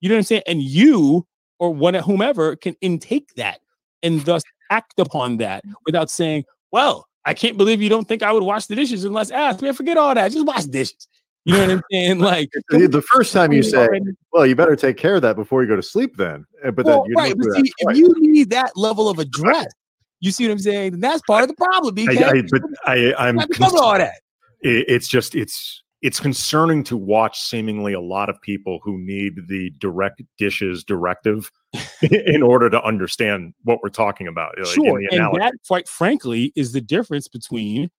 You 0.00 0.08
know 0.08 0.16
what 0.16 0.20
I'm 0.20 0.24
saying? 0.24 0.42
And 0.46 0.62
you 0.62 1.26
or 1.58 1.72
one 1.72 1.94
whomever 1.94 2.56
can 2.56 2.74
intake 2.80 3.34
that 3.36 3.60
and 4.02 4.20
thus 4.22 4.42
act 4.70 4.98
upon 4.98 5.36
that 5.36 5.62
without 5.86 6.10
saying, 6.10 6.44
"Well, 6.72 7.06
I 7.24 7.34
can't 7.34 7.56
believe 7.56 7.80
you 7.80 7.88
don't 7.88 8.08
think 8.08 8.22
I 8.22 8.32
would 8.32 8.42
wash 8.42 8.66
the 8.66 8.74
dishes 8.74 9.04
unless 9.04 9.30
asked." 9.30 9.62
Man, 9.62 9.74
forget 9.74 9.96
all 9.96 10.12
that. 10.14 10.32
Just 10.32 10.44
wash 10.44 10.64
dishes. 10.64 11.06
You 11.44 11.54
know 11.54 11.60
what 11.60 11.70
I'm 11.70 11.82
saying? 11.90 12.18
Like 12.20 12.50
the 12.70 13.04
first 13.12 13.32
time 13.32 13.52
you 13.52 13.64
say, 13.64 13.88
"Well, 14.32 14.46
you 14.46 14.54
better 14.54 14.76
take 14.76 14.96
care 14.96 15.16
of 15.16 15.22
that 15.22 15.34
before 15.34 15.62
you 15.62 15.68
go 15.68 15.74
to 15.74 15.82
sleep," 15.82 16.16
then, 16.16 16.46
eh, 16.62 16.70
but 16.70 16.86
well, 16.86 17.04
then 17.04 17.14
right. 17.16 17.34
But 17.36 17.52
see, 17.54 17.72
if 17.78 17.96
you 17.96 18.14
need 18.18 18.50
that 18.50 18.76
level 18.76 19.08
of 19.08 19.18
address, 19.18 19.72
You 20.20 20.30
see 20.30 20.46
what 20.46 20.52
I'm 20.52 20.58
saying? 20.60 21.00
That's 21.00 21.20
part 21.26 21.42
of 21.42 21.48
the 21.48 21.56
problem. 21.56 21.96
I, 21.98 22.12
I, 22.12 22.42
but 22.48 22.62
I, 22.86 23.14
I'm 23.18 23.38
cover 23.48 23.78
all 23.78 23.98
that. 23.98 24.20
It's 24.60 25.08
just 25.08 25.34
it's 25.34 25.82
it's 26.00 26.20
concerning 26.20 26.84
to 26.84 26.96
watch 26.96 27.40
seemingly 27.40 27.92
a 27.92 28.00
lot 28.00 28.28
of 28.28 28.40
people 28.40 28.78
who 28.84 28.98
need 28.98 29.48
the 29.48 29.70
direct 29.78 30.22
dishes 30.38 30.84
directive 30.84 31.50
in 32.02 32.42
order 32.42 32.70
to 32.70 32.80
understand 32.84 33.52
what 33.64 33.80
we're 33.82 33.88
talking 33.88 34.28
about. 34.28 34.54
Like 34.58 34.66
sure, 34.68 34.98
and 34.98 35.40
that, 35.40 35.54
quite 35.66 35.88
frankly, 35.88 36.52
is 36.54 36.72
the 36.72 36.80
difference 36.80 37.26
between. 37.26 37.90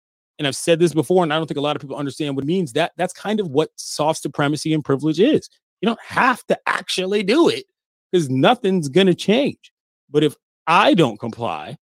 And 0.43 0.47
I've 0.49 0.57
said 0.57 0.79
this 0.79 0.93
before, 0.93 1.23
and 1.23 1.31
I 1.31 1.37
don't 1.37 1.47
think 1.47 1.57
a 1.57 1.61
lot 1.61 1.77
of 1.77 1.81
people 1.81 1.95
understand 1.95 2.35
what 2.35 2.43
it 2.43 2.47
means. 2.47 2.73
That 2.73 2.91
that's 2.97 3.13
kind 3.13 3.39
of 3.39 3.47
what 3.47 3.69
soft 3.77 4.21
supremacy 4.21 4.73
and 4.73 4.83
privilege 4.83 5.21
is. 5.21 5.49
You 5.79 5.87
don't 5.87 6.01
have 6.01 6.45
to 6.47 6.59
actually 6.67 7.23
do 7.23 7.47
it 7.47 7.63
because 8.11 8.29
nothing's 8.29 8.89
going 8.89 9.07
to 9.07 9.15
change. 9.15 9.71
But 10.11 10.21
if 10.21 10.35
I 10.67 10.95
don't 10.95 11.17
comply, 11.17 11.77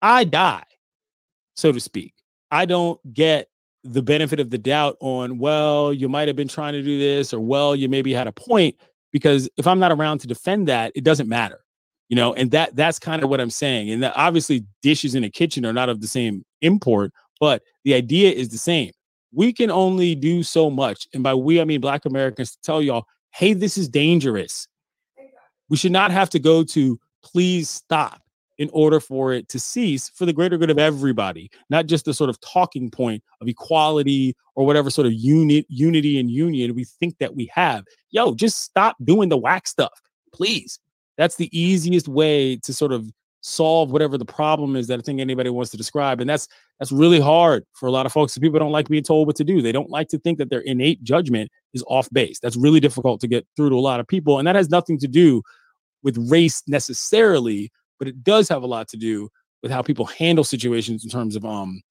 I 0.00 0.22
die, 0.22 0.62
so 1.56 1.72
to 1.72 1.80
speak. 1.80 2.14
I 2.52 2.66
don't 2.66 3.00
get 3.12 3.48
the 3.82 4.02
benefit 4.02 4.38
of 4.38 4.50
the 4.50 4.58
doubt 4.58 4.96
on, 5.00 5.38
well, 5.38 5.92
you 5.92 6.08
might 6.08 6.28
have 6.28 6.36
been 6.36 6.46
trying 6.46 6.74
to 6.74 6.82
do 6.82 7.00
this, 7.00 7.34
or 7.34 7.40
well, 7.40 7.74
you 7.74 7.88
maybe 7.88 8.12
had 8.12 8.28
a 8.28 8.32
point. 8.32 8.76
Because 9.10 9.48
if 9.56 9.66
I'm 9.66 9.80
not 9.80 9.90
around 9.90 10.18
to 10.20 10.28
defend 10.28 10.68
that, 10.68 10.92
it 10.94 11.02
doesn't 11.02 11.28
matter. 11.28 11.64
You 12.08 12.16
know, 12.16 12.32
and 12.34 12.52
that 12.52 12.76
that's 12.76 12.98
kind 12.98 13.24
of 13.24 13.28
what 13.28 13.40
I'm 13.40 13.50
saying. 13.50 13.90
And 13.90 14.04
obviously 14.04 14.64
dishes 14.82 15.14
in 15.14 15.24
a 15.24 15.30
kitchen 15.30 15.66
are 15.66 15.72
not 15.72 15.88
of 15.88 16.00
the 16.00 16.06
same 16.06 16.44
import, 16.62 17.12
but 17.40 17.62
the 17.84 17.94
idea 17.94 18.30
is 18.30 18.48
the 18.48 18.58
same. 18.58 18.92
We 19.32 19.52
can 19.52 19.70
only 19.70 20.14
do 20.14 20.42
so 20.42 20.70
much. 20.70 21.06
And 21.12 21.22
by 21.22 21.34
we, 21.34 21.60
I 21.60 21.64
mean 21.64 21.80
black 21.80 22.04
Americans 22.04 22.52
to 22.52 22.58
tell 22.62 22.82
y'all, 22.82 23.06
hey, 23.30 23.52
this 23.52 23.76
is 23.76 23.88
dangerous. 23.88 24.66
We 25.68 25.76
should 25.76 25.92
not 25.92 26.10
have 26.10 26.30
to 26.30 26.38
go 26.38 26.64
to 26.64 26.98
please 27.22 27.68
stop 27.68 28.22
in 28.58 28.68
order 28.72 28.98
for 28.98 29.32
it 29.32 29.48
to 29.48 29.60
cease 29.60 30.08
for 30.08 30.26
the 30.26 30.32
greater 30.32 30.58
good 30.58 30.70
of 30.70 30.78
everybody, 30.78 31.50
not 31.70 31.86
just 31.86 32.04
the 32.04 32.12
sort 32.12 32.28
of 32.28 32.40
talking 32.40 32.90
point 32.90 33.22
of 33.40 33.48
equality 33.48 34.34
or 34.56 34.66
whatever 34.66 34.90
sort 34.90 35.06
of 35.06 35.12
unit, 35.12 35.64
unity 35.68 36.18
and 36.18 36.30
union 36.30 36.74
we 36.74 36.84
think 36.84 37.16
that 37.18 37.36
we 37.36 37.48
have. 37.52 37.84
Yo, 38.10 38.34
just 38.34 38.62
stop 38.62 38.96
doing 39.04 39.28
the 39.28 39.36
whack 39.36 39.68
stuff, 39.68 40.00
please. 40.32 40.80
That's 41.16 41.36
the 41.36 41.56
easiest 41.58 42.08
way 42.08 42.56
to 42.56 42.72
sort 42.72 42.92
of 42.92 43.10
solve 43.40 43.90
whatever 43.90 44.18
the 44.18 44.24
problem 44.24 44.76
is 44.76 44.86
that 44.88 44.98
I 44.98 45.02
think 45.02 45.20
anybody 45.20 45.50
wants 45.50 45.70
to 45.70 45.76
describe. 45.76 46.20
And 46.20 46.28
that's 46.28 46.48
that's 46.78 46.92
really 46.92 47.20
hard 47.20 47.64
for 47.72 47.86
a 47.86 47.92
lot 47.92 48.06
of 48.06 48.12
folks. 48.12 48.36
People 48.38 48.58
don't 48.58 48.72
like 48.72 48.88
being 48.88 49.02
told 49.02 49.26
what 49.26 49.36
to 49.36 49.44
do. 49.44 49.62
They 49.62 49.72
don't 49.72 49.90
like 49.90 50.08
to 50.08 50.18
think 50.18 50.38
that 50.38 50.50
their 50.50 50.60
innate 50.60 51.02
judgment 51.02 51.50
is 51.74 51.84
off 51.88 52.08
base. 52.12 52.38
That's 52.40 52.56
really 52.56 52.80
difficult 52.80 53.20
to 53.20 53.28
get 53.28 53.46
through 53.56 53.70
to 53.70 53.76
a 53.76 53.80
lot 53.80 54.00
of 54.00 54.06
people. 54.06 54.38
And 54.38 54.46
that 54.46 54.56
has 54.56 54.68
nothing 54.68 54.98
to 54.98 55.08
do 55.08 55.42
with 56.02 56.16
race 56.30 56.62
necessarily, 56.66 57.70
but 57.98 58.08
it 58.08 58.22
does 58.22 58.48
have 58.48 58.62
a 58.62 58.66
lot 58.66 58.88
to 58.88 58.96
do 58.96 59.28
with 59.62 59.72
how 59.72 59.82
people 59.82 60.06
handle 60.06 60.44
situations 60.44 61.04
in 61.04 61.10
terms 61.10 61.36
of 61.36 61.44
um 61.44 61.82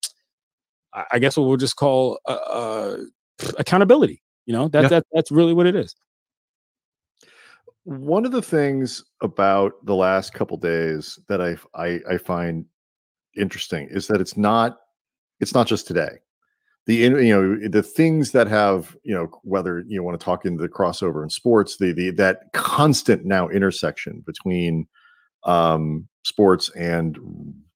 I 1.11 1.19
guess 1.19 1.37
what 1.37 1.47
we'll 1.47 1.57
just 1.57 1.75
call 1.75 2.19
uh, 2.25 2.31
uh 2.31 2.97
accountability. 3.59 4.21
You 4.45 4.53
know, 4.53 4.69
that, 4.69 4.83
yeah. 4.83 4.89
that 4.89 5.05
that's 5.11 5.31
really 5.31 5.53
what 5.53 5.67
it 5.67 5.75
is. 5.75 5.95
One 7.87 8.25
of 8.25 8.33
the 8.33 8.41
things 8.41 9.01
about 9.21 9.73
the 9.85 9.95
last 9.95 10.33
couple 10.33 10.57
days 10.57 11.17
that 11.29 11.41
I, 11.41 11.55
I 11.73 12.01
I 12.09 12.17
find 12.17 12.65
interesting 13.37 13.87
is 13.89 14.07
that 14.07 14.19
it's 14.19 14.35
not 14.35 14.77
it's 15.39 15.53
not 15.53 15.67
just 15.67 15.87
today. 15.87 16.17
The 16.85 16.95
you 16.95 17.09
know 17.09 17.69
the 17.69 17.81
things 17.81 18.31
that 18.31 18.47
have 18.47 18.97
you 19.03 19.15
know 19.15 19.29
whether 19.43 19.85
you 19.87 20.03
want 20.03 20.19
to 20.19 20.23
talk 20.23 20.45
into 20.45 20.61
the 20.61 20.67
crossover 20.67 21.23
in 21.23 21.29
sports 21.29 21.77
the 21.77 21.93
the 21.93 22.11
that 22.11 22.51
constant 22.51 23.23
now 23.23 23.47
intersection 23.47 24.21
between 24.25 24.85
um 25.43 26.09
sports 26.25 26.69
and 26.75 27.17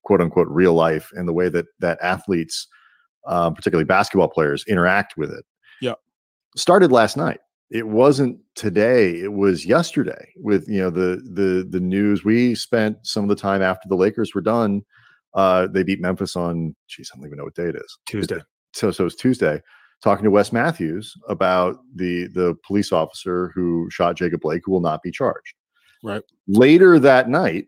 quote 0.04 0.19
unquote 0.19 0.50
real 0.50 0.74
life 0.74 1.10
and 1.13 1.26
the 1.26 1.34
way 1.34 1.47
that 1.47 1.67
that 1.80 1.97
athletes 2.02 2.67
uh, 3.28 3.50
particularly 3.50 3.86
basketball 3.86 4.28
players 4.28 4.65
interact 4.67 5.15
with 5.15 5.32
it 5.32 5.45
yeah. 5.82 5.93
started 6.58 6.91
last 6.91 7.15
night 7.15 7.39
it 7.71 7.88
wasn't 7.88 8.38
today 8.55 9.19
it 9.21 9.34
was 9.34 9.65
yesterday 9.65 10.31
with 10.38 10.67
you 10.67 10.79
know 10.79 10.89
the 10.89 11.21
the 11.34 11.65
the 11.69 11.79
news 11.79 12.23
we 12.23 12.53
spent 12.53 12.97
some 13.03 13.23
of 13.23 13.29
the 13.29 13.36
time 13.36 13.62
after 13.62 13.88
the 13.88 13.95
lakers 13.95 14.36
were 14.36 14.41
done 14.41 14.81
uh 15.34 15.67
they 15.67 15.84
beat 15.84 16.01
memphis 16.01 16.36
on 16.36 16.75
geez 16.88 17.10
i 17.13 17.17
don't 17.17 17.25
even 17.25 17.38
know 17.38 17.45
what 17.45 17.55
day 17.55 17.67
it 17.67 17.75
is 17.75 17.97
tuesday 18.05 18.39
so 18.73 18.91
so 18.91 19.05
it's 19.05 19.15
Tuesday, 19.15 19.62
talking 20.03 20.23
to 20.23 20.31
Wes 20.31 20.51
Matthews 20.51 21.13
about 21.27 21.77
the 21.95 22.27
the 22.27 22.57
police 22.65 22.91
officer 22.91 23.51
who 23.53 23.89
shot 23.91 24.15
Jacob 24.15 24.41
Blake, 24.41 24.62
who 24.65 24.71
will 24.71 24.81
not 24.81 25.01
be 25.01 25.12
charged. 25.12 25.53
Right. 26.03 26.23
Later 26.47 26.99
that 26.99 27.29
night, 27.29 27.67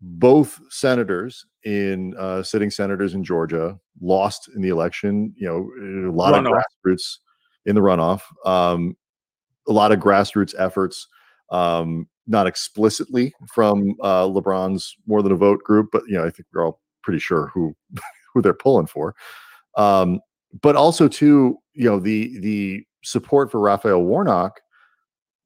both 0.00 0.58
senators 0.70 1.46
in 1.64 2.14
uh, 2.18 2.42
sitting 2.42 2.70
senators 2.70 3.14
in 3.14 3.22
Georgia 3.22 3.78
lost 4.00 4.48
in 4.54 4.62
the 4.62 4.70
election. 4.70 5.34
You 5.36 5.48
know, 5.48 6.08
a 6.08 6.12
lot 6.12 6.34
runoff. 6.34 6.58
of 6.58 6.64
grassroots 6.86 7.18
in 7.66 7.74
the 7.74 7.80
runoff. 7.80 8.22
Um, 8.44 8.96
a 9.68 9.72
lot 9.72 9.92
of 9.92 9.98
grassroots 9.98 10.54
efforts, 10.58 11.08
um, 11.50 12.08
not 12.26 12.46
explicitly 12.46 13.34
from 13.52 13.96
uh, 14.00 14.24
LeBron's 14.24 14.96
more 15.06 15.22
than 15.22 15.32
a 15.32 15.36
vote 15.36 15.62
group, 15.62 15.90
but 15.92 16.02
you 16.08 16.14
know, 16.14 16.24
I 16.24 16.30
think 16.30 16.46
we're 16.52 16.64
all 16.64 16.80
pretty 17.02 17.18
sure 17.18 17.50
who 17.52 17.74
who 18.34 18.42
they're 18.42 18.54
pulling 18.54 18.86
for. 18.86 19.14
Um, 19.76 20.20
but 20.62 20.76
also 20.76 21.08
too, 21.08 21.58
you 21.74 21.84
know, 21.84 22.00
the 22.00 22.38
the 22.40 22.84
support 23.02 23.50
for 23.50 23.60
Raphael 23.60 24.02
Warnock 24.02 24.60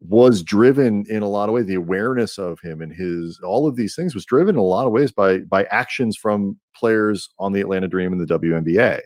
was 0.01 0.43
driven 0.43 1.05
in 1.09 1.23
a 1.23 1.29
lot 1.29 1.49
of 1.49 1.55
ways. 1.55 1.67
The 1.67 1.75
awareness 1.75 2.39
of 2.39 2.59
him 2.61 2.81
and 2.81 2.93
his 2.93 3.39
all 3.45 3.67
of 3.67 3.77
these 3.77 3.95
things 3.95 4.15
was 4.15 4.25
driven 4.25 4.55
in 4.55 4.61
a 4.61 4.65
lot 4.65 4.87
of 4.87 4.93
ways 4.93 5.13
by 5.13 5.39
by 5.39 5.65
actions 5.65 6.17
from 6.17 6.59
players 6.75 7.31
on 7.39 7.53
the 7.53 7.61
Atlanta 7.61 7.89
Dream 7.89 8.13
and 8.13 8.21
the 8.21 8.39
WNBA. 8.39 9.01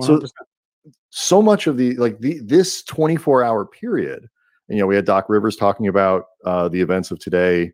100%. 0.00 0.04
So 0.04 0.28
so 1.10 1.40
much 1.40 1.66
of 1.66 1.76
the 1.76 1.94
like 1.96 2.18
the 2.20 2.40
this 2.40 2.82
24 2.82 3.42
hour 3.42 3.64
period, 3.64 4.28
and, 4.68 4.76
you 4.76 4.82
know, 4.82 4.86
we 4.86 4.96
had 4.96 5.04
Doc 5.04 5.26
Rivers 5.28 5.56
talking 5.56 5.88
about 5.88 6.24
uh, 6.44 6.68
the 6.68 6.80
events 6.80 7.10
of 7.10 7.18
today 7.18 7.72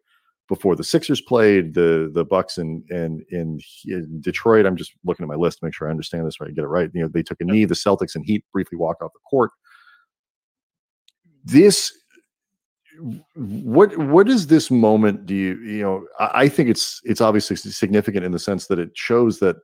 before 0.49 0.77
the 0.77 0.85
Sixers 0.85 1.20
played 1.20 1.75
the 1.75 2.11
the 2.12 2.25
Bucks 2.25 2.59
in 2.59 2.85
in 2.90 3.25
in, 3.31 3.61
in 3.87 4.20
Detroit. 4.20 4.66
I'm 4.66 4.77
just 4.77 4.92
looking 5.05 5.25
at 5.25 5.29
my 5.29 5.35
list 5.35 5.59
to 5.59 5.64
make 5.64 5.75
sure 5.75 5.88
I 5.88 5.90
understand 5.90 6.27
this 6.27 6.40
right, 6.40 6.55
get 6.55 6.64
it 6.64 6.68
right. 6.68 6.90
You 6.94 7.03
know, 7.03 7.09
they 7.09 7.23
took 7.23 7.40
a 7.40 7.44
knee. 7.44 7.64
The 7.64 7.75
Celtics 7.75 8.14
and 8.14 8.25
Heat 8.25 8.44
briefly 8.53 8.79
walked 8.79 9.03
off 9.03 9.12
the 9.12 9.20
court. 9.29 9.51
This 11.44 11.92
what 13.35 13.97
what 13.99 14.29
is 14.29 14.47
this 14.47 14.70
moment 14.70 15.27
do 15.27 15.35
you 15.35 15.59
you 15.59 15.83
know 15.83 16.07
I, 16.20 16.42
I 16.42 16.49
think 16.49 16.68
it's 16.68 17.01
it's 17.03 17.20
obviously 17.20 17.57
significant 17.57 18.25
in 18.25 18.31
the 18.31 18.38
sense 18.38 18.68
that 18.68 18.79
it 18.79 18.90
shows 18.94 19.40
that 19.40 19.57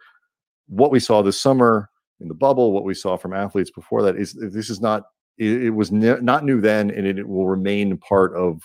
what 0.67 0.91
we 0.91 0.99
saw 0.99 1.23
this 1.23 1.41
summer 1.41 1.89
in 2.21 2.29
the 2.29 2.35
bubble 2.35 2.73
what 2.73 2.85
we 2.85 2.95
saw 2.95 3.17
from 3.17 3.33
athletes 3.33 3.71
before 3.71 4.03
that 4.03 4.17
is 4.17 4.35
this 4.35 4.71
is 4.71 4.81
not 4.81 5.05
it, 5.39 5.65
it 5.65 5.71
was 5.71 5.91
ne- 5.91 6.21
not 6.21 6.45
new 6.45 6.61
then 6.61 6.91
and 6.91 7.07
it, 7.07 7.19
it 7.19 7.29
will 7.29 7.47
remain 7.47 7.97
part 7.97 8.35
of 8.35 8.63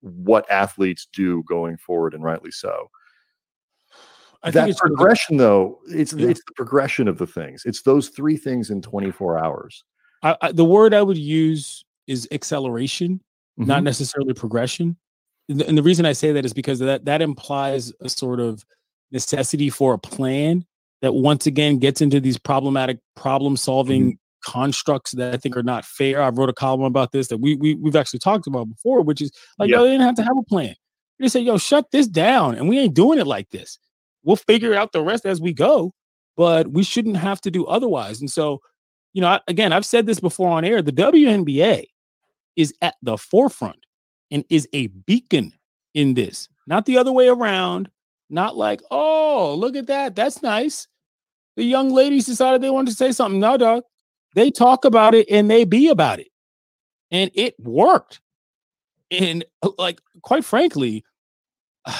what 0.00 0.50
athletes 0.50 1.08
do 1.12 1.42
going 1.44 1.76
forward, 1.76 2.14
and 2.14 2.22
rightly 2.22 2.50
so. 2.50 2.90
I 4.42 4.50
that 4.52 4.76
progression, 4.76 5.36
though, 5.36 5.80
it's 5.88 6.12
yeah. 6.12 6.28
it's 6.28 6.42
the 6.46 6.52
progression 6.54 7.08
of 7.08 7.18
the 7.18 7.26
things. 7.26 7.62
It's 7.64 7.82
those 7.82 8.08
three 8.08 8.36
things 8.36 8.70
in 8.70 8.80
24 8.80 9.38
hours. 9.38 9.84
I, 10.22 10.36
I, 10.40 10.52
the 10.52 10.64
word 10.64 10.94
I 10.94 11.02
would 11.02 11.18
use 11.18 11.84
is 12.06 12.28
acceleration, 12.30 13.14
mm-hmm. 13.58 13.68
not 13.68 13.82
necessarily 13.82 14.34
progression. 14.34 14.96
And 15.48 15.60
the, 15.60 15.66
and 15.66 15.76
the 15.76 15.82
reason 15.82 16.06
I 16.06 16.12
say 16.12 16.32
that 16.32 16.44
is 16.44 16.52
because 16.52 16.78
that 16.78 17.04
that 17.06 17.20
implies 17.20 17.92
a 18.00 18.08
sort 18.08 18.38
of 18.38 18.64
necessity 19.10 19.70
for 19.70 19.94
a 19.94 19.98
plan 19.98 20.64
that 21.02 21.14
once 21.14 21.46
again 21.46 21.78
gets 21.78 22.00
into 22.00 22.20
these 22.20 22.38
problematic 22.38 22.98
problem 23.14 23.56
solving 23.56 24.02
mm-hmm 24.02 24.18
constructs 24.44 25.12
that 25.12 25.34
I 25.34 25.36
think 25.36 25.56
are 25.56 25.62
not 25.62 25.84
fair. 25.84 26.22
I 26.22 26.28
wrote 26.28 26.48
a 26.48 26.54
column 26.54 26.82
about 26.82 27.12
this 27.12 27.28
that 27.28 27.38
we, 27.38 27.56
we 27.56 27.74
we've 27.74 27.96
actually 27.96 28.20
talked 28.20 28.46
about 28.46 28.68
before, 28.68 29.02
which 29.02 29.20
is 29.20 29.30
like, 29.58 29.70
yo, 29.70 29.84
they 29.84 29.90
didn't 29.90 30.06
have 30.06 30.14
to 30.16 30.22
have 30.22 30.38
a 30.38 30.42
plan. 30.42 30.74
They 31.18 31.28
say, 31.28 31.40
yo, 31.40 31.58
shut 31.58 31.90
this 31.90 32.06
down, 32.06 32.54
and 32.54 32.68
we 32.68 32.78
ain't 32.78 32.94
doing 32.94 33.18
it 33.18 33.26
like 33.26 33.50
this. 33.50 33.78
We'll 34.22 34.36
figure 34.36 34.74
out 34.74 34.92
the 34.92 35.02
rest 35.02 35.26
as 35.26 35.40
we 35.40 35.52
go, 35.52 35.92
but 36.36 36.68
we 36.68 36.82
shouldn't 36.84 37.16
have 37.16 37.40
to 37.42 37.50
do 37.50 37.66
otherwise. 37.66 38.20
And 38.20 38.30
so, 38.30 38.60
you 39.12 39.20
know, 39.20 39.40
again, 39.48 39.72
I've 39.72 39.86
said 39.86 40.06
this 40.06 40.20
before 40.20 40.50
on 40.50 40.64
air. 40.64 40.80
The 40.80 40.92
WNBA 40.92 41.86
is 42.56 42.72
at 42.82 42.94
the 43.02 43.18
forefront 43.18 43.84
and 44.30 44.44
is 44.48 44.68
a 44.72 44.86
beacon 44.86 45.52
in 45.94 46.14
this, 46.14 46.48
not 46.66 46.86
the 46.86 46.98
other 46.98 47.12
way 47.12 47.28
around. 47.28 47.90
Not 48.30 48.56
like, 48.56 48.82
oh, 48.90 49.54
look 49.54 49.76
at 49.76 49.86
that, 49.86 50.14
that's 50.14 50.42
nice. 50.42 50.86
The 51.56 51.64
young 51.64 51.90
ladies 51.90 52.26
decided 52.26 52.60
they 52.60 52.70
wanted 52.70 52.90
to 52.90 52.96
say 52.96 53.12
something. 53.12 53.40
No, 53.40 53.56
dog. 53.56 53.82
They 54.34 54.50
talk 54.50 54.84
about 54.84 55.14
it 55.14 55.28
and 55.30 55.50
they 55.50 55.64
be 55.64 55.88
about 55.88 56.20
it. 56.20 56.28
And 57.10 57.30
it 57.34 57.54
worked. 57.58 58.20
And 59.10 59.44
uh, 59.62 59.70
like, 59.78 60.00
quite 60.22 60.44
frankly, 60.44 61.04
you 61.86 61.92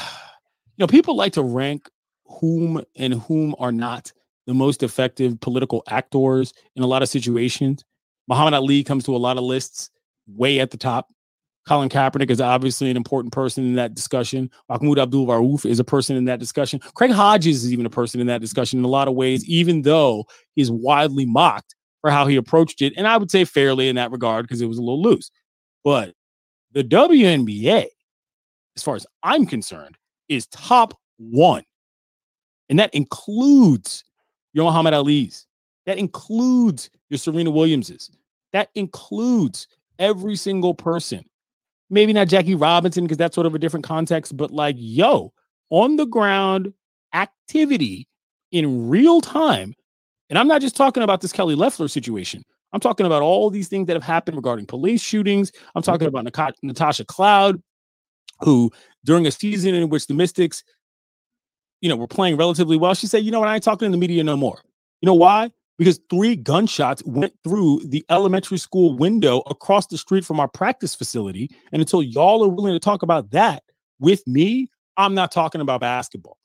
know, 0.78 0.86
people 0.86 1.16
like 1.16 1.32
to 1.32 1.42
rank 1.42 1.88
whom 2.26 2.84
and 2.94 3.14
whom 3.14 3.54
are 3.58 3.72
not 3.72 4.12
the 4.46 4.54
most 4.54 4.82
effective 4.82 5.40
political 5.40 5.82
actors 5.88 6.52
in 6.76 6.82
a 6.82 6.86
lot 6.86 7.02
of 7.02 7.08
situations. 7.08 7.84
Muhammad 8.28 8.54
Ali 8.54 8.84
comes 8.84 9.04
to 9.04 9.16
a 9.16 9.18
lot 9.18 9.38
of 9.38 9.44
lists 9.44 9.90
way 10.26 10.60
at 10.60 10.70
the 10.70 10.76
top. 10.76 11.08
Colin 11.68 11.90
Kaepernick 11.90 12.30
is 12.30 12.40
obviously 12.40 12.90
an 12.90 12.96
important 12.96 13.30
person 13.30 13.62
in 13.62 13.74
that 13.74 13.94
discussion. 13.94 14.50
Mahmoud 14.70 14.98
Abdul 14.98 15.26
Rauf 15.26 15.66
is 15.66 15.78
a 15.78 15.84
person 15.84 16.16
in 16.16 16.24
that 16.24 16.40
discussion. 16.40 16.80
Craig 16.94 17.10
Hodges 17.10 17.62
is 17.62 17.72
even 17.72 17.84
a 17.84 17.90
person 17.90 18.22
in 18.22 18.26
that 18.28 18.40
discussion 18.40 18.78
in 18.78 18.86
a 18.86 18.88
lot 18.88 19.06
of 19.06 19.14
ways, 19.14 19.44
even 19.44 19.82
though 19.82 20.24
he's 20.54 20.70
widely 20.70 21.26
mocked 21.26 21.74
for 22.00 22.10
how 22.10 22.26
he 22.26 22.36
approached 22.36 22.80
it. 22.80 22.94
And 22.96 23.06
I 23.06 23.18
would 23.18 23.30
say 23.30 23.44
fairly 23.44 23.90
in 23.90 23.96
that 23.96 24.10
regard 24.10 24.46
because 24.46 24.62
it 24.62 24.66
was 24.66 24.78
a 24.78 24.82
little 24.82 25.02
loose. 25.02 25.30
But 25.84 26.14
the 26.72 26.82
WNBA, 26.82 27.84
as 28.74 28.82
far 28.82 28.96
as 28.96 29.06
I'm 29.22 29.44
concerned, 29.44 29.98
is 30.30 30.46
top 30.46 30.94
one. 31.18 31.64
And 32.70 32.78
that 32.78 32.94
includes 32.94 34.04
your 34.54 34.64
Muhammad 34.64 34.94
Ali's. 34.94 35.46
That 35.84 35.98
includes 35.98 36.88
your 37.10 37.18
Serena 37.18 37.50
Williams's. 37.50 38.10
That 38.54 38.70
includes 38.74 39.68
every 39.98 40.36
single 40.36 40.72
person. 40.72 41.26
Maybe 41.90 42.12
not 42.12 42.28
Jackie 42.28 42.54
Robinson 42.54 43.04
because 43.04 43.16
that's 43.16 43.34
sort 43.34 43.46
of 43.46 43.54
a 43.54 43.58
different 43.58 43.84
context, 43.84 44.36
but 44.36 44.50
like, 44.50 44.76
yo, 44.78 45.32
on 45.70 45.96
the 45.96 46.06
ground 46.06 46.72
activity 47.14 48.06
in 48.52 48.88
real 48.88 49.20
time. 49.20 49.74
And 50.30 50.38
I'm 50.38 50.48
not 50.48 50.60
just 50.60 50.76
talking 50.76 51.02
about 51.02 51.20
this 51.20 51.32
Kelly 51.32 51.54
Loeffler 51.54 51.88
situation. 51.88 52.42
I'm 52.72 52.80
talking 52.80 53.06
about 53.06 53.22
all 53.22 53.48
these 53.48 53.68
things 53.68 53.86
that 53.86 53.94
have 53.94 54.02
happened 54.02 54.36
regarding 54.36 54.66
police 54.66 55.00
shootings. 55.00 55.50
I'm 55.74 55.82
talking 55.82 56.06
mm-hmm. 56.08 56.26
about 56.26 56.54
Natasha 56.62 57.04
Cloud, 57.04 57.62
who 58.40 58.70
during 59.04 59.26
a 59.26 59.30
season 59.30 59.74
in 59.74 59.88
which 59.88 60.06
the 60.06 60.14
Mystics, 60.14 60.62
you 61.80 61.88
know, 61.88 61.96
were 61.96 62.06
playing 62.06 62.36
relatively 62.36 62.76
well, 62.76 62.94
she 62.94 63.06
said, 63.06 63.24
"You 63.24 63.30
know 63.30 63.40
what? 63.40 63.48
I 63.48 63.54
ain't 63.54 63.64
talking 63.64 63.86
to 63.86 63.90
the 63.90 63.96
media 63.96 64.22
no 64.22 64.36
more." 64.36 64.60
You 65.00 65.06
know 65.06 65.14
why? 65.14 65.50
Because 65.78 66.00
three 66.10 66.34
gunshots 66.34 67.02
went 67.06 67.32
through 67.44 67.82
the 67.84 68.04
elementary 68.10 68.58
school 68.58 68.96
window 68.96 69.42
across 69.46 69.86
the 69.86 69.96
street 69.96 70.24
from 70.24 70.40
our 70.40 70.48
practice 70.48 70.94
facility, 70.94 71.50
and 71.72 71.80
until 71.80 72.02
y'all 72.02 72.44
are 72.44 72.48
willing 72.48 72.74
to 72.74 72.80
talk 72.80 73.02
about 73.02 73.30
that 73.30 73.62
with 74.00 74.26
me, 74.26 74.68
I'm 74.96 75.14
not 75.14 75.30
talking 75.30 75.60
about 75.60 75.80
basketball. 75.80 76.36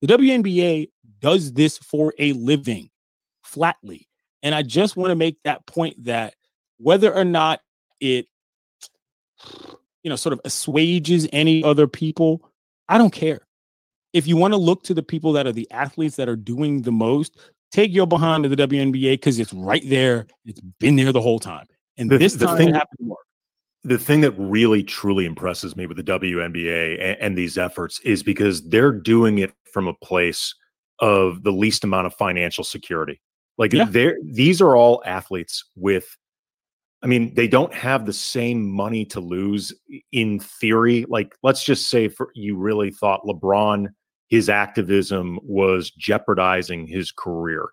The 0.00 0.08
WNBA 0.08 0.90
does 1.20 1.52
this 1.52 1.78
for 1.78 2.12
a 2.18 2.32
living, 2.32 2.90
flatly. 3.44 4.08
And 4.42 4.54
I 4.54 4.62
just 4.62 4.96
want 4.96 5.10
to 5.10 5.16
make 5.16 5.38
that 5.44 5.64
point 5.66 6.04
that 6.04 6.34
whether 6.78 7.14
or 7.14 7.24
not 7.24 7.60
it, 8.00 8.26
you 10.02 10.10
know, 10.10 10.16
sort 10.16 10.32
of 10.32 10.40
assuages 10.44 11.28
any 11.32 11.62
other 11.62 11.86
people, 11.86 12.50
I 12.88 12.98
don't 12.98 13.12
care. 13.12 13.46
If 14.12 14.26
you 14.26 14.36
want 14.36 14.52
to 14.52 14.58
look 14.58 14.82
to 14.84 14.94
the 14.94 15.02
people 15.02 15.32
that 15.34 15.46
are 15.46 15.52
the 15.52 15.70
athletes 15.70 16.16
that 16.16 16.28
are 16.28 16.36
doing 16.36 16.82
the 16.82 16.92
most, 16.92 17.38
take 17.72 17.92
your 17.92 18.06
behind 18.06 18.44
to 18.44 18.48
the 18.48 18.56
WNBA 18.56 19.14
because 19.14 19.38
it's 19.38 19.52
right 19.52 19.82
there. 19.88 20.26
It's 20.44 20.60
been 20.78 20.96
there 20.96 21.12
the 21.12 21.20
whole 21.20 21.38
time. 21.38 21.66
And 21.96 22.10
the, 22.10 22.18
this 22.18 22.34
the 22.34 22.46
time 22.46 22.56
thing, 22.56 22.68
it 22.68 22.74
happened 22.74 23.08
work. 23.08 23.18
The 23.84 23.98
thing 23.98 24.20
that 24.20 24.32
really 24.32 24.82
truly 24.84 25.26
impresses 25.26 25.76
me 25.76 25.86
with 25.86 25.96
the 25.96 26.04
WNBA 26.04 27.00
and, 27.00 27.20
and 27.20 27.38
these 27.38 27.58
efforts 27.58 28.00
is 28.04 28.22
because 28.22 28.62
they're 28.68 28.92
doing 28.92 29.38
it 29.38 29.52
from 29.72 29.88
a 29.88 29.94
place 29.94 30.54
of 31.00 31.42
the 31.42 31.50
least 31.50 31.82
amount 31.82 32.06
of 32.06 32.14
financial 32.14 32.62
security. 32.62 33.20
Like 33.58 33.72
yeah. 33.72 33.86
they're 33.88 34.16
these 34.24 34.60
are 34.60 34.76
all 34.76 35.02
athletes 35.04 35.64
with 35.76 36.16
I 37.02 37.08
mean, 37.08 37.34
they 37.34 37.48
don't 37.48 37.74
have 37.74 38.06
the 38.06 38.12
same 38.12 38.70
money 38.70 39.04
to 39.06 39.20
lose 39.20 39.74
in 40.12 40.38
theory. 40.38 41.04
Like, 41.08 41.34
let's 41.42 41.64
just 41.64 41.90
say 41.90 42.06
for 42.06 42.30
you 42.34 42.56
really 42.56 42.92
thought 42.92 43.24
LeBron, 43.26 43.88
his 44.32 44.48
activism 44.48 45.38
was 45.42 45.90
jeopardizing 45.90 46.86
his 46.86 47.12
career. 47.12 47.68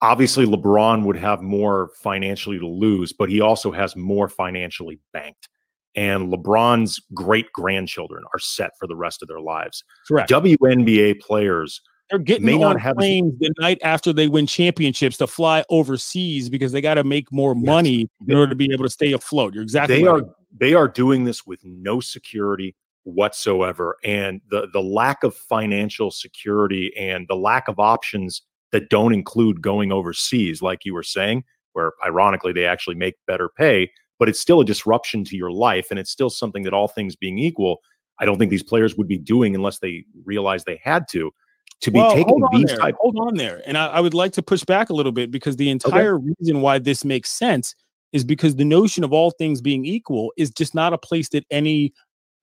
Obviously, 0.00 0.46
LeBron 0.46 1.04
would 1.04 1.16
have 1.16 1.42
more 1.42 1.90
financially 2.00 2.56
to 2.60 2.68
lose, 2.68 3.12
but 3.12 3.28
he 3.28 3.40
also 3.40 3.72
has 3.72 3.96
more 3.96 4.28
financially 4.28 5.00
banked. 5.12 5.48
And 5.96 6.32
LeBron's 6.32 7.00
great 7.14 7.52
grandchildren 7.52 8.22
are 8.32 8.38
set 8.38 8.70
for 8.78 8.86
the 8.86 8.94
rest 8.94 9.22
of 9.22 9.28
their 9.28 9.40
lives. 9.40 9.82
Correct. 10.06 10.30
WNBA 10.30 11.18
players 11.18 11.80
they're 12.10 12.20
getting 12.20 12.46
may 12.46 12.62
on 12.62 12.78
have 12.78 12.96
planes 12.96 13.36
the 13.40 13.52
night 13.58 13.78
after 13.82 14.12
they 14.12 14.28
win 14.28 14.46
championships 14.46 15.16
to 15.16 15.26
fly 15.26 15.64
overseas 15.68 16.48
because 16.48 16.70
they 16.70 16.80
got 16.80 16.94
to 16.94 17.04
make 17.04 17.32
more 17.32 17.54
yes. 17.56 17.66
money 17.66 18.08
in 18.28 18.36
order 18.36 18.50
to 18.50 18.56
be 18.56 18.72
able 18.72 18.84
to 18.84 18.90
stay 18.90 19.12
afloat. 19.12 19.54
You're 19.54 19.64
exactly 19.64 19.96
they 19.96 20.04
right. 20.04 20.22
are 20.22 20.34
they 20.56 20.74
are 20.74 20.86
doing 20.86 21.24
this 21.24 21.44
with 21.44 21.60
no 21.64 21.98
security 21.98 22.76
whatsoever, 23.04 23.96
and 24.04 24.40
the 24.50 24.68
the 24.72 24.82
lack 24.82 25.22
of 25.22 25.34
financial 25.34 26.10
security 26.10 26.92
and 26.96 27.26
the 27.28 27.36
lack 27.36 27.68
of 27.68 27.78
options 27.78 28.42
that 28.72 28.88
don't 28.88 29.12
include 29.12 29.62
going 29.62 29.90
overseas, 29.90 30.62
like 30.62 30.84
you 30.84 30.94
were 30.94 31.02
saying, 31.02 31.44
where 31.72 31.92
ironically 32.04 32.52
they 32.52 32.66
actually 32.66 32.94
make 32.94 33.14
better 33.26 33.48
pay, 33.48 33.90
but 34.18 34.28
it's 34.28 34.40
still 34.40 34.60
a 34.60 34.64
disruption 34.64 35.24
to 35.24 35.36
your 35.36 35.50
life, 35.50 35.88
and 35.90 35.98
it's 35.98 36.10
still 36.10 36.30
something 36.30 36.62
that 36.62 36.74
all 36.74 36.88
things 36.88 37.16
being 37.16 37.38
equal. 37.38 37.80
I 38.20 38.26
don't 38.26 38.38
think 38.38 38.50
these 38.50 38.62
players 38.62 38.96
would 38.96 39.08
be 39.08 39.18
doing 39.18 39.54
unless 39.54 39.78
they 39.78 40.04
realized 40.24 40.66
they 40.66 40.80
had 40.82 41.08
to 41.10 41.32
to 41.80 41.90
be 41.90 41.98
well, 41.98 42.14
taking 42.14 42.42
these 42.52 42.66
there. 42.66 42.76
type. 42.76 42.96
Hold 43.00 43.16
on 43.18 43.36
there, 43.36 43.62
and 43.66 43.78
I, 43.78 43.86
I, 43.86 44.00
would 44.00 44.14
like 44.14 44.32
to 44.32 44.42
push 44.42 44.64
back 44.64 44.90
a 44.90 44.94
little 44.94 45.12
bit 45.12 45.30
because 45.30 45.56
the 45.56 45.70
entire 45.70 46.16
okay. 46.16 46.34
reason 46.38 46.60
why 46.60 46.78
this 46.78 47.04
makes 47.04 47.32
sense 47.32 47.74
is 48.12 48.24
because 48.24 48.56
the 48.56 48.64
notion 48.64 49.04
of 49.04 49.12
all 49.12 49.30
things 49.30 49.60
being 49.60 49.84
equal 49.84 50.32
is 50.36 50.50
just 50.50 50.74
not 50.74 50.92
a 50.92 50.98
place 50.98 51.28
that 51.30 51.44
any, 51.50 51.92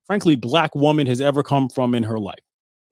frankly, 0.08 0.36
black 0.36 0.74
woman 0.74 1.06
has 1.08 1.22
ever 1.22 1.44
come 1.44 1.70
from 1.70 1.94
in 1.94 2.04
her 2.04 2.20
life, 2.20 2.36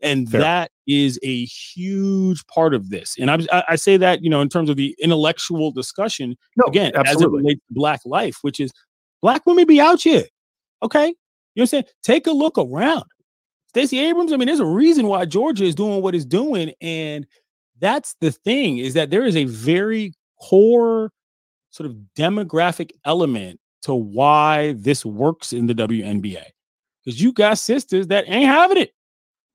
and 0.01 0.30
Fair. 0.30 0.41
that 0.41 0.71
is 0.88 1.19
a 1.23 1.45
huge 1.45 2.45
part 2.47 2.73
of 2.73 2.89
this. 2.89 3.15
And 3.19 3.32
I, 3.32 3.63
I 3.67 3.75
say 3.75 3.97
that 3.97 4.21
you 4.21 4.30
know 4.30 4.41
in 4.41 4.49
terms 4.49 4.69
of 4.69 4.78
the 4.78 4.95
intellectual 4.99 5.71
discussion 5.71 6.36
no, 6.56 6.65
again 6.67 6.91
absolutely. 6.95 7.12
as 7.15 7.21
it 7.21 7.32
relates 7.32 7.62
to 7.67 7.73
black 7.73 8.01
life, 8.06 8.38
which 8.41 8.60
is 8.60 8.71
black 9.21 9.45
women 9.45 9.65
be 9.65 9.82
out 9.82 10.01
here, 10.01 10.25
okay. 10.84 11.13
You 11.56 11.62
know 11.62 11.63
what 11.63 11.63
I'm 11.63 11.67
saying? 11.67 11.84
Take 12.04 12.28
a 12.28 12.32
look 12.32 12.58
around. 12.58 13.06
Stacey 13.69 13.99
Abrams, 13.99 14.32
I 14.32 14.38
mean, 14.38 14.47
there's 14.47 14.60
a 14.60 14.65
reason 14.65 15.08
why 15.08 15.25
Georgia 15.25 15.65
is 15.65 15.75
doing 15.75 16.01
what 16.01 16.15
it's 16.15 16.25
doing. 16.25 16.73
And 16.82 17.25
that's 17.80 18.15
the 18.21 18.32
thing 18.32 18.78
is 18.78 18.93
that 18.93 19.10
there 19.10 19.25
is 19.25 19.36
a 19.36 19.45
very 19.45 20.13
core 20.41 21.12
sort 21.71 21.89
of 21.89 21.97
demographic 22.17 22.91
element 23.04 23.60
to 23.82 23.93
why 23.93 24.73
this 24.78 25.06
works 25.06 25.51
in 25.51 25.67
the 25.67 25.75
WNBA. 25.75 26.43
Because 27.05 27.21
you 27.21 27.31
got 27.31 27.57
sisters 27.59 28.07
that 28.07 28.25
ain't 28.27 28.45
having 28.45 28.77
it. 28.77 28.93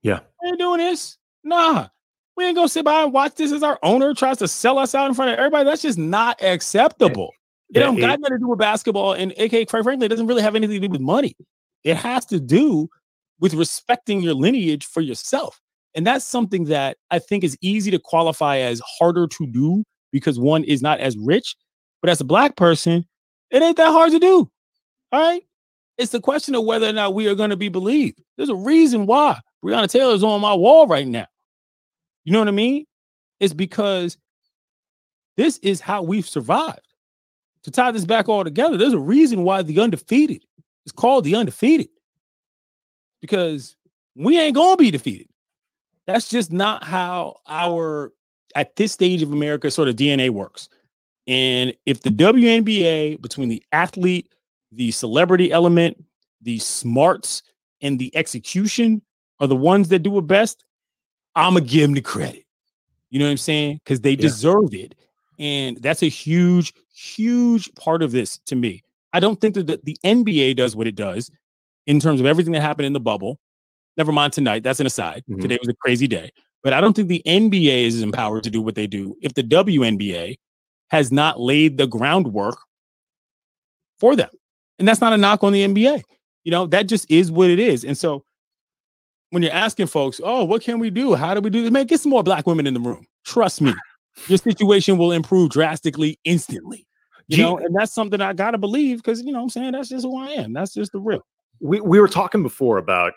Yeah. 0.03 0.21
We 0.43 0.51
ain't 0.51 0.59
doing 0.59 0.79
this. 0.79 1.19
Nah. 1.43 1.89
We 2.37 2.45
ain't 2.47 2.57
gonna 2.57 2.69
sit 2.69 2.85
by 2.85 3.03
and 3.03 3.13
watch 3.13 3.35
this 3.35 3.53
as 3.53 3.63
our 3.63 3.79
owner 3.83 4.15
tries 4.15 4.39
to 4.39 4.49
sell 4.49 4.79
us 4.79 4.95
out 4.95 5.09
in 5.09 5.15
front 5.15 5.33
of 5.33 5.39
everybody. 5.39 5.65
That's 5.65 5.83
just 5.83 5.99
not 5.99 6.43
acceptable. 6.43 7.33
It, 7.75 7.79
it 7.79 7.81
don't 7.81 8.01
got 8.01 8.21
nothing 8.21 8.37
to 8.37 8.41
do 8.41 8.49
with 8.49 8.59
basketball, 8.59 9.13
and 9.13 9.33
AK, 9.33 9.69
quite 9.69 9.83
frankly, 9.83 10.07
it 10.07 10.09
doesn't 10.09 10.27
really 10.27 10.43
have 10.43 10.57
anything 10.57 10.81
to 10.81 10.89
do 10.89 10.93
with 10.93 11.01
money. 11.01 11.37
It 11.85 11.97
has 11.97 12.25
to 12.27 12.41
do 12.41 12.89
with 13.41 13.55
respecting 13.55 14.23
your 14.23 14.35
lineage 14.35 14.87
for 14.87 15.01
yourself. 15.01 15.61
And 15.95 16.07
that's 16.07 16.25
something 16.25 16.65
that 16.65 16.99
I 17.11 17.19
think 17.19 17.43
is 17.43 17.57
easy 17.61 17.91
to 17.91 17.99
qualify 17.99 18.59
as 18.59 18.81
harder 18.99 19.27
to 19.27 19.47
do 19.47 19.85
because 20.13 20.39
one 20.39 20.63
is 20.65 20.83
not 20.83 21.01
as 21.01 21.17
rich. 21.19 21.57
But 22.01 22.11
as 22.11 22.21
a 22.21 22.25
black 22.25 22.57
person, 22.57 23.07
it 23.51 23.63
ain't 23.63 23.77
that 23.77 23.91
hard 23.91 24.13
to 24.13 24.19
do. 24.19 24.51
All 25.13 25.21
right. 25.21 25.43
It's 26.01 26.13
the 26.13 26.21
question 26.21 26.55
of 26.55 26.65
whether 26.65 26.89
or 26.89 26.95
not 26.95 27.13
we 27.13 27.29
are 27.29 27.35
going 27.35 27.51
to 27.51 27.57
be 27.57 27.69
believed. 27.69 28.23
There's 28.39 28.49
a 28.49 28.55
reason 28.55 29.05
why 29.05 29.39
Breonna 29.63 29.87
Taylor 29.87 30.15
is 30.15 30.25
on 30.25 30.41
my 30.41 30.55
wall 30.55 30.87
right 30.87 31.07
now. 31.07 31.27
You 32.25 32.33
know 32.33 32.39
what 32.39 32.49
I 32.49 32.53
mean? 32.53 32.87
It's 33.39 33.53
because 33.53 34.17
this 35.37 35.59
is 35.59 35.81
how 35.81 36.03
we've 36.03 36.27
survived. 36.27 36.81
To 37.65 37.71
tie 37.71 37.91
this 37.91 38.07
back 38.07 38.31
all 38.31 38.45
together, 38.45 38.79
there's 38.79 38.95
a 38.95 38.99
reason 38.99 39.45
why 39.45 39.61
the 39.61 39.79
undefeated 39.79 40.43
is 40.87 40.93
called 40.93 41.25
the 41.25 41.37
undefeated 41.37 41.91
because 43.21 43.77
we 44.17 44.41
ain't 44.41 44.55
gonna 44.55 44.79
be 44.79 44.91
defeated. 44.91 45.29
That's 46.07 46.31
just 46.31 46.51
not 46.51 46.83
how 46.83 47.41
our 47.47 48.15
at 48.55 48.77
this 48.77 48.93
stage 48.93 49.21
of 49.21 49.33
America 49.33 49.71
sort 49.71 49.89
of 49.89 49.97
DNA 49.97 50.31
works. 50.31 50.71
And 51.27 51.75
if 51.85 52.01
the 52.01 52.11
WNBA 52.11 53.21
between 53.21 53.51
the 53.51 53.63
athlete, 53.73 54.33
the 54.73 54.91
celebrity 54.91 55.53
element, 55.53 56.03
the 56.43 56.59
smarts, 56.59 57.43
and 57.83 57.99
the 57.99 58.15
execution 58.17 59.03
are 59.41 59.47
the 59.47 59.57
ones 59.57 59.89
that 59.89 60.01
do 60.01 60.17
it 60.19 60.27
best, 60.27 60.65
I'm 61.35 61.55
gonna 61.55 61.65
give 61.65 61.83
them 61.83 61.95
the 61.95 62.01
credit. 62.01 62.45
You 63.11 63.19
know 63.19 63.25
what 63.25 63.33
I'm 63.33 63.37
saying? 63.39 63.81
Because 63.85 64.01
they 64.01 64.11
yeah. 64.11 64.17
deserve 64.17 64.75
it. 64.75 64.95
And 65.39 65.79
that's 65.79 66.03
a 66.03 66.09
huge, 66.09 66.75
huge 66.95 67.75
part 67.75 68.03
of 68.03 68.13
this 68.13 68.39
to 68.47 68.57
me. 68.57 68.83
I 69.13 69.21
don't 69.21 69.41
think 69.41 69.55
that 69.55 69.67
the, 69.67 69.81
the 69.83 69.97
NBA 70.05 70.57
does 70.57 70.77
what 70.77 70.87
it 70.87 70.95
does 70.95 71.31
in 71.87 71.99
terms 71.99 72.21
of 72.21 72.27
everything 72.27 72.53
that 72.53 72.61
happened 72.61 72.87
in 72.87 72.93
the 72.93 73.01
bubble. 73.01 73.39
Never 73.97 74.13
mind 74.13 74.33
tonight. 74.33 74.63
That's 74.63 74.81
an 74.81 74.87
aside. 74.87 75.25
Mm-hmm. 75.29 75.41
Today 75.41 75.59
was 75.61 75.69
a 75.69 75.75
crazy 75.75 76.07
day. 76.07 76.31
But 76.63 76.75
I 76.75 76.81
don't 76.81 76.95
think 76.95 77.09
the 77.09 77.23
NBA 77.27 77.87
is 77.87 78.03
empowered 78.03 78.45
to 78.45 78.51
do 78.51 78.61
what 78.61 78.75
they 78.75 78.87
do 78.87 79.17
if 79.23 79.35
the 79.35 79.43
WNBA 79.43 80.37
has 80.91 81.11
not 81.11 81.41
laid 81.41 81.79
the 81.79 81.87
groundwork 81.87 82.59
for 83.99 84.15
them. 84.15 84.31
And 84.81 84.89
that's 84.89 85.01
not 85.01 85.13
a 85.13 85.17
knock 85.17 85.45
on 85.45 85.53
the 85.53 85.65
NBA. 85.65 86.03
You 86.43 86.51
know, 86.51 86.67
that 86.67 86.89
just 86.89 87.09
is 87.11 87.31
what 87.31 87.51
it 87.51 87.61
is. 87.61 87.85
And 87.85 87.97
so 87.97 88.25
when 89.29 89.43
you're 89.43 89.53
asking 89.53 89.87
folks, 89.87 90.21
oh, 90.25 90.43
what 90.45 90.63
can 90.63 90.79
we 90.81 90.91
do? 90.91 91.15
How 91.15 91.35
do 91.35 91.41
we 91.41 91.51
do 91.51 91.63
this? 91.63 91.71
Man, 91.71 91.87
get 91.87 92.01
some 92.01 92.11
more 92.11 92.25
black 92.25 92.47
women 92.47 92.67
in 92.67 92.75
the 92.75 92.81
room. 92.81 93.07
Trust 93.25 93.61
me, 93.61 93.73
your 94.27 94.39
situation 94.39 94.99
will 94.99 95.13
improve 95.13 95.51
drastically 95.51 96.19
instantly. 96.25 96.87
You 97.29 97.37
know, 97.37 97.59
and 97.59 97.73
that's 97.77 97.95
something 97.95 98.21
I 98.21 98.33
gotta 98.33 98.59
believe 98.59 98.97
because 98.97 99.23
you 99.23 99.31
know 99.31 99.41
I'm 99.41 99.51
saying 99.51 99.71
that's 99.71 99.89
just 99.91 100.05
who 100.05 100.19
I 100.19 100.31
am. 100.31 100.53
That's 100.53 100.75
just 100.75 100.91
the 100.91 100.99
real. 100.99 101.21
we, 101.61 101.81
we 101.81 102.01
were 102.01 102.09
talking 102.09 102.43
before 102.43 102.77
about 102.79 103.13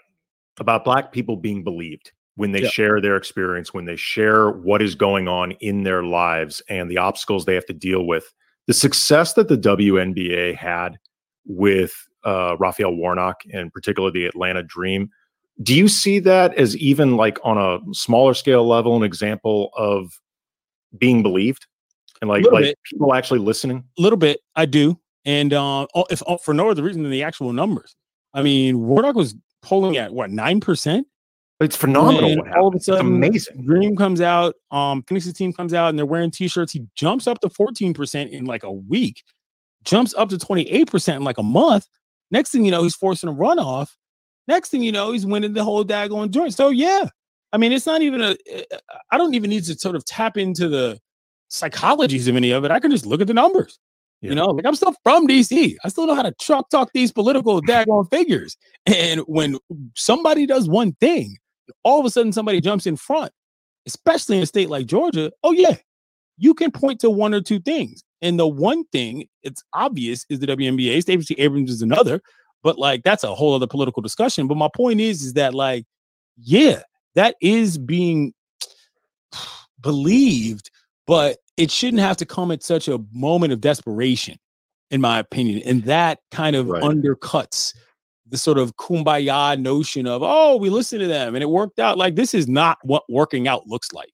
about 0.60 0.84
black 0.86 1.12
people 1.12 1.36
being 1.36 1.63
believed 1.63 2.12
when 2.36 2.52
they 2.52 2.62
Yeah. 2.62 2.67
share 2.69 3.02
their 3.02 3.15
experience 3.15 3.73
when 3.73 3.86
they 3.86 3.95
share 3.95 4.52
what 4.52 4.84
is 4.84 4.93
going 4.93 5.28
on 5.28 5.52
in 5.62 5.82
their 5.82 6.04
lives 6.04 6.62
and 6.69 6.91
the 6.91 6.97
obstacles 6.99 7.45
they 7.45 7.56
have 7.56 7.65
to 7.65 7.73
deal 7.73 8.06
with 8.06 8.32
the 8.67 8.73
success 8.73 9.34
that 9.34 9.47
the 9.47 9.58
WNBA 9.58 10.56
had 10.56 10.99
with 11.45 11.93
uh, 12.23 12.56
Raphael 12.60 12.95
Warnock 12.95 13.41
and 13.51 13.71
particularly 13.71 14.19
the 14.19 14.27
Atlanta 14.27 14.63
Dream 14.63 15.10
do 15.62 15.75
you 15.75 15.88
see 15.88 16.19
that 16.19 16.53
as 16.56 16.75
even 16.77 17.15
like 17.15 17.38
on 17.43 17.58
a 17.58 17.93
smaller 17.93 18.34
scale 18.34 18.67
level 18.67 18.95
an 18.95 19.03
example 19.03 19.69
of 19.75 20.19
being 20.97 21.21
believed 21.21 21.67
and 22.23 22.29
like 22.29 22.45
like 22.51 22.63
bit. 22.63 22.79
people 22.89 23.13
actually 23.13 23.39
listening 23.39 23.84
A 23.97 24.01
little 24.01 24.17
bit, 24.17 24.39
I 24.56 24.65
do, 24.65 24.97
and 25.25 25.53
uh, 25.53 25.86
if 26.10 26.21
for 26.43 26.53
no 26.53 26.69
other 26.69 26.82
reason 26.82 27.03
than 27.03 27.12
the 27.12 27.23
actual 27.23 27.51
numbers. 27.53 27.95
I 28.34 28.41
mean, 28.41 28.79
Warnock 28.79 29.15
was 29.15 29.36
polling 29.62 29.97
at 29.97 30.13
what 30.13 30.32
nine 30.32 30.60
percent. 30.60 31.06
it's 31.60 31.75
phenomenal 31.75 32.41
all 32.56 32.69
of 32.69 32.73
a 32.73 32.77
it's 32.77 32.86
sudden, 32.88 33.06
amazing 33.06 33.65
Dream 33.65 33.95
comes 33.95 34.21
out, 34.21 34.56
um, 34.71 35.03
Phoenix's 35.03 35.34
team 35.34 35.53
comes 35.53 35.73
out, 35.73 35.89
and 35.89 35.99
they're 35.99 36.06
wearing 36.06 36.32
t-shirts. 36.32 36.71
He 36.71 36.86
jumps 36.95 37.27
up 37.27 37.39
to 37.41 37.49
14% 37.49 38.32
in 38.32 38.45
like 38.45 38.63
a 38.63 38.71
week, 38.71 39.23
jumps 39.83 40.13
up 40.15 40.29
to 40.29 40.37
28% 40.37 41.15
in 41.15 41.23
like 41.23 41.37
a 41.37 41.43
month. 41.43 41.87
Next 42.31 42.51
thing 42.51 42.65
you 42.65 42.71
know, 42.71 42.83
he's 42.83 42.95
forcing 42.95 43.29
a 43.29 43.33
runoff. 43.33 43.89
Next 44.47 44.69
thing 44.69 44.81
you 44.81 44.91
know, 44.91 45.11
he's 45.11 45.25
winning 45.25 45.53
the 45.53 45.63
whole 45.63 45.85
daggone 45.85 46.31
joint. 46.31 46.53
So 46.53 46.69
yeah, 46.69 47.07
I 47.51 47.57
mean, 47.57 47.71
it's 47.71 47.85
not 47.85 48.01
even 48.01 48.21
a. 48.21 48.35
Eh, 48.49 48.63
eh, 48.71 48.77
I 49.11 49.17
don't 49.17 49.35
even 49.35 49.49
need 49.49 49.63
to 49.65 49.75
sort 49.75 49.95
of 49.95 50.03
tap 50.05 50.37
into 50.37 50.67
the 50.67 50.99
psychologies 51.51 52.27
of 52.27 52.35
any 52.35 52.51
of 52.51 52.65
it. 52.65 52.71
I 52.71 52.79
can 52.79 52.91
just 52.91 53.05
look 53.05 53.21
at 53.21 53.27
the 53.27 53.33
numbers. 53.33 53.79
Yeah. 54.21 54.29
You 54.29 54.35
know, 54.35 54.47
like 54.47 54.65
I'm 54.65 54.75
still 54.75 54.95
from 55.03 55.27
DC. 55.27 55.75
I 55.83 55.89
still 55.89 56.07
know 56.07 56.15
how 56.15 56.23
to 56.23 56.33
truck 56.41 56.69
talk 56.69 56.91
these 56.93 57.11
political 57.11 57.61
daggone 57.61 58.09
figures. 58.09 58.57
And 58.85 59.21
when 59.21 59.57
somebody 59.95 60.45
does 60.45 60.67
one 60.67 60.93
thing, 60.93 61.37
all 61.83 61.99
of 61.99 62.05
a 62.05 62.09
sudden 62.09 62.31
somebody 62.31 62.59
jumps 62.59 62.85
in 62.85 62.95
front, 62.95 63.31
especially 63.85 64.37
in 64.37 64.43
a 64.43 64.45
state 64.45 64.69
like 64.69 64.87
Georgia. 64.87 65.31
Oh 65.43 65.51
yeah, 65.51 65.75
you 66.37 66.53
can 66.53 66.71
point 66.71 66.99
to 67.01 67.09
one 67.09 67.33
or 67.33 67.41
two 67.41 67.59
things. 67.59 68.03
And 68.23 68.39
the 68.39 68.47
one 68.47 68.86
thing 68.86 69.27
it's 69.43 69.63
obvious 69.73 70.25
is 70.29 70.39
the 70.39 70.47
WNBA. 70.47 71.01
Stacey 71.01 71.36
Abrams 71.38 71.69
is 71.69 71.81
another, 71.81 72.21
but 72.63 72.79
like 72.79 73.03
that's 73.03 73.23
a 73.23 73.36
whole 73.36 73.53
other 73.53 73.67
political 73.67 74.01
discussion. 74.01 74.47
But 74.47 74.57
my 74.57 74.69
point 74.73 75.01
is, 75.01 75.21
is 75.21 75.33
that 75.33 75.53
like, 75.53 75.86
yeah, 76.38 76.81
that 77.15 77.36
is 77.41 77.77
being 77.77 78.33
believed, 79.81 80.71
but 81.05 81.38
it 81.57 81.69
shouldn't 81.69 82.01
have 82.01 82.17
to 82.17 82.25
come 82.25 82.49
at 82.49 82.63
such 82.63 82.88
a 82.88 82.99
moment 83.12 83.53
of 83.53 83.62
desperation, 83.62 84.39
in 84.89 85.01
my 85.01 85.19
opinion. 85.19 85.62
And 85.65 85.83
that 85.83 86.19
kind 86.31 86.55
of 86.55 86.67
Right. 86.67 86.81
undercuts 86.81 87.75
the 88.29 88.38
sort 88.38 88.57
of 88.57 88.75
kumbaya 88.77 89.59
notion 89.59 90.07
of, 90.07 90.23
oh, 90.23 90.55
we 90.55 90.69
listened 90.69 91.01
to 91.01 91.07
them 91.07 91.36
and 91.36 91.43
it 91.43 91.49
worked 91.49 91.77
out. 91.77 91.97
Like, 91.97 92.15
this 92.15 92.33
is 92.33 92.47
not 92.47 92.77
what 92.83 93.03
working 93.09 93.47
out 93.47 93.67
looks 93.67 93.91
like, 93.91 94.13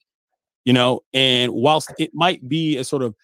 you 0.66 0.74
know? 0.74 1.02
And 1.14 1.54
whilst 1.54 1.94
it 2.00 2.10
might 2.14 2.50
be 2.50 2.76
a 2.78 2.84
sort 2.84 3.04
of 3.04 3.16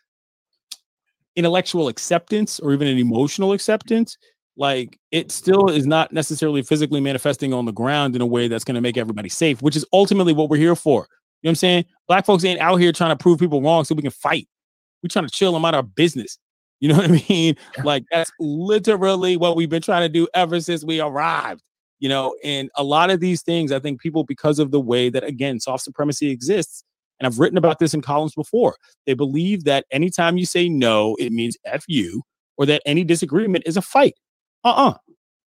intellectual 1.36 1.88
acceptance 1.88 2.60
or 2.60 2.74
even 2.74 2.88
an 2.88 2.98
emotional 2.98 3.54
acceptance, 3.54 4.17
like 4.58 4.98
it 5.12 5.32
still 5.32 5.69
is 5.69 5.86
not 5.86 6.13
necessarily 6.13 6.62
physically 6.62 7.02
manifesting 7.02 7.54
on 7.54 7.65
the 7.65 7.74
ground 7.74 8.15
in 8.15 8.21
a 8.21 8.26
way 8.26 8.48
that's 8.48 8.63
going 8.63 8.76
to 8.76 8.82
make 8.82 8.98
everybody 8.98 9.30
safe, 9.30 9.62
which 9.62 9.76
is 9.76 9.86
ultimately 9.91 10.34
what 10.34 10.50
we're 10.50 10.58
here 10.58 10.76
for. 10.76 11.08
You 11.41 11.48
know 11.48 11.50
what 11.50 11.52
I'm 11.52 11.56
saying? 11.56 11.86
Black 12.08 12.26
folks 12.26 12.45
ain't 12.45 12.60
out 12.60 12.78
here 12.78 12.91
trying 12.91 13.15
to 13.15 13.21
prove 13.21 13.39
people 13.39 13.62
wrong 13.62 13.84
so 13.84 13.95
we 13.95 14.02
can 14.02 14.12
fight. 14.12 14.48
We're 15.04 15.10
trying 15.10 15.28
to 15.28 15.32
chill 15.32 15.52
them 15.52 15.65
out 15.65 15.74
of 15.74 15.80
our 15.80 15.84
business. 15.84 16.38
You 16.80 16.89
know 16.89 16.98
what 16.98 17.12
I 17.12 17.24
mean? 17.30 17.56
Like 17.84 18.04
that's 18.12 18.32
literally 18.39 19.38
what 19.38 19.56
we've 19.56 19.69
been 19.69 19.82
trying 19.82 20.04
to 20.04 20.10
do 20.10 20.28
ever 20.34 20.60
since 20.60 20.84
we 20.84 21.00
arrived. 21.00 21.62
You 22.00 22.10
know, 22.10 22.36
and 22.43 22.69
a 22.76 22.84
lot 22.84 23.10
of 23.10 23.21
these 23.21 23.41
things, 23.41 23.71
I 23.71 23.80
think 23.80 24.02
people, 24.02 24.26
because 24.26 24.60
of 24.60 24.71
the 24.71 24.82
way 24.82 25.10
that 25.10 25.24
again 25.24 25.60
soft 25.60 25.84
supremacy 25.84 26.30
exists, 26.30 26.84
and 27.19 27.28
I've 27.28 27.39
written 27.39 27.58
about 27.58 27.80
this 27.80 27.93
in 27.93 28.01
columns 28.01 28.36
before, 28.36 28.75
they 29.06 29.13
believe 29.13 29.63
that 29.63 29.86
anytime 29.91 30.38
you 30.38 30.45
say 30.45 30.69
no, 30.69 31.15
it 31.19 31.32
means 31.32 31.58
F 31.65 31.84
you, 31.88 32.23
or 32.58 32.65
that 32.65 32.82
any 32.86 33.04
disagreement 33.04 33.63
is 33.65 33.78
a 33.78 33.82
fight. 33.82 34.15
Uh-uh. 34.63 34.95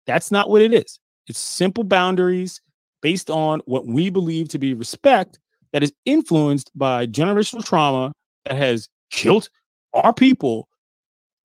That's 0.07 0.31
not 0.31 0.49
what 0.49 0.63
it 0.63 0.73
is. 0.73 1.01
It's 1.27 1.39
simple 1.39 1.85
boundaries 1.85 2.61
based 3.03 3.31
on 3.31 3.61
what 3.67 3.87
we 3.87 4.11
believe 4.11 4.49
to 4.51 4.59
be 4.59 4.75
respect 4.75 5.39
that 5.73 5.83
is 5.83 5.93
influenced 6.05 6.71
by 6.75 7.07
generational 7.07 7.65
trauma 7.65 8.13
that 8.45 8.57
has 8.57 8.89
killed 9.11 9.49
our 9.95 10.13
people 10.13 10.69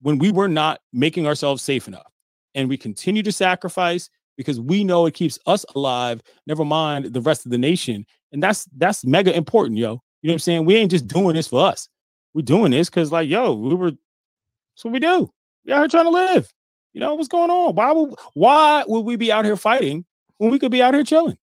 when 0.01 0.17
we 0.17 0.31
were 0.31 0.47
not 0.47 0.79
making 0.93 1.27
ourselves 1.27 1.61
safe 1.61 1.87
enough. 1.87 2.11
And 2.53 2.69
we 2.69 2.77
continue 2.77 3.23
to 3.23 3.31
sacrifice 3.31 4.09
because 4.37 4.59
we 4.59 4.83
know 4.83 5.05
it 5.05 5.13
keeps 5.13 5.37
us 5.45 5.65
alive, 5.75 6.21
never 6.47 6.65
mind 6.65 7.13
the 7.13 7.21
rest 7.21 7.45
of 7.45 7.51
the 7.51 7.57
nation. 7.57 8.05
And 8.31 8.41
that's 8.41 8.65
that's 8.77 9.05
mega 9.05 9.35
important, 9.35 9.77
yo. 9.77 10.01
You 10.21 10.27
know 10.27 10.33
what 10.33 10.35
I'm 10.35 10.39
saying? 10.39 10.65
We 10.65 10.75
ain't 10.75 10.91
just 10.91 11.07
doing 11.07 11.35
this 11.35 11.47
for 11.47 11.65
us. 11.65 11.89
We're 12.33 12.43
doing 12.43 12.71
this 12.71 12.89
because, 12.89 13.11
like, 13.11 13.29
yo, 13.29 13.53
we 13.53 13.75
were 13.75 13.91
that's 13.91 14.83
what 14.83 14.93
we 14.93 14.99
do. 14.99 15.31
We 15.65 15.73
out 15.73 15.79
here 15.79 15.87
trying 15.87 16.05
to 16.05 16.11
live. 16.11 16.53
You 16.93 17.01
know, 17.01 17.15
what's 17.15 17.27
going 17.27 17.49
on? 17.49 17.75
Why 17.75 17.91
would 17.91 18.15
why 18.33 18.83
would 18.87 19.01
we 19.01 19.15
be 19.15 19.31
out 19.31 19.45
here 19.45 19.55
fighting 19.57 20.05
when 20.37 20.51
we 20.51 20.59
could 20.59 20.71
be 20.71 20.81
out 20.81 20.93
here 20.93 21.03
chilling? 21.03 21.37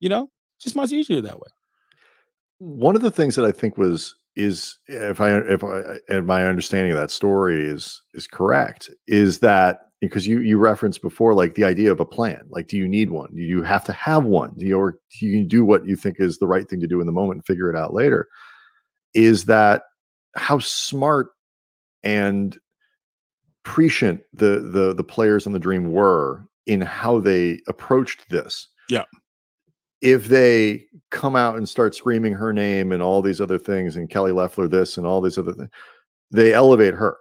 You 0.00 0.08
know, 0.08 0.30
just 0.60 0.76
much 0.76 0.92
easier 0.92 1.20
that 1.20 1.38
way. 1.38 1.48
one 2.58 2.96
of 2.96 3.02
the 3.02 3.10
things 3.10 3.36
that 3.36 3.44
I 3.44 3.52
think 3.52 3.78
was 3.78 4.14
is 4.36 4.78
if 4.86 5.20
I 5.20 5.38
if 5.38 5.64
I 5.64 5.98
and 6.08 6.26
my 6.26 6.46
understanding 6.46 6.92
of 6.92 6.98
that 6.98 7.10
story 7.10 7.66
is 7.66 8.02
is 8.14 8.26
correct 8.26 8.90
is 9.06 9.40
that 9.40 9.87
because 10.00 10.26
you 10.26 10.40
you 10.40 10.58
referenced 10.58 11.02
before 11.02 11.34
like 11.34 11.54
the 11.54 11.64
idea 11.64 11.90
of 11.90 12.00
a 12.00 12.04
plan 12.04 12.42
like 12.50 12.68
do 12.68 12.76
you 12.76 12.86
need 12.88 13.10
one 13.10 13.28
do 13.34 13.42
you 13.42 13.62
have 13.62 13.84
to 13.84 13.92
have 13.92 14.24
one 14.24 14.52
do 14.56 14.64
you 14.66 14.78
or 14.78 14.92
do 15.18 15.26
you 15.26 15.44
do 15.44 15.64
what 15.64 15.86
you 15.86 15.96
think 15.96 16.16
is 16.20 16.38
the 16.38 16.46
right 16.46 16.68
thing 16.68 16.80
to 16.80 16.86
do 16.86 17.00
in 17.00 17.06
the 17.06 17.12
moment 17.12 17.36
and 17.38 17.44
figure 17.46 17.68
it 17.70 17.76
out 17.76 17.92
later 17.94 18.28
is 19.14 19.44
that 19.44 19.82
how 20.36 20.58
smart 20.58 21.30
and 22.04 22.58
prescient 23.64 24.20
the 24.32 24.60
the 24.72 24.94
the 24.94 25.04
players 25.04 25.46
on 25.46 25.52
the 25.52 25.58
dream 25.58 25.90
were 25.90 26.44
in 26.66 26.80
how 26.80 27.18
they 27.18 27.60
approached 27.66 28.28
this 28.30 28.68
Yeah. 28.88 29.04
if 30.00 30.28
they 30.28 30.84
come 31.10 31.34
out 31.34 31.56
and 31.56 31.68
start 31.68 31.94
screaming 31.94 32.34
her 32.34 32.52
name 32.52 32.92
and 32.92 33.02
all 33.02 33.20
these 33.20 33.40
other 33.40 33.58
things 33.58 33.96
and 33.96 34.08
Kelly 34.08 34.30
Loeffler 34.32 34.68
this 34.68 34.96
and 34.96 35.06
all 35.06 35.20
these 35.20 35.38
other 35.38 35.52
things, 35.54 35.70
they 36.30 36.52
elevate 36.52 36.94
her. 36.94 37.16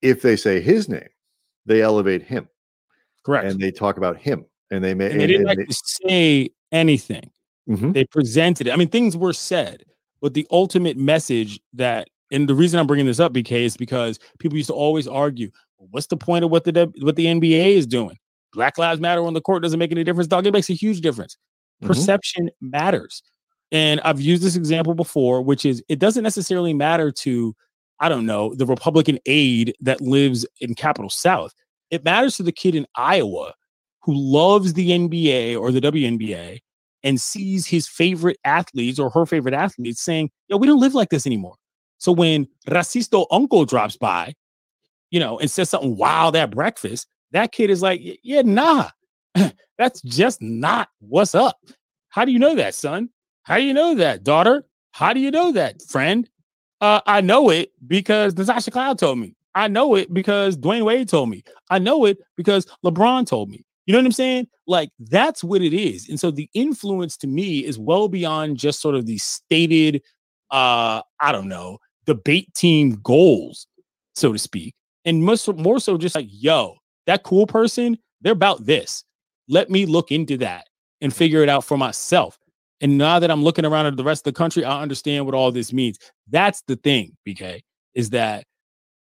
If 0.00 0.22
they 0.22 0.36
say 0.36 0.60
his 0.60 0.88
name, 0.88 1.08
they 1.66 1.82
elevate 1.82 2.22
him 2.22 2.48
Correct. 3.24 3.50
and 3.50 3.60
they 3.60 3.70
talk 3.70 3.96
about 3.96 4.16
him 4.18 4.44
and 4.70 4.82
they 4.82 4.94
may 4.94 5.10
and 5.10 5.20
they 5.20 5.26
didn't 5.26 5.48
and 5.48 5.68
to 5.68 5.74
say 6.08 6.50
anything. 6.72 7.30
Mhm. 7.68 7.94
They 7.94 8.04
presented 8.04 8.66
it. 8.66 8.72
I 8.72 8.76
mean, 8.76 8.88
things 8.88 9.16
were 9.16 9.32
said, 9.32 9.84
but 10.20 10.34
the 10.34 10.46
ultimate 10.50 10.96
message 10.96 11.60
that, 11.74 12.08
and 12.30 12.48
the 12.48 12.54
reason 12.54 12.78
I'm 12.80 12.86
bringing 12.86 13.06
this 13.06 13.20
up, 13.20 13.32
BK, 13.32 13.64
is 13.64 13.76
because 13.76 14.18
people 14.38 14.56
used 14.56 14.68
to 14.68 14.74
always 14.74 15.06
argue, 15.08 15.50
what's 15.78 16.06
the 16.06 16.16
point 16.16 16.44
of 16.44 16.50
what 16.50 16.64
the 16.64 16.92
what 17.00 17.16
the 17.16 17.26
NBA 17.26 17.74
is 17.76 17.86
doing? 17.86 18.18
Black 18.52 18.78
Lives 18.78 19.00
Matter 19.00 19.22
on 19.24 19.34
the 19.34 19.40
court 19.40 19.62
doesn't 19.62 19.78
make 19.78 19.92
any 19.92 20.04
difference. 20.04 20.28
Dog, 20.28 20.46
it 20.46 20.52
makes 20.52 20.70
a 20.70 20.74
huge 20.74 21.00
difference. 21.00 21.36
Mhm. 21.82 21.86
Perception 21.86 22.50
matters, 22.60 23.22
and 23.72 24.00
I've 24.02 24.20
used 24.20 24.42
this 24.42 24.56
example 24.56 24.94
before, 24.94 25.42
which 25.42 25.64
is 25.64 25.82
it 25.88 25.98
doesn't 25.98 26.22
necessarily 26.22 26.74
matter 26.74 27.10
to, 27.10 27.54
I 28.00 28.08
don't 28.08 28.26
know, 28.26 28.54
the 28.54 28.66
Republican 28.66 29.18
aide 29.26 29.74
that 29.80 30.00
lives 30.00 30.46
in 30.60 30.74
Capitol 30.74 31.10
South. 31.10 31.54
It 31.90 32.04
matters 32.04 32.36
to 32.36 32.42
the 32.42 32.52
kid 32.52 32.74
in 32.74 32.86
Iowa 32.96 33.54
who 34.02 34.14
loves 34.14 34.74
the 34.74 34.90
NBA 34.90 35.58
or 35.58 35.72
the 35.72 35.80
WNBA 35.80 36.60
and 37.02 37.20
sees 37.20 37.66
his 37.66 37.86
favorite 37.86 38.38
athletes 38.44 38.98
or 38.98 39.10
her 39.10 39.26
favorite 39.26 39.54
athletes 39.54 40.02
saying, 40.02 40.30
Yo, 40.48 40.56
we 40.56 40.66
don't 40.66 40.80
live 40.80 40.94
like 40.94 41.10
this 41.10 41.26
anymore. 41.26 41.56
So 41.98 42.12
when 42.12 42.46
Racisto 42.68 43.26
Uncle 43.30 43.64
drops 43.64 43.96
by, 43.96 44.34
you 45.10 45.20
know, 45.20 45.38
and 45.38 45.50
says 45.50 45.70
something 45.70 45.96
wild 45.96 46.36
at 46.36 46.50
breakfast, 46.50 47.06
that 47.30 47.52
kid 47.52 47.70
is 47.70 47.82
like, 47.82 48.00
Yeah, 48.22 48.42
nah, 48.42 48.90
that's 49.78 50.02
just 50.02 50.42
not 50.42 50.88
what's 51.00 51.34
up. 51.34 51.58
How 52.08 52.24
do 52.24 52.32
you 52.32 52.38
know 52.38 52.54
that, 52.54 52.74
son? 52.74 53.10
How 53.42 53.56
do 53.56 53.62
you 53.62 53.74
know 53.74 53.94
that, 53.94 54.24
daughter? 54.24 54.64
How 54.92 55.12
do 55.12 55.20
you 55.20 55.30
know 55.30 55.52
that, 55.52 55.82
friend? 55.82 56.28
Uh, 56.80 57.00
I 57.06 57.20
know 57.20 57.50
it 57.50 57.72
because 57.86 58.36
Natasha 58.36 58.70
Cloud 58.70 58.98
told 58.98 59.18
me. 59.18 59.34
I 59.54 59.68
know 59.68 59.94
it 59.94 60.12
because 60.12 60.56
Dwyane 60.56 60.84
Wade 60.84 61.08
told 61.08 61.30
me. 61.30 61.44
I 61.70 61.78
know 61.78 62.04
it 62.04 62.18
because 62.36 62.66
LeBron 62.84 63.26
told 63.26 63.50
me. 63.50 63.64
You 63.86 63.92
know 63.92 63.98
what 63.98 64.06
I'm 64.06 64.12
saying? 64.12 64.48
Like 64.66 64.90
that's 64.98 65.44
what 65.44 65.62
it 65.62 65.74
is. 65.74 66.08
And 66.08 66.18
so 66.18 66.30
the 66.30 66.48
influence 66.54 67.16
to 67.18 67.26
me 67.26 67.64
is 67.64 67.78
well 67.78 68.08
beyond 68.08 68.56
just 68.56 68.80
sort 68.80 68.94
of 68.94 69.06
the 69.06 69.18
stated 69.18 70.02
uh 70.50 71.02
I 71.20 71.32
don't 71.32 71.48
know, 71.48 71.78
debate 72.06 72.52
team 72.54 72.98
goals, 73.02 73.66
so 74.14 74.32
to 74.32 74.38
speak. 74.38 74.74
And 75.04 75.38
so, 75.38 75.52
more 75.52 75.80
so 75.80 75.98
just 75.98 76.14
like, 76.14 76.28
yo, 76.30 76.76
that 77.06 77.24
cool 77.24 77.46
person, 77.46 77.98
they're 78.22 78.32
about 78.32 78.64
this. 78.64 79.04
Let 79.48 79.68
me 79.68 79.84
look 79.84 80.10
into 80.10 80.38
that 80.38 80.66
and 81.00 81.14
figure 81.14 81.42
it 81.42 81.50
out 81.50 81.64
for 81.64 81.76
myself. 81.76 82.38
And 82.84 82.98
now 82.98 83.18
that 83.18 83.30
I'm 83.30 83.42
looking 83.42 83.64
around 83.64 83.86
at 83.86 83.96
the 83.96 84.04
rest 84.04 84.26
of 84.26 84.34
the 84.34 84.36
country, 84.36 84.62
I 84.62 84.82
understand 84.82 85.24
what 85.24 85.34
all 85.34 85.50
this 85.50 85.72
means. 85.72 85.98
That's 86.28 86.62
the 86.66 86.76
thing, 86.76 87.16
BK, 87.26 87.62
is 87.94 88.10
that 88.10 88.44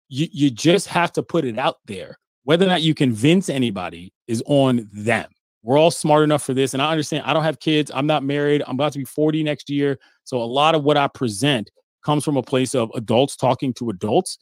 you 0.09 0.29
you 0.31 0.53
just 0.53 0.87
have 0.87 1.11
to 1.15 1.23
put 1.25 1.45
it 1.45 1.59
out 1.59 1.79
there. 1.85 2.17
Whether 2.45 2.65
or 2.65 2.69
not 2.69 2.83
you 2.83 2.95
convince 2.95 3.49
anybody 3.49 4.13
is 4.29 4.41
on 4.47 4.89
them. 4.93 5.29
We're 5.65 5.79
all 5.79 5.91
smart 5.91 6.23
enough 6.23 6.45
for 6.45 6.55
this. 6.55 6.75
And 6.75 6.81
I 6.81 6.93
understand 6.93 7.25
I 7.27 7.33
don't 7.33 7.43
have 7.43 7.59
kids. 7.59 7.91
I'm 7.93 8.07
not 8.07 8.23
married. 8.23 8.63
I'm 8.69 8.77
about 8.77 8.93
to 8.93 9.01
be 9.01 9.05
40 9.05 9.43
next 9.43 9.69
year. 9.69 9.99
So 10.23 10.41
a 10.41 10.45
lot 10.45 10.77
of 10.77 10.85
what 10.85 10.97
I 10.97 11.09
present 11.09 11.69
comes 12.05 12.25
from 12.25 12.37
a 12.37 12.45
place 12.45 12.73
of 12.73 12.93
adults 12.95 13.35
talking 13.35 13.75
to 13.75 13.91
adults. 13.91 14.39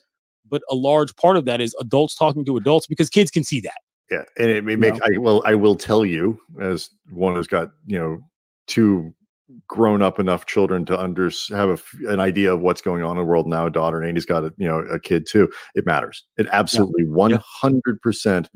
But 0.47 0.61
a 0.71 0.75
large 0.75 1.17
part 1.17 1.39
of 1.39 1.47
that 1.47 1.63
is 1.63 1.75
adults 1.81 2.15
talking 2.15 2.45
to 2.45 2.59
adults 2.59 2.87
because 2.87 3.09
kids 3.09 3.31
can 3.31 3.43
see 3.43 3.61
that. 3.61 3.79
Yeah. 4.11 4.25
And 4.37 4.51
it 4.51 4.65
may 4.65 4.77
make, 4.77 5.01
I 5.03 5.17
will, 5.17 5.43
I 5.47 5.55
will 5.55 5.77
tell 5.77 6.05
you, 6.05 6.39
as 6.61 6.91
one 7.09 7.37
who's 7.37 7.47
got, 7.47 7.71
you 7.87 7.99
know, 7.99 8.23
two 8.67 9.15
grown 9.67 10.03
up 10.03 10.19
enough 10.19 10.47
children 10.47 10.85
to 10.87 10.99
under 10.99 11.31
have 11.51 11.69
a, 11.69 11.79
an 12.09 12.21
idea 12.21 12.53
of 12.53 12.61
what's 12.61 12.81
going 12.81 13.03
on 13.03 13.13
in 13.13 13.19
the 13.19 13.25
world 13.25 13.47
now. 13.47 13.67
A 13.67 13.71
daughter 13.71 13.99
and 13.99 14.09
Andy's 14.09 14.27
got 14.27 14.45
a 14.45 14.53
you 14.57 14.67
know 14.67 14.79
a 14.81 14.99
kid 14.99 15.27
too. 15.27 15.51
It 15.75 15.87
matters. 15.87 16.25
It 16.37 16.47
absolutely 16.51 17.05
one 17.05 17.39
hundred 17.45 18.01
percent. 18.01 18.49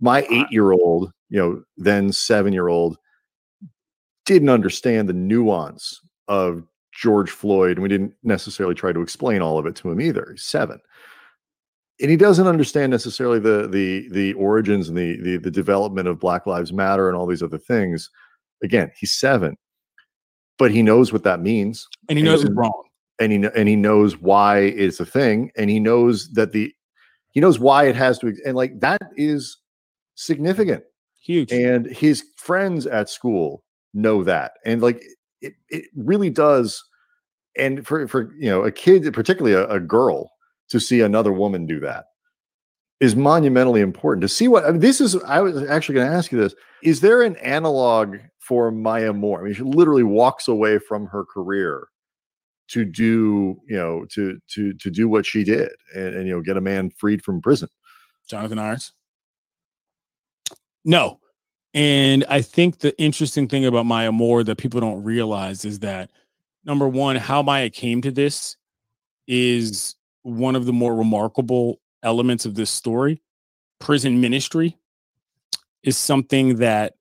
My 0.00 0.26
eight 0.30 0.46
year 0.50 0.72
old, 0.72 1.12
you 1.28 1.38
know, 1.38 1.62
then 1.76 2.12
seven 2.12 2.52
year 2.52 2.68
old, 2.68 2.96
didn't 4.26 4.48
understand 4.48 5.08
the 5.08 5.14
nuance 5.14 6.00
of 6.28 6.62
George 6.92 7.30
Floyd, 7.30 7.72
and 7.72 7.82
we 7.82 7.88
didn't 7.88 8.14
necessarily 8.22 8.74
try 8.74 8.92
to 8.92 9.00
explain 9.00 9.42
all 9.42 9.58
of 9.58 9.66
it 9.66 9.74
to 9.76 9.90
him 9.90 10.00
either. 10.00 10.28
He's 10.30 10.44
seven. 10.44 10.78
And 12.00 12.10
he 12.10 12.16
doesn't 12.16 12.46
understand 12.46 12.92
necessarily 12.92 13.40
the 13.40 13.66
the 13.66 14.08
the 14.10 14.32
origins 14.34 14.88
and 14.88 14.96
the, 14.96 15.20
the 15.20 15.36
the 15.38 15.50
development 15.50 16.06
of 16.06 16.20
Black 16.20 16.46
Lives 16.46 16.72
Matter 16.72 17.08
and 17.08 17.16
all 17.16 17.26
these 17.26 17.42
other 17.42 17.58
things. 17.58 18.08
Again, 18.62 18.90
he's 18.98 19.12
seven 19.12 19.56
but 20.58 20.72
he 20.72 20.82
knows 20.82 21.12
what 21.12 21.22
that 21.22 21.40
means, 21.40 21.88
and 22.08 22.18
he 22.18 22.24
knows 22.24 22.42
it's 22.42 22.52
wrong, 22.54 22.82
and 23.20 23.32
he 23.32 23.48
and 23.56 23.68
he 23.68 23.76
knows 23.76 24.18
why 24.18 24.58
it's 24.58 25.00
a 25.00 25.06
thing, 25.06 25.50
and 25.56 25.70
he 25.70 25.80
knows 25.80 26.30
that 26.32 26.52
the 26.52 26.72
he 27.30 27.40
knows 27.40 27.58
why 27.58 27.84
it 27.84 27.96
has 27.96 28.18
to, 28.18 28.34
and 28.44 28.56
like 28.56 28.78
that 28.80 29.00
is 29.16 29.56
significant, 30.16 30.82
huge, 31.22 31.52
and 31.52 31.86
his 31.86 32.24
friends 32.36 32.86
at 32.86 33.08
school 33.08 33.62
know 33.94 34.24
that, 34.24 34.52
and 34.66 34.82
like 34.82 35.02
it, 35.40 35.54
it 35.70 35.84
really 35.96 36.30
does, 36.30 36.82
and 37.56 37.86
for 37.86 38.08
for 38.08 38.34
you 38.36 38.50
know 38.50 38.62
a 38.62 38.72
kid, 38.72 39.10
particularly 39.14 39.54
a, 39.54 39.66
a 39.68 39.80
girl, 39.80 40.32
to 40.70 40.80
see 40.80 41.00
another 41.00 41.32
woman 41.32 41.66
do 41.66 41.78
that 41.80 42.06
is 43.00 43.14
monumentally 43.14 43.80
important. 43.80 44.22
To 44.22 44.28
see 44.28 44.48
what 44.48 44.64
I 44.64 44.72
mean, 44.72 44.80
this 44.80 45.00
is 45.00 45.14
i 45.22 45.40
was 45.40 45.62
actually 45.68 45.94
going 45.94 46.10
to 46.10 46.16
ask 46.16 46.32
you 46.32 46.38
this 46.38 46.54
is 46.82 47.00
there 47.00 47.22
an 47.22 47.36
analog 47.36 48.16
for 48.48 48.70
Maya 48.70 49.12
Moore. 49.12 49.40
I 49.40 49.44
mean, 49.44 49.54
she 49.54 49.62
literally 49.62 50.02
walks 50.02 50.48
away 50.48 50.78
from 50.78 51.06
her 51.06 51.24
career 51.24 51.88
to 52.68 52.84
do, 52.84 53.60
you 53.68 53.76
know, 53.76 54.06
to 54.06 54.40
to 54.48 54.72
to 54.72 54.90
do 54.90 55.08
what 55.08 55.26
she 55.26 55.44
did 55.44 55.70
and, 55.94 56.14
and 56.14 56.26
you 56.26 56.34
know, 56.34 56.40
get 56.40 56.56
a 56.56 56.60
man 56.60 56.90
freed 56.90 57.22
from 57.22 57.42
prison. 57.42 57.68
Jonathan 58.26 58.58
Irons. 58.58 58.92
No. 60.84 61.20
And 61.74 62.24
I 62.28 62.40
think 62.40 62.78
the 62.78 62.98
interesting 62.98 63.46
thing 63.46 63.66
about 63.66 63.86
Maya 63.86 64.10
Moore 64.10 64.42
that 64.44 64.56
people 64.56 64.80
don't 64.80 65.04
realize 65.04 65.64
is 65.64 65.80
that 65.80 66.10
number 66.64 66.88
one, 66.88 67.16
how 67.16 67.42
Maya 67.42 67.68
came 67.68 68.00
to 68.02 68.10
this 68.10 68.56
is 69.26 69.94
one 70.22 70.56
of 70.56 70.64
the 70.64 70.72
more 70.72 70.96
remarkable 70.96 71.80
elements 72.02 72.46
of 72.46 72.54
this 72.54 72.70
story. 72.70 73.20
Prison 73.78 74.20
ministry 74.20 74.78
is 75.82 75.96
something 75.96 76.56
that 76.56 76.94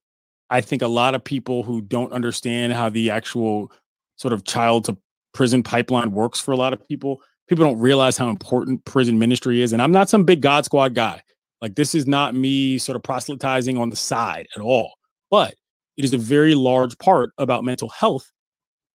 I 0.49 0.61
think 0.61 0.81
a 0.81 0.87
lot 0.87 1.15
of 1.15 1.23
people 1.23 1.63
who 1.63 1.81
don't 1.81 2.13
understand 2.13 2.73
how 2.73 2.89
the 2.89 3.09
actual 3.09 3.71
sort 4.15 4.33
of 4.33 4.45
child 4.45 4.85
to 4.85 4.97
prison 5.33 5.61
pipeline 5.61 6.11
works 6.11 6.39
for 6.39 6.51
a 6.51 6.57
lot 6.57 6.73
of 6.73 6.87
people, 6.87 7.21
people 7.47 7.65
don't 7.65 7.79
realize 7.79 8.17
how 8.17 8.29
important 8.29 8.83
prison 8.85 9.19
ministry 9.19 9.61
is. 9.61 9.73
And 9.73 9.81
I'm 9.81 9.91
not 9.91 10.09
some 10.09 10.23
big 10.23 10.41
God 10.41 10.65
squad 10.65 10.95
guy. 10.95 11.21
Like 11.61 11.75
this 11.75 11.95
is 11.95 12.07
not 12.07 12.35
me 12.35 12.77
sort 12.77 12.95
of 12.95 13.03
proselytizing 13.03 13.77
on 13.77 13.89
the 13.89 13.95
side 13.95 14.47
at 14.55 14.61
all, 14.61 14.93
but 15.29 15.55
it 15.97 16.05
is 16.05 16.13
a 16.13 16.17
very 16.17 16.55
large 16.55 16.97
part 16.99 17.31
about 17.37 17.63
mental 17.63 17.89
health 17.89 18.31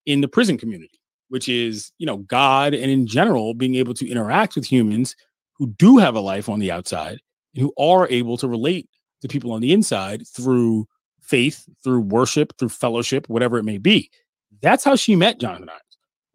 in 0.05 0.21
the 0.21 0.27
prison 0.27 0.57
community, 0.57 0.99
which 1.29 1.49
is, 1.49 1.91
you 1.97 2.05
know, 2.05 2.17
God 2.17 2.73
and 2.73 2.89
in 2.89 3.05
general 3.05 3.53
being 3.53 3.75
able 3.75 3.93
to 3.95 4.09
interact 4.09 4.55
with 4.55 4.65
humans 4.65 5.15
who 5.57 5.67
do 5.77 5.97
have 5.97 6.15
a 6.15 6.21
life 6.21 6.49
on 6.49 6.59
the 6.59 6.71
outside 6.71 7.19
and 7.53 7.61
who 7.61 7.73
are 7.77 8.07
able 8.09 8.37
to 8.37 8.47
relate 8.47 8.89
to 9.21 9.27
people 9.27 9.51
on 9.51 9.61
the 9.61 9.73
inside 9.73 10.23
through 10.27 10.87
faith, 11.33 11.67
through 11.83 12.01
worship, 12.01 12.55
through 12.59 12.69
fellowship, 12.69 13.27
whatever 13.27 13.57
it 13.57 13.63
may 13.63 13.79
be. 13.79 14.11
That's 14.61 14.83
how 14.83 14.95
she 14.95 15.15
met 15.15 15.39
Jonathan 15.39 15.67
Irons. 15.67 15.81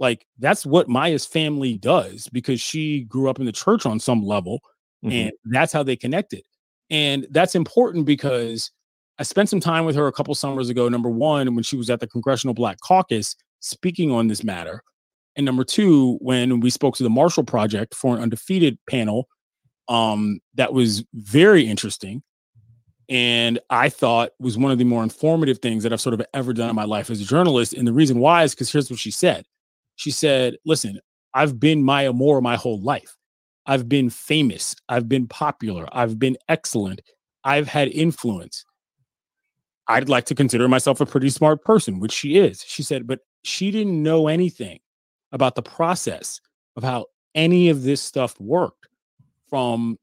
Like 0.01 0.27
that's 0.41 0.67
what 0.67 0.89
Maya's 0.89 1.25
family 1.25 1.79
does 1.79 2.29
because 2.33 2.61
she 2.61 3.03
grew 3.05 3.31
up 3.31 3.39
in 3.39 3.47
the 3.47 3.53
church 3.53 3.87
on 3.87 4.01
some 4.01 4.25
level, 4.25 4.59
mm-hmm. 5.05 5.13
and 5.13 5.33
that's 5.45 5.73
how 5.73 5.85
they 5.85 5.95
connected. 5.95 6.43
And 6.91 7.29
that's 7.31 7.55
important 7.55 8.07
because 8.07 8.73
I 9.21 9.23
spent 9.23 9.49
some 9.49 9.61
time 9.61 9.85
with 9.85 9.95
her 9.95 10.09
a 10.09 10.13
couple 10.13 10.35
summers 10.35 10.69
ago. 10.69 10.89
Number 10.89 11.11
one, 11.11 11.55
when 11.55 11.63
she 11.63 11.77
was 11.77 11.91
at 11.91 12.01
the 12.01 12.09
Congressional 12.09 12.55
Black 12.55 12.81
Caucus 12.81 13.37
speaking 13.61 14.11
on 14.11 14.27
this 14.27 14.43
matter. 14.43 14.83
And 15.37 15.47
number 15.47 15.63
two, 15.63 16.19
when 16.21 16.59
we 16.59 16.71
spoke 16.71 16.97
to 16.97 17.05
the 17.05 17.11
Marshall 17.11 17.45
Project 17.45 17.95
for 17.95 18.17
an 18.17 18.23
undefeated 18.23 18.79
panel, 18.91 19.29
um, 19.87 20.41
that 20.55 20.73
was 20.73 21.05
very 21.15 21.69
interesting 21.69 22.23
and 23.09 23.59
I 23.71 23.89
thought 23.89 24.33
was 24.39 24.59
one 24.59 24.73
of 24.73 24.79
the 24.79 24.85
more 24.85 25.03
informative 25.03 25.59
things 25.61 25.83
that 25.83 25.93
I've 25.93 26.01
sort 26.01 26.15
of 26.15 26.27
ever 26.35 26.53
done 26.53 26.71
in 26.71 26.77
my 26.77 26.85
life 26.85 27.11
as 27.11 27.21
a 27.21 27.25
journalist. 27.25 27.73
And 27.73 27.87
the 27.87 27.93
reason 27.93 28.19
why 28.19 28.45
is 28.45 28.55
because 28.55 28.71
here's 28.73 28.91
what 28.91 28.99
she 28.99 29.11
said. 29.11 29.47
She 29.97 30.11
said, 30.11 30.57
"Listen, 30.67 31.01
I've 31.35 31.59
been 31.61 31.83
Maya 31.83 32.13
Moore 32.13 32.41
my 32.41 32.57
whole 32.57 32.81
life. 32.81 33.17
I've 33.67 33.89
been 33.89 34.11
famous. 34.11 34.77
I've 34.89 35.09
been 35.09 35.27
popular. 35.29 35.87
I've 35.93 36.19
been 36.19 36.37
excellent. 36.49 37.03
I've 37.45 37.69
had 37.69 37.89
influence. 37.89 38.65
I'd 39.89 40.09
like 40.09 40.27
to 40.27 40.35
consider 40.35 40.69
myself 40.69 41.01
a 41.01 41.07
pretty 41.07 41.31
smart 41.31 41.65
person, 41.65 42.01
which 42.01 42.13
she 42.13 42.39
is." 42.39 42.65
She 42.67 42.83
said, 42.83 43.07
"But 43.07 43.21
she 43.45 43.71
didn't 43.71 44.03
know 44.03 44.29
anything 44.29 44.81
about 45.33 45.55
the 45.55 45.63
process 45.63 46.41
of 46.77 46.83
how 46.85 47.07
any 47.35 47.69
of 47.71 47.83
this 47.83 48.03
stuff 48.03 48.39
worked 48.41 48.89
from 49.51 49.99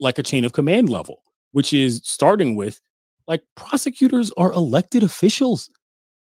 like 0.00 0.18
a 0.18 0.24
chain 0.24 0.44
of 0.44 0.52
command 0.52 0.90
level." 0.90 1.23
Which 1.54 1.72
is 1.72 2.00
starting 2.02 2.56
with 2.56 2.80
like 3.28 3.40
prosecutors 3.54 4.32
are 4.36 4.52
elected 4.52 5.04
officials 5.04 5.70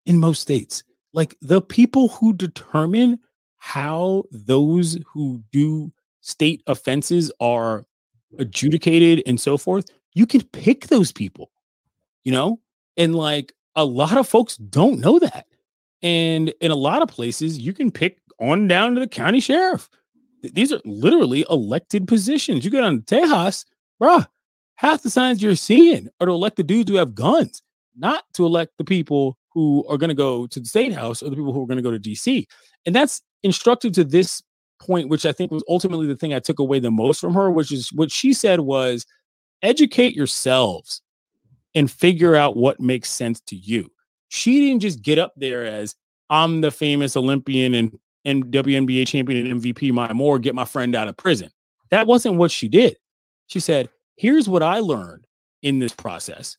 in 0.05 0.19
most 0.19 0.41
states. 0.41 0.83
Like 1.11 1.35
the 1.41 1.59
people 1.59 2.09
who 2.09 2.33
determine 2.33 3.19
how 3.57 4.25
those 4.31 4.99
who 5.07 5.43
do 5.51 5.91
state 6.21 6.61
offenses 6.67 7.31
are 7.39 7.83
adjudicated 8.37 9.23
and 9.25 9.41
so 9.41 9.57
forth, 9.57 9.89
you 10.13 10.27
can 10.27 10.43
pick 10.43 10.85
those 10.87 11.11
people, 11.11 11.49
you 12.23 12.31
know? 12.31 12.59
And 12.95 13.15
like 13.15 13.53
a 13.75 13.83
lot 13.83 14.17
of 14.17 14.29
folks 14.29 14.57
don't 14.57 14.99
know 14.99 15.17
that. 15.17 15.47
And 16.03 16.53
in 16.61 16.69
a 16.69 16.75
lot 16.75 17.01
of 17.01 17.07
places, 17.07 17.57
you 17.57 17.73
can 17.73 17.89
pick 17.89 18.19
on 18.39 18.67
down 18.67 18.93
to 18.93 18.99
the 18.99 19.07
county 19.07 19.39
sheriff. 19.39 19.89
These 20.43 20.71
are 20.71 20.81
literally 20.85 21.43
elected 21.49 22.07
positions. 22.07 22.63
You 22.63 22.69
get 22.69 22.83
on 22.83 23.01
Tejas, 23.01 23.65
bruh, 23.99 24.27
half 24.75 25.03
the 25.03 25.09
signs 25.09 25.41
you're 25.41 25.55
seeing 25.55 26.09
are 26.19 26.27
to 26.27 26.33
elect 26.33 26.57
the 26.57 26.63
dudes 26.63 26.89
who 26.89 26.97
have 26.97 27.15
guns, 27.15 27.61
not 27.97 28.23
to 28.33 28.45
elect 28.45 28.73
the 28.77 28.83
people 28.83 29.37
who 29.53 29.85
are 29.87 29.97
going 29.97 30.09
to 30.09 30.15
go 30.15 30.47
to 30.47 30.59
the 30.59 30.65
state 30.65 30.93
house 30.93 31.21
or 31.21 31.29
the 31.29 31.35
people 31.35 31.53
who 31.53 31.63
are 31.63 31.67
going 31.67 31.77
to 31.77 31.83
go 31.83 31.91
to 31.91 31.99
DC. 31.99 32.45
And 32.85 32.95
that's 32.95 33.21
instructive 33.43 33.93
to 33.93 34.03
this 34.03 34.41
point, 34.79 35.09
which 35.09 35.25
I 35.25 35.31
think 35.31 35.51
was 35.51 35.63
ultimately 35.69 36.07
the 36.07 36.15
thing 36.15 36.33
I 36.33 36.39
took 36.39 36.59
away 36.59 36.79
the 36.79 36.91
most 36.91 37.21
from 37.21 37.33
her, 37.33 37.51
which 37.51 37.71
is 37.71 37.91
what 37.93 38.11
she 38.11 38.33
said 38.33 38.61
was 38.61 39.05
educate 39.61 40.15
yourselves 40.15 41.01
and 41.75 41.89
figure 41.89 42.35
out 42.35 42.57
what 42.57 42.79
makes 42.79 43.09
sense 43.09 43.39
to 43.41 43.55
you. 43.55 43.89
She 44.29 44.67
didn't 44.67 44.81
just 44.81 45.01
get 45.01 45.19
up 45.19 45.33
there 45.35 45.65
as 45.65 45.95
I'm 46.29 46.61
the 46.61 46.71
famous 46.71 47.15
Olympian 47.15 47.73
and, 47.75 47.97
and 48.25 48.45
WNBA 48.45 49.07
champion 49.07 49.45
and 49.45 49.61
MVP 49.61 49.91
Maya 49.91 50.13
Moore, 50.13 50.39
get 50.39 50.55
my 50.55 50.65
friend 50.65 50.95
out 50.95 51.07
of 51.07 51.17
prison. 51.17 51.49
That 51.91 52.07
wasn't 52.07 52.35
what 52.35 52.51
she 52.51 52.67
did. 52.67 52.97
She 53.47 53.59
said, 53.59 53.89
here's 54.23 54.47
what 54.47 54.63
I 54.63 54.79
learned 54.79 55.25
in 55.63 55.79
this 55.79 55.91
process. 55.91 56.55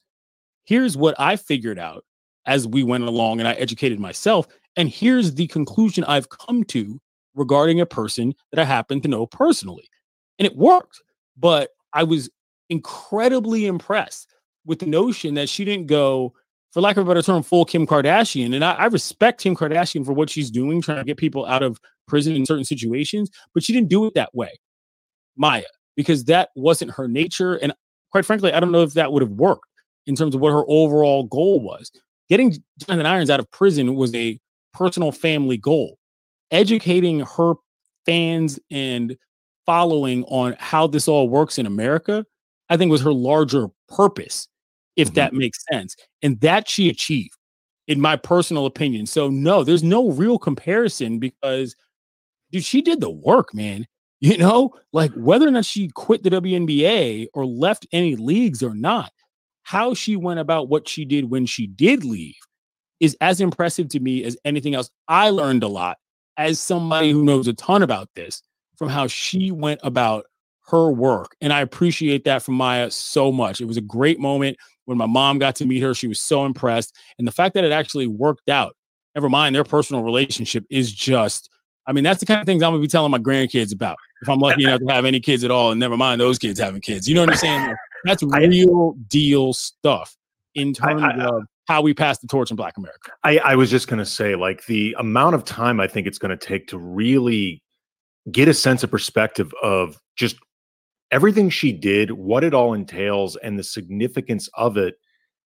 Here's 0.65 0.99
what 0.99 1.19
I 1.19 1.37
figured 1.37 1.79
out 1.79 2.05
as 2.45 2.69
we 2.69 2.83
went 2.83 3.05
along 3.05 3.41
and 3.41 3.49
I 3.49 3.55
educated 3.55 3.99
myself. 3.99 4.47
And 4.77 4.91
here's 4.91 5.33
the 5.33 5.47
conclusion 5.47 6.05
I've 6.05 6.29
come 6.29 6.65
to 6.65 7.01
regarding 7.35 7.81
a 7.81 7.87
person 7.87 8.35
that 8.53 8.61
I 8.61 8.65
happen 8.65 9.01
to 9.01 9.09
know 9.09 9.27
personally. 9.27 9.89
And 10.39 10.45
it 10.45 10.55
worked. 10.57 11.01
But 11.39 11.71
I 11.95 12.03
was 12.03 12.29
incredibly 12.69 13.65
impressed 13.65 14.29
with 14.67 14.81
the 14.81 14.87
notion 14.87 15.33
that 15.35 15.49
she 15.49 15.65
didn't 15.65 15.87
go, 15.87 16.35
for 16.71 16.83
lack 16.83 16.99
of 16.99 17.07
a 17.07 17.09
better 17.09 17.23
term, 17.23 17.43
full 17.43 17.65
Kim 17.65 17.87
Kardashian. 17.87 18.55
And 18.55 18.63
I, 18.63 18.73
I, 18.73 18.87
respect 18.87 19.41
Kim 19.41 19.57
Kardashian 19.57 20.05
for 20.05 20.13
what 20.13 20.29
she's 20.29 20.51
doing, 20.51 20.83
trying 20.83 20.99
to 20.99 21.05
get 21.05 21.17
people 21.17 21.47
out 21.47 21.63
of 21.63 21.81
prison 22.07 22.37
in 22.37 22.45
certain 22.45 22.65
situations, 22.65 23.31
but 23.55 23.63
she 23.63 23.73
didn't 23.73 23.89
do 23.89 24.05
it 24.05 24.15
that 24.15 24.35
way. 24.35 24.51
Maya, 25.37 25.65
because 25.97 26.25
that 26.25 26.51
wasn't 26.55 26.91
her 26.93 27.09
nature. 27.09 27.55
And 27.55 27.73
quite 28.11 28.25
frankly, 28.25 28.53
I 28.53 28.61
don't 28.61 28.73
know 28.73 28.83
if 28.83 28.95
that 28.95 29.13
would 29.13 29.23
have 29.23 29.33
worked 29.33 29.69
in 30.07 30.17
terms 30.17 30.35
of 30.35 30.41
what 30.41 30.53
her 30.53 30.65
overall 30.69 31.25
goal 31.25 31.61
was. 31.61 31.91
Getting 32.29 32.57
Jonathan 32.79 33.07
Irons 33.07 33.31
out 33.31 33.41
of 33.41 33.51
prison 33.51 33.95
was 33.95 34.15
a 34.15 34.39
personal 34.73 35.13
family 35.13 35.57
goal. 35.57 35.99
Educating 36.51 37.21
her 37.21 37.55
fans 38.07 38.59
and 38.71 39.17
following 39.67 40.25
on 40.25 40.57
how 40.59 40.87
this 40.87 41.09
all 41.09 41.29
works 41.29 41.59
in 41.59 41.67
America, 41.67 42.25
I 42.69 42.77
think 42.77 42.91
was 42.91 43.03
her 43.03 43.13
larger 43.13 43.69
purpose, 43.89 44.49
if 44.97 45.09
mm-hmm. 45.09 45.15
that 45.17 45.33
makes 45.35 45.65
sense. 45.73 45.97
And 46.23 46.41
that 46.41 46.69
she 46.69 46.89
achieved, 46.89 47.37
in 47.89 48.01
my 48.01 48.17
personal 48.17 48.67
opinion. 48.67 49.07
So, 49.07 49.29
no, 49.29 49.65
there's 49.65 49.83
no 49.83 50.11
real 50.11 50.39
comparison 50.39 51.19
because, 51.19 51.77
dude, 52.51 52.65
she 52.65 52.83
did 52.83 53.01
the 53.01 53.11
work, 53.11 53.55
man. 53.55 53.87
You 54.25 54.39
know, 54.39 54.71
like 54.95 55.13
whether 55.13 55.47
or 55.47 55.51
not 55.51 55.67
she 55.67 55.89
quit 55.89 56.23
the 56.23 56.31
WNBA 56.31 57.27
or 57.35 57.45
left 57.45 57.87
any 57.93 58.17
leagues 58.17 58.63
or 58.63 58.75
not, 58.75 59.13
how 59.65 59.93
she 59.93 60.17
went 60.17 60.41
about 60.41 60.71
what 60.71 60.89
she 60.89 61.05
did 61.05 61.31
when 61.31 61.45
she 61.45 61.67
did 61.67 62.07
leave 62.07 62.39
is 63.01 63.15
as 63.21 63.43
impressive 63.43 63.91
to 63.91 64.01
me 64.01 64.25
as 64.25 64.35
anything 64.47 64.75
else. 64.75 64.89
I 65.09 65.29
learned 65.29 65.63
a 65.63 65.69
lot 65.69 65.99
as 66.39 66.59
somebody 66.59 67.11
who 67.11 67.23
knows 67.23 67.49
a 67.49 67.53
ton 67.53 67.83
about 67.83 68.09
this 68.17 68.41
from 68.79 68.89
how 68.89 69.09
she 69.09 69.51
went 69.51 69.81
about 69.83 70.25
her 70.69 70.91
work. 70.91 71.37
And 71.43 71.53
I 71.53 71.61
appreciate 71.61 72.25
that 72.25 72.43
from 72.43 72.55
Maya 72.55 72.91
so 72.91 73.31
much. 73.31 73.61
It 73.61 73.67
was 73.67 73.77
a 73.77 73.83
great 73.83 74.19
moment 74.19 74.57
when 74.87 74.97
my 74.97 75.05
mom 75.05 75.39
got 75.39 75.55
to 75.57 75.67
meet 75.67 75.83
her. 75.83 75.93
She 75.93 76.09
was 76.09 76.19
so 76.19 76.47
impressed. 76.47 76.97
And 77.19 77.29
the 77.29 77.33
fact 77.33 77.53
that 77.57 77.65
it 77.65 77.73
actually 77.73 78.07
worked 78.07 78.49
out, 78.49 78.75
never 79.15 79.29
mind 79.29 79.55
their 79.55 79.65
personal 79.65 80.03
relationship, 80.03 80.65
is 80.71 80.91
just, 80.95 81.51
I 81.87 81.93
mean, 81.93 82.05
that's 82.05 82.21
the 82.21 82.27
kind 82.27 82.41
of 82.41 82.47
things 82.47 82.63
I'm 82.63 82.73
gonna 82.73 82.81
be 82.81 82.89
telling 82.89 83.11
my 83.11 83.19
grandkids 83.19 83.73
about 83.73 83.97
if 84.23 84.29
I'm 84.29 84.39
lucky 84.39 84.65
enough 84.65 84.81
to 84.81 84.93
have 84.93 85.05
any 85.05 85.21
kids 85.21 85.45
at 85.45 85.51
all. 85.51 85.71
And 85.71 85.81
never 85.81 85.97
mind 85.97 86.21
those 86.21 86.39
kids 86.39 86.59
having 86.59 86.81
kids. 86.81 87.09
You 87.09 87.15
know 87.15 87.23
what 87.23 87.31
I'm 87.31 87.37
saying? 87.37 87.75
That's 88.05 88.23
real 88.23 88.95
deal 89.09 89.53
stuff 89.53 90.17
in 90.55 90.73
terms 90.73 91.03
I, 91.03 91.11
I, 91.11 91.25
of 91.25 91.43
how 91.69 91.83
we 91.83 91.95
pass 91.95 92.19
the 92.19 92.27
torch 92.27 92.51
in 92.51 92.57
Black 92.57 92.77
America. 92.77 93.13
I, 93.23 93.39
I 93.39 93.57
was 93.57 93.71
just 93.71 93.89
gonna 93.89 94.07
say, 94.07 94.35
like 94.35 94.67
the 94.67 94.95
amount 94.99 95.35
of 95.35 95.45
time 95.45 95.81
I 95.81 95.87
think 95.87 96.07
it's 96.07 96.19
gonna 96.19 96.37
take 96.37 96.69
to 96.69 96.79
really 96.79 97.63
get 98.31 98.49
a 98.49 98.55
sense 98.55 98.83
of 98.83 98.91
perspective 98.91 99.53
of 99.63 99.99
just 100.17 100.37
everything 101.11 101.51
she 101.51 101.73
did, 101.73 102.11
what 102.13 102.45
it 102.45 102.55
all 102.55 102.75
entails, 102.75 103.37
and 103.37 103.59
the 103.59 103.65
significance 103.65 104.49
of 104.55 104.77
it 104.77 104.95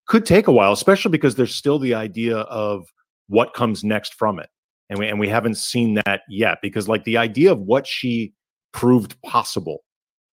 could 0.07 0.25
take 0.25 0.47
a 0.47 0.53
while, 0.53 0.73
especially 0.73 1.11
because 1.11 1.35
there's 1.35 1.55
still 1.55 1.79
the 1.79 1.95
idea 1.95 2.39
of 2.39 2.87
what 3.29 3.55
comes 3.55 3.85
next 3.85 4.15
from 4.15 4.39
it. 4.39 4.49
And 4.91 4.99
we, 4.99 5.09
and 5.09 5.21
we 5.21 5.29
haven't 5.29 5.57
seen 5.57 5.95
that 5.95 6.23
yet 6.29 6.59
because 6.63 6.89
like 6.89 7.05
the 7.05 7.19
idea 7.19 7.53
of 7.53 7.61
what 7.61 7.87
she 7.87 8.33
proved 8.73 9.21
possible. 9.23 9.85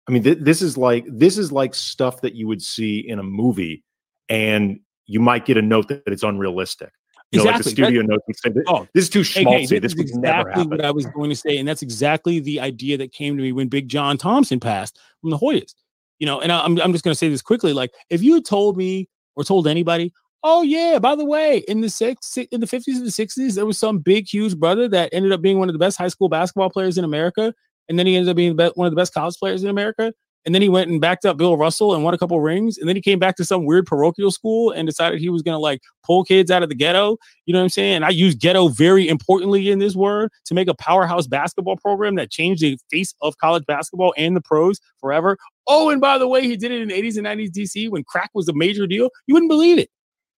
I 0.08 0.12
mean, 0.12 0.24
th- 0.24 0.38
this 0.42 0.62
is 0.62 0.78
like 0.78 1.06
this 1.08 1.38
is 1.38 1.52
like 1.52 1.74
stuff 1.74 2.22
that 2.22 2.36
you 2.36 2.48
would 2.48 2.62
see 2.62 3.00
in 3.00 3.20
a 3.20 3.24
movie, 3.24 3.84
and 4.30 4.80
you 5.08 5.20
might 5.20 5.46
get 5.46 5.58
a 5.58 5.62
note 5.62 5.88
that 5.88 6.04
it's 6.06 6.24
unrealistic. 6.24 6.92
You 7.32 7.42
exactly. 7.42 7.44
know, 7.44 7.56
like 7.56 7.64
the 7.64 7.70
studio 7.70 8.02
note 8.04 8.22
would 8.28 8.38
say, 8.38 8.62
"Oh, 8.68 8.88
this 8.94 9.06
is 9.06 9.10
too 9.10 9.22
schmaltzy. 9.22 9.70
Hey, 9.70 9.80
this, 9.80 9.82
this 9.82 9.96
would 9.96 10.08
exactly 10.08 10.22
never 10.22 10.50
happen." 10.52 10.70
What 10.70 10.86
I 10.86 10.92
was 10.92 11.08
going 11.08 11.32
to 11.32 11.36
say, 11.36 11.58
and 11.58 11.68
that's 11.68 11.82
exactly 11.82 12.40
the 12.40 12.60
idea 12.60 12.98
that 12.98 13.12
came 13.12 13.36
to 13.36 13.42
me 13.42 13.52
when 13.52 13.68
Big 13.68 13.90
John 13.90 14.18
Thompson 14.18 14.60
passed 14.60 15.00
from 15.22 15.32
the 15.32 15.38
Hoyas. 15.38 15.74
You 16.20 16.28
know, 16.28 16.40
and 16.40 16.52
I'm 16.52 16.80
I'm 16.80 16.92
just 16.92 17.04
going 17.04 17.14
to 17.14 17.18
say 17.18 17.30
this 17.30 17.42
quickly. 17.42 17.74
Like, 17.74 17.92
if 18.10 18.22
you 18.22 18.36
had 18.36 18.46
told 18.46 18.78
me 18.78 19.10
or 19.36 19.44
told 19.44 19.68
anybody, 19.68 20.14
"Oh 20.46 20.62
yeah, 20.62 21.00
by 21.00 21.16
the 21.16 21.26
way, 21.26 21.60
in 21.68 21.82
the 21.82 21.90
six 21.90 22.38
in 22.38 22.62
the 22.62 22.68
50s 22.68 22.98
and 22.98 23.06
the 23.06 23.12
60s, 23.12 23.56
there 23.56 23.66
was 23.66 23.80
some 23.80 24.00
big 24.00 24.28
huge 24.28 24.58
brother 24.58 24.88
that 24.90 25.10
ended 25.12 25.32
up 25.32 25.42
being 25.42 25.60
one 25.60 25.70
of 25.70 25.74
the 25.74 25.80
best 25.80 25.98
high 25.98 26.08
school 26.08 26.30
basketball 26.30 26.70
players 26.70 26.98
in 26.98 27.04
America, 27.04 27.54
and 27.90 27.98
then 28.00 28.08
he 28.08 28.16
ended 28.16 28.30
up 28.30 28.38
being 28.38 28.56
one 28.56 28.88
of 28.88 28.92
the 28.92 28.96
best 28.96 29.14
college 29.14 29.36
players 29.38 29.64
in 29.64 29.70
America," 29.70 30.14
And 30.46 30.54
then 30.54 30.62
he 30.62 30.70
went 30.70 30.92
and 30.92 31.02
backed 31.02 31.26
up 31.26 31.38
Bill 31.38 31.58
Russell 31.58 31.96
and 31.96 32.04
won 32.04 32.14
a 32.14 32.20
couple 32.20 32.40
rings. 32.40 32.78
And 32.78 32.88
then 32.88 32.96
he 32.96 33.02
came 33.02 33.18
back 33.18 33.36
to 33.38 33.46
some 33.46 33.66
weird 33.66 33.88
parochial 33.88 34.30
school 34.30 34.70
and 34.72 34.88
decided 34.88 35.20
he 35.20 35.30
was 35.30 35.42
going 35.42 35.56
to 35.56 35.60
like 35.60 35.82
pull 36.06 36.24
kids 36.24 36.52
out 36.52 36.62
of 36.62 36.70
the 36.70 36.76
ghetto. 36.76 37.18
You 37.48 37.54
know 37.54 37.60
what 37.60 37.64
I'm 37.64 37.70
saying? 37.70 37.96
And 37.96 38.06
I 38.06 38.10
use 38.10 38.36
ghetto 38.36 38.68
very 38.68 39.08
importantly 39.08 39.72
in 39.72 39.80
this 39.80 39.96
word 39.96 40.30
to 40.46 40.54
make 40.54 40.68
a 40.68 40.76
powerhouse 40.76 41.26
basketball 41.26 41.78
program 41.78 42.16
that 42.16 42.30
changed 42.30 42.62
the 42.62 42.78
face 42.92 43.16
of 43.22 43.38
college 43.38 43.66
basketball 43.66 44.14
and 44.18 44.36
the 44.36 44.42
pros 44.42 44.80
forever. 45.00 45.38
Oh, 45.68 45.90
and 45.90 46.00
by 46.00 46.20
the 46.20 46.28
way, 46.28 46.44
he 46.44 46.56
did 46.56 46.72
it 46.72 46.82
in 46.82 46.90
the 46.90 46.94
80s 46.94 47.18
and 47.18 47.26
90s 47.26 47.50
DC 47.50 47.90
when 47.90 48.04
crack 48.04 48.30
was 48.36 48.48
a 48.48 48.54
major 48.54 48.86
deal. 48.86 49.10
You 49.26 49.34
wouldn't 49.34 49.50
believe 49.50 49.80
it. 49.80 49.90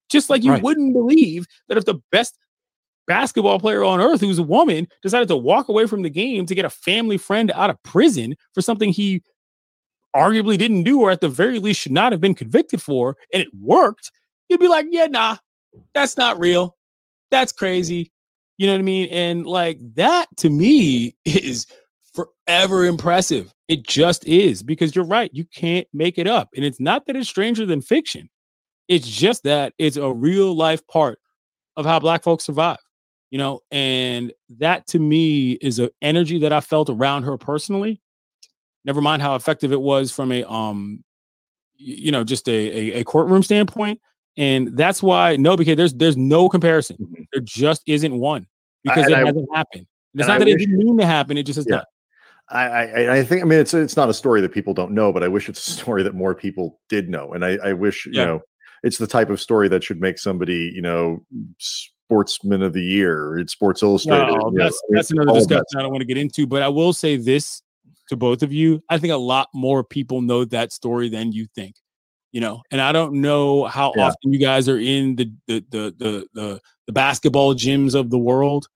Just 0.08 0.30
like 0.30 0.42
you 0.42 0.52
right. 0.52 0.62
wouldn't 0.62 0.94
believe 0.94 1.46
that 1.68 1.78
if 1.78 1.84
the 1.84 2.00
best 2.10 2.38
basketball 3.06 3.58
player 3.58 3.82
on 3.84 4.00
earth 4.00 4.20
who's 4.20 4.38
a 4.38 4.42
woman 4.42 4.86
decided 5.02 5.28
to 5.28 5.36
walk 5.36 5.68
away 5.68 5.86
from 5.86 6.02
the 6.02 6.10
game 6.10 6.46
to 6.46 6.54
get 6.54 6.64
a 6.64 6.70
family 6.70 7.16
friend 7.16 7.50
out 7.52 7.70
of 7.70 7.82
prison 7.82 8.36
for 8.52 8.60
something 8.60 8.90
he 8.90 9.22
arguably 10.14 10.58
didn't 10.58 10.82
do, 10.84 11.00
or 11.00 11.10
at 11.10 11.20
the 11.20 11.28
very 11.28 11.58
least 11.58 11.80
should 11.80 11.92
not 11.92 12.12
have 12.12 12.20
been 12.20 12.34
convicted 12.34 12.82
for, 12.82 13.16
and 13.32 13.42
it 13.42 13.48
worked, 13.58 14.10
you'd 14.48 14.60
be 14.60 14.68
like, 14.68 14.86
yeah, 14.90 15.06
nah, 15.06 15.36
that's 15.94 16.16
not 16.16 16.38
real. 16.38 16.76
That's 17.30 17.52
crazy. 17.52 18.12
You 18.56 18.66
know 18.66 18.72
what 18.72 18.80
I 18.80 18.82
mean? 18.82 19.08
And 19.10 19.46
like 19.46 19.78
that 19.94 20.26
to 20.38 20.50
me 20.50 21.14
is 21.24 21.66
forever 22.12 22.84
impressive. 22.84 23.52
It 23.68 23.86
just 23.86 24.26
is 24.26 24.62
because 24.62 24.96
you're 24.96 25.04
right. 25.04 25.30
You 25.32 25.44
can't 25.44 25.86
make 25.92 26.18
it 26.18 26.26
up. 26.26 26.48
And 26.56 26.64
it's 26.64 26.80
not 26.80 27.06
that 27.06 27.16
it's 27.16 27.28
stranger 27.28 27.64
than 27.66 27.80
fiction. 27.80 28.28
It's 28.88 29.06
just 29.06 29.44
that 29.44 29.74
it's 29.78 29.96
a 29.96 30.12
real 30.12 30.54
life 30.54 30.86
part 30.86 31.18
of 31.76 31.86
how 31.86 32.00
black 32.00 32.22
folks 32.22 32.44
survive, 32.44 32.78
you 33.30 33.38
know, 33.38 33.60
and 33.70 34.32
that 34.58 34.86
to 34.88 34.98
me 34.98 35.52
is 35.52 35.78
an 35.78 35.90
energy 36.02 36.40
that 36.40 36.52
I 36.52 36.60
felt 36.60 36.90
around 36.90 37.24
her 37.24 37.36
personally 37.36 38.00
Never 38.88 39.02
mind 39.02 39.20
how 39.20 39.34
effective 39.34 39.70
it 39.70 39.80
was 39.82 40.10
from 40.10 40.32
a 40.32 40.44
um, 40.44 41.04
you 41.76 42.10
know, 42.10 42.24
just 42.24 42.48
a, 42.48 42.52
a, 42.52 43.00
a 43.00 43.04
courtroom 43.04 43.42
standpoint. 43.42 44.00
And 44.38 44.76
that's 44.78 45.02
why 45.02 45.36
no, 45.36 45.58
because 45.58 45.76
there's 45.76 45.92
there's 45.92 46.16
no 46.16 46.48
comparison. 46.48 46.96
Mm-hmm. 46.96 47.22
There 47.32 47.42
just 47.42 47.82
isn't 47.86 48.18
one 48.18 48.46
because 48.84 49.06
it 49.06 49.12
I, 49.12 49.26
hasn't 49.26 49.48
happened. 49.54 49.86
It's 50.14 50.26
not 50.26 50.36
I 50.36 50.38
that 50.38 50.44
wish, 50.46 50.54
it 50.54 50.58
didn't 50.58 50.78
mean 50.78 50.96
to 50.96 51.04
happen. 51.04 51.36
It 51.36 51.42
just 51.42 51.56
has 51.56 51.66
yeah. 51.68 51.76
not. 51.76 51.86
I, 52.50 52.64
I, 52.64 53.16
I 53.18 53.24
think 53.24 53.42
I 53.42 53.44
mean 53.44 53.58
it's 53.58 53.74
it's 53.74 53.94
not 53.94 54.08
a 54.08 54.14
story 54.14 54.40
that 54.40 54.52
people 54.52 54.72
don't 54.72 54.92
know, 54.92 55.12
but 55.12 55.22
I 55.22 55.28
wish 55.28 55.50
it's 55.50 55.68
a 55.68 55.70
story 55.72 56.02
that 56.04 56.14
more 56.14 56.34
people 56.34 56.80
did 56.88 57.10
know. 57.10 57.34
And 57.34 57.44
I, 57.44 57.58
I 57.62 57.72
wish 57.74 58.06
yeah. 58.06 58.20
you 58.20 58.26
know 58.26 58.40
it's 58.82 58.98
the 58.98 59.06
type 59.06 59.30
of 59.30 59.40
story 59.40 59.68
that 59.68 59.84
should 59.84 60.00
make 60.00 60.18
somebody 60.18 60.72
you 60.74 60.82
know 60.82 61.24
sportsman 61.58 62.62
of 62.62 62.72
the 62.72 62.82
year. 62.82 63.38
It's 63.38 63.52
Sports 63.52 63.82
Illustrated. 63.82 64.26
No, 64.26 64.52
that's, 64.54 64.80
know, 64.88 64.96
that's 64.96 65.10
another 65.10 65.34
discussion 65.34 65.64
I 65.76 65.82
don't 65.82 65.90
want 65.90 66.00
to 66.00 66.06
get 66.06 66.16
into. 66.16 66.46
But 66.46 66.62
I 66.62 66.68
will 66.68 66.92
say 66.92 67.16
this: 67.16 67.62
to 68.08 68.16
both 68.16 68.42
of 68.42 68.52
you. 68.52 68.82
I 68.88 68.98
think 68.98 69.12
a 69.12 69.16
lot 69.16 69.48
more 69.54 69.84
people 69.84 70.20
know 70.20 70.44
that 70.46 70.72
story 70.72 71.08
than 71.08 71.32
you 71.32 71.46
think. 71.54 71.76
You 72.32 72.42
know, 72.42 72.62
and 72.70 72.80
I 72.80 72.92
don't 72.92 73.22
know 73.22 73.64
how 73.64 73.92
yeah. 73.96 74.08
often 74.08 74.32
you 74.32 74.38
guys 74.38 74.68
are 74.68 74.78
in 74.78 75.16
the 75.16 75.32
the, 75.46 75.64
the 75.70 75.94
the 75.98 76.26
the 76.34 76.60
the 76.86 76.92
basketball 76.92 77.54
gyms 77.54 77.94
of 77.94 78.10
the 78.10 78.18
world, 78.18 78.66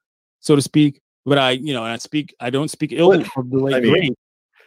so 0.41 0.57
to 0.57 0.63
speak. 0.63 1.01
But 1.27 1.39
I, 1.39 1.51
you 1.53 1.75
know, 1.75 1.85
I 1.85 1.97
speak. 1.99 2.35
I 2.41 2.51
don't 2.51 2.71
speak 2.71 2.93
ill 2.93 3.13
of 3.13 3.51
the 3.51 3.59
late 3.59 3.75
I 3.75 3.81
mean, 3.81 3.93
great. 3.93 4.13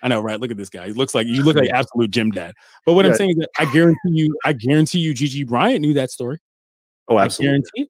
I 0.05 0.07
know, 0.07 0.21
right? 0.21 0.39
Look 0.39 0.51
at 0.51 0.57
this 0.57 0.69
guy. 0.69 0.85
He 0.85 0.93
looks 0.93 1.15
like 1.15 1.25
you 1.25 1.41
look 1.41 1.55
like 1.55 1.71
absolute 1.71 2.11
gym 2.11 2.29
dad. 2.29 2.53
But 2.85 2.93
what 2.93 3.05
yeah. 3.05 3.11
I'm 3.11 3.17
saying 3.17 3.31
is 3.31 3.35
that 3.37 3.49
I 3.57 3.65
guarantee 3.73 4.11
you, 4.11 4.37
I 4.45 4.53
guarantee 4.53 4.99
you, 4.99 5.15
Gigi 5.15 5.43
Bryant 5.43 5.81
knew 5.81 5.95
that 5.95 6.11
story. 6.11 6.37
Oh, 7.07 7.17
absolutely. 7.17 7.47
I 7.47 7.51
guarantee. 7.53 7.81
It. 7.81 7.89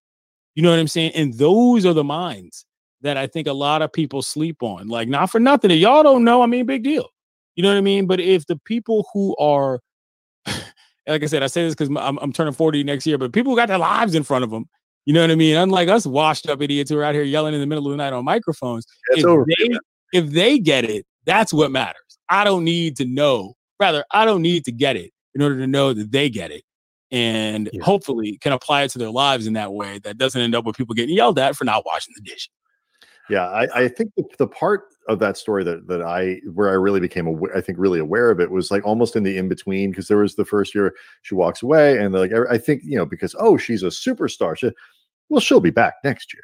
You 0.56 0.64
know 0.64 0.70
what 0.70 0.80
I'm 0.80 0.88
saying? 0.88 1.12
And 1.12 1.34
those 1.34 1.86
are 1.86 1.92
the 1.92 2.06
minds 2.06 2.66
that 3.02 3.18
I 3.18 3.28
think 3.28 3.48
a 3.48 3.54
lot 3.54 3.82
of 3.82 3.92
people 3.92 4.22
sleep 4.22 4.64
on. 4.64 4.88
Like, 4.88 5.10
not 5.10 5.30
for 5.30 5.42
nothing. 5.42 5.72
If 5.72 5.80
y'all 5.80 6.04
don't 6.04 6.24
know, 6.24 6.42
I 6.42 6.46
mean, 6.46 6.66
big 6.66 6.84
deal. 6.84 7.10
You 7.58 7.64
know 7.64 7.70
what 7.70 7.78
I 7.78 7.82
mean? 7.82 8.08
But 8.08 8.22
if 8.22 8.48
the 8.48 8.56
people 8.64 9.06
who 9.14 9.36
are, 9.36 9.82
like 10.46 11.22
I 11.22 11.26
said, 11.26 11.44
I 11.44 11.48
say 11.48 11.66
this 11.66 11.76
because 11.76 11.90
I'm, 12.00 12.18
I'm 12.20 12.32
turning 12.32 12.54
40 12.54 12.82
next 12.86 13.06
year, 13.06 13.18
but 13.18 13.34
people 13.34 13.52
who 13.52 13.58
got 13.58 13.68
their 13.68 13.78
lives 13.78 14.16
in 14.16 14.24
front 14.24 14.46
of 14.46 14.52
them, 14.52 14.70
you 15.04 15.14
know 15.14 15.20
what 15.20 15.32
I 15.32 15.36
mean? 15.36 15.58
Unlike 15.58 15.90
us 15.90 16.06
washed 16.06 16.48
up 16.48 16.62
idiots 16.62 16.90
who 16.90 16.98
are 16.98 17.04
out 17.04 17.14
here 17.14 17.24
yelling 17.24 17.54
in 17.54 17.60
the 17.60 17.68
middle 17.68 17.86
of 17.86 17.92
the 17.92 17.98
night 17.98 18.14
on 18.14 18.24
microphones. 18.24 18.86
If 19.10 19.46
they, 19.46 19.78
if 20.14 20.32
they 20.32 20.60
get 20.60 20.86
it, 20.86 21.06
that's 21.26 21.52
what 21.52 21.72
matters. 21.72 22.05
I 22.30 22.44
don't 22.44 22.64
need 22.64 22.98
to 22.98 23.06
know. 23.06 23.56
Rather, 23.80 24.06
I 24.12 24.26
don't 24.26 24.42
need 24.42 24.66
to 24.66 24.72
get 24.72 24.96
it 24.96 25.12
in 25.34 25.42
order 25.42 25.58
to 25.58 25.68
know 25.68 25.94
that 25.94 26.12
they 26.12 26.30
get 26.30 26.52
it 26.52 26.64
and 27.12 27.70
yeah. 27.72 27.84
hopefully 27.84 28.38
can 28.42 28.52
apply 28.52 28.84
it 28.84 28.92
to 28.92 29.00
their 29.00 29.10
lives 29.10 29.48
in 29.48 29.54
that 29.54 29.74
way 29.74 30.00
that 30.00 30.18
doesn't 30.18 30.42
end 30.42 30.56
up 30.56 30.66
with 30.66 30.76
people 30.76 30.96
getting 30.96 31.16
yelled 31.16 31.38
at 31.38 31.56
for 31.56 31.66
not 31.66 31.86
washing 31.86 32.14
the 32.16 32.22
dish. 32.22 32.50
Yeah, 33.30 33.48
I, 33.48 33.84
I 33.84 33.88
think 33.88 34.12
the, 34.38 34.48
part 34.48 34.84
of 35.08 35.20
that 35.20 35.36
story 35.38 35.64
that 35.64 35.88
that 35.88 36.02
I 36.02 36.42
where 36.54 36.70
I 36.70 36.74
really 36.74 37.00
became 37.00 37.26
aware, 37.26 37.56
I 37.58 37.62
think 37.62 37.80
really 37.80 38.00
aware 38.00 38.30
of 38.30 38.40
it 38.40 38.52
was 38.52 38.70
like 38.70 38.86
almost 38.86 39.16
in 39.16 39.24
the 39.24 39.38
in 39.38 39.50
between 39.50 39.90
because 39.90 40.08
there 40.08 40.18
was 40.18 40.36
the 40.36 40.46
first 40.46 40.76
year 40.76 40.94
she 41.24 41.34
walks 41.34 41.64
away 41.64 41.98
and 41.98 42.14
like 42.14 42.32
I 42.50 42.58
think 42.58 42.84
you 42.84 42.98
know 42.98 43.06
because 43.06 43.36
oh 43.40 43.58
she's 43.58 43.82
a 43.82 43.88
superstar, 43.88 44.56
she, 44.58 44.72
well 45.30 45.42
she'll 45.42 45.60
be 45.60 45.72
back 45.72 45.96
next 46.04 46.34
year. 46.34 46.44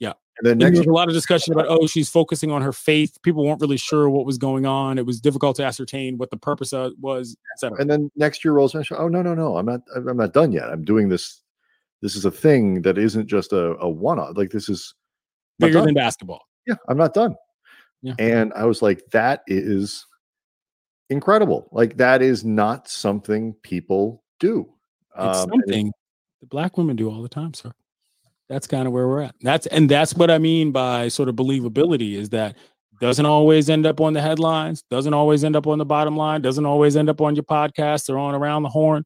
Yeah, 0.00 0.12
and 0.38 0.46
then 0.46 0.52
and 0.52 0.60
there 0.74 0.82
was 0.82 0.86
a 0.86 0.92
lot 0.92 1.08
of 1.08 1.14
discussion 1.14 1.52
about 1.52 1.66
oh 1.68 1.86
she's 1.86 2.08
focusing 2.08 2.50
on 2.50 2.62
her 2.62 2.72
faith. 2.72 3.18
People 3.22 3.44
weren't 3.44 3.60
really 3.60 3.76
sure 3.76 4.08
what 4.10 4.26
was 4.26 4.38
going 4.38 4.66
on. 4.66 4.98
It 4.98 5.06
was 5.06 5.20
difficult 5.20 5.56
to 5.56 5.64
ascertain 5.64 6.18
what 6.18 6.30
the 6.30 6.36
purpose 6.36 6.72
of 6.72 6.92
was, 7.00 7.36
etc. 7.54 7.80
And 7.80 7.90
then 7.90 8.10
next 8.16 8.44
year 8.44 8.52
rolls 8.52 8.74
around. 8.74 8.86
Oh 8.92 9.08
no 9.08 9.22
no 9.22 9.34
no, 9.34 9.56
I'm 9.56 9.66
not 9.66 9.80
I'm 9.94 10.16
not 10.16 10.32
done 10.32 10.52
yet. 10.52 10.68
I'm 10.68 10.84
doing 10.84 11.08
this. 11.08 11.42
This 12.02 12.14
is 12.14 12.24
a 12.24 12.30
thing 12.30 12.82
that 12.82 12.98
isn't 12.98 13.26
just 13.26 13.52
a, 13.52 13.76
a 13.78 13.88
one 13.88 14.18
off. 14.18 14.36
Like 14.36 14.50
this 14.50 14.68
is 14.68 14.94
bigger 15.58 15.80
than 15.80 15.94
basketball. 15.94 16.42
Yeah, 16.66 16.74
I'm 16.88 16.98
not 16.98 17.14
done. 17.14 17.36
Yeah. 18.02 18.14
And 18.18 18.52
I 18.54 18.64
was 18.64 18.82
like, 18.82 19.02
that 19.12 19.42
is 19.46 20.06
incredible. 21.10 21.68
Like 21.72 21.96
that 21.96 22.22
is 22.22 22.44
not 22.44 22.88
something 22.88 23.54
people 23.62 24.22
do. 24.38 24.68
It's 25.18 25.38
um, 25.38 25.50
something 25.50 25.92
the 26.40 26.46
black 26.46 26.76
women 26.76 26.96
do 26.96 27.10
all 27.10 27.22
the 27.22 27.28
time, 27.28 27.54
sir. 27.54 27.72
That's 28.48 28.66
kind 28.66 28.86
of 28.86 28.92
where 28.92 29.08
we're 29.08 29.22
at. 29.22 29.34
That's 29.40 29.66
and 29.66 29.90
that's 29.90 30.14
what 30.14 30.30
I 30.30 30.38
mean 30.38 30.72
by 30.72 31.08
sort 31.08 31.28
of 31.28 31.34
believability 31.34 32.14
is 32.14 32.30
that 32.30 32.56
doesn't 33.00 33.26
always 33.26 33.68
end 33.68 33.86
up 33.86 34.00
on 34.00 34.12
the 34.12 34.22
headlines, 34.22 34.82
doesn't 34.90 35.14
always 35.14 35.44
end 35.44 35.56
up 35.56 35.66
on 35.66 35.78
the 35.78 35.84
bottom 35.84 36.16
line, 36.16 36.40
doesn't 36.40 36.64
always 36.64 36.96
end 36.96 37.10
up 37.10 37.20
on 37.20 37.34
your 37.34 37.44
podcast 37.44 38.08
or 38.08 38.18
on 38.18 38.34
around 38.34 38.62
the 38.62 38.68
horn, 38.68 39.04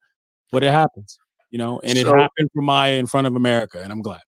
but 0.52 0.62
it 0.62 0.70
happens, 0.70 1.18
you 1.50 1.58
know, 1.58 1.80
and 1.82 1.98
so, 1.98 2.14
it 2.14 2.18
happened 2.18 2.50
for 2.54 2.62
Maya 2.62 2.94
in 2.94 3.06
front 3.06 3.26
of 3.26 3.34
America, 3.34 3.80
and 3.82 3.92
I'm 3.92 4.02
glad. 4.02 4.20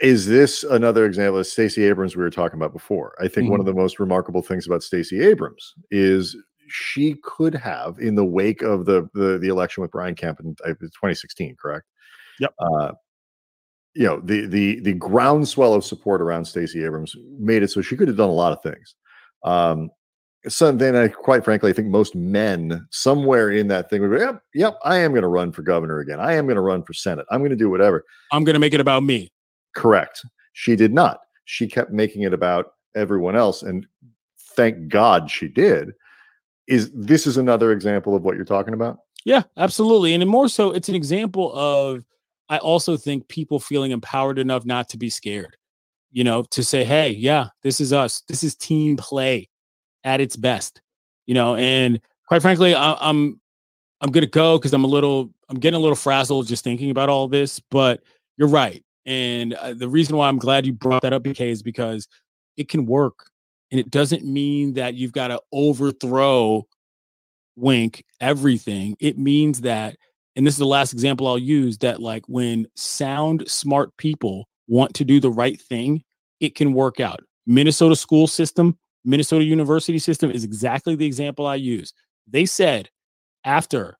Is 0.00 0.26
this 0.26 0.64
another 0.64 1.06
example 1.06 1.38
of 1.38 1.46
Stacey 1.46 1.84
Abrams 1.84 2.16
we 2.16 2.22
were 2.22 2.30
talking 2.30 2.58
about 2.58 2.72
before? 2.72 3.14
I 3.20 3.28
think 3.28 3.44
mm-hmm. 3.44 3.52
one 3.52 3.60
of 3.60 3.66
the 3.66 3.74
most 3.74 4.00
remarkable 4.00 4.42
things 4.42 4.66
about 4.66 4.82
Stacey 4.82 5.22
Abrams 5.22 5.74
is 5.90 6.36
she 6.66 7.16
could 7.22 7.54
have, 7.54 7.98
in 8.00 8.16
the 8.16 8.24
wake 8.24 8.62
of 8.62 8.86
the 8.86 9.08
the, 9.14 9.38
the 9.38 9.48
election 9.48 9.82
with 9.82 9.92
Brian 9.92 10.14
Kemp 10.14 10.40
in 10.40 10.56
2016, 10.56 11.56
correct? 11.60 11.86
Yep. 12.40 12.54
Uh, 12.58 12.92
you 13.94 14.06
know 14.06 14.20
the 14.20 14.46
the 14.46 14.80
the 14.80 14.94
groundswell 14.94 15.74
of 15.74 15.84
support 15.84 16.20
around 16.20 16.44
Stacey 16.44 16.84
Abrams 16.84 17.14
made 17.38 17.62
it 17.62 17.70
so 17.70 17.80
she 17.80 17.96
could 17.96 18.08
have 18.08 18.16
done 18.16 18.28
a 18.28 18.32
lot 18.32 18.52
of 18.52 18.62
things. 18.62 18.94
Um, 19.44 19.90
something 20.48 20.94
I 20.96 21.08
quite 21.08 21.44
frankly 21.44 21.70
I 21.70 21.72
think 21.72 21.88
most 21.88 22.14
men 22.14 22.86
somewhere 22.90 23.50
in 23.50 23.68
that 23.68 23.88
thing 23.88 24.02
would 24.02 24.10
go, 24.10 24.24
yep, 24.24 24.42
yep, 24.52 24.78
I 24.84 24.98
am 24.98 25.12
going 25.12 25.22
to 25.22 25.28
run 25.28 25.52
for 25.52 25.62
governor 25.62 26.00
again. 26.00 26.20
I 26.20 26.34
am 26.34 26.46
going 26.46 26.56
to 26.56 26.62
run 26.62 26.82
for 26.82 26.92
senate. 26.92 27.26
I'm 27.30 27.40
going 27.40 27.50
to 27.50 27.56
do 27.56 27.70
whatever. 27.70 28.04
I'm 28.32 28.44
going 28.44 28.54
to 28.54 28.60
make 28.60 28.74
it 28.74 28.80
about 28.80 29.02
me. 29.02 29.30
Correct. 29.74 30.24
She 30.52 30.76
did 30.76 30.92
not. 30.92 31.20
She 31.44 31.66
kept 31.66 31.92
making 31.92 32.22
it 32.22 32.32
about 32.32 32.72
everyone 32.96 33.36
else, 33.36 33.62
and 33.62 33.86
thank 34.56 34.88
God 34.88 35.30
she 35.30 35.48
did. 35.48 35.92
Is 36.66 36.90
this 36.94 37.26
is 37.26 37.36
another 37.36 37.72
example 37.72 38.16
of 38.16 38.22
what 38.22 38.36
you're 38.36 38.44
talking 38.44 38.74
about? 38.74 38.98
Yeah, 39.24 39.42
absolutely. 39.56 40.14
And 40.14 40.26
more 40.28 40.48
so, 40.48 40.70
it's 40.70 40.88
an 40.88 40.94
example 40.94 41.52
of 41.54 42.04
I 42.48 42.58
also 42.58 42.96
think 42.96 43.28
people 43.28 43.58
feeling 43.58 43.90
empowered 43.90 44.38
enough 44.38 44.64
not 44.64 44.88
to 44.90 44.98
be 44.98 45.10
scared 45.10 45.56
you 46.14 46.22
know, 46.22 46.44
to 46.44 46.62
say, 46.62 46.84
hey, 46.84 47.10
yeah, 47.10 47.48
this 47.62 47.80
is 47.80 47.92
us. 47.92 48.22
This 48.28 48.44
is 48.44 48.54
team 48.54 48.96
play 48.96 49.50
at 50.04 50.20
its 50.20 50.36
best, 50.36 50.80
you 51.26 51.34
know. 51.34 51.56
And 51.56 52.00
quite 52.28 52.40
frankly, 52.40 52.72
I, 52.72 52.94
I'm, 53.00 53.40
I'm 54.00 54.12
gonna 54.12 54.26
go 54.26 54.56
because 54.56 54.72
I'm 54.72 54.84
a 54.84 54.88
little 54.88 55.30
I'm 55.48 55.58
getting 55.58 55.76
a 55.76 55.80
little 55.80 55.96
frazzled 55.96 56.46
just 56.46 56.62
thinking 56.62 56.90
about 56.90 57.08
all 57.08 57.26
this. 57.26 57.58
But 57.58 58.00
you're 58.36 58.48
right, 58.48 58.82
and 59.04 59.54
uh, 59.54 59.74
the 59.74 59.88
reason 59.88 60.16
why 60.16 60.28
I'm 60.28 60.38
glad 60.38 60.64
you 60.64 60.72
brought 60.72 61.02
that 61.02 61.12
up, 61.12 61.24
BK, 61.24 61.50
is 61.50 61.64
because 61.64 62.06
it 62.56 62.68
can 62.68 62.86
work, 62.86 63.28
and 63.72 63.80
it 63.80 63.90
doesn't 63.90 64.24
mean 64.24 64.74
that 64.74 64.94
you've 64.94 65.12
got 65.12 65.28
to 65.28 65.40
overthrow 65.52 66.64
wink 67.56 68.04
everything. 68.20 68.96
It 69.00 69.18
means 69.18 69.62
that, 69.62 69.96
and 70.36 70.46
this 70.46 70.54
is 70.54 70.58
the 70.58 70.66
last 70.66 70.92
example 70.92 71.26
I'll 71.26 71.38
use 71.38 71.78
that 71.78 72.00
like 72.00 72.24
when 72.26 72.66
sound 72.74 73.48
smart 73.48 73.96
people 73.96 74.48
want 74.66 74.94
to 74.94 75.04
do 75.04 75.20
the 75.20 75.30
right 75.30 75.60
thing, 75.60 76.02
it 76.40 76.54
can 76.54 76.72
work 76.72 77.00
out. 77.00 77.20
Minnesota 77.46 77.94
school 77.94 78.26
system, 78.26 78.76
Minnesota 79.04 79.44
university 79.44 79.98
system 79.98 80.30
is 80.30 80.44
exactly 80.44 80.96
the 80.96 81.06
example 81.06 81.46
I 81.46 81.56
use. 81.56 81.92
They 82.26 82.46
said 82.46 82.88
after, 83.44 83.96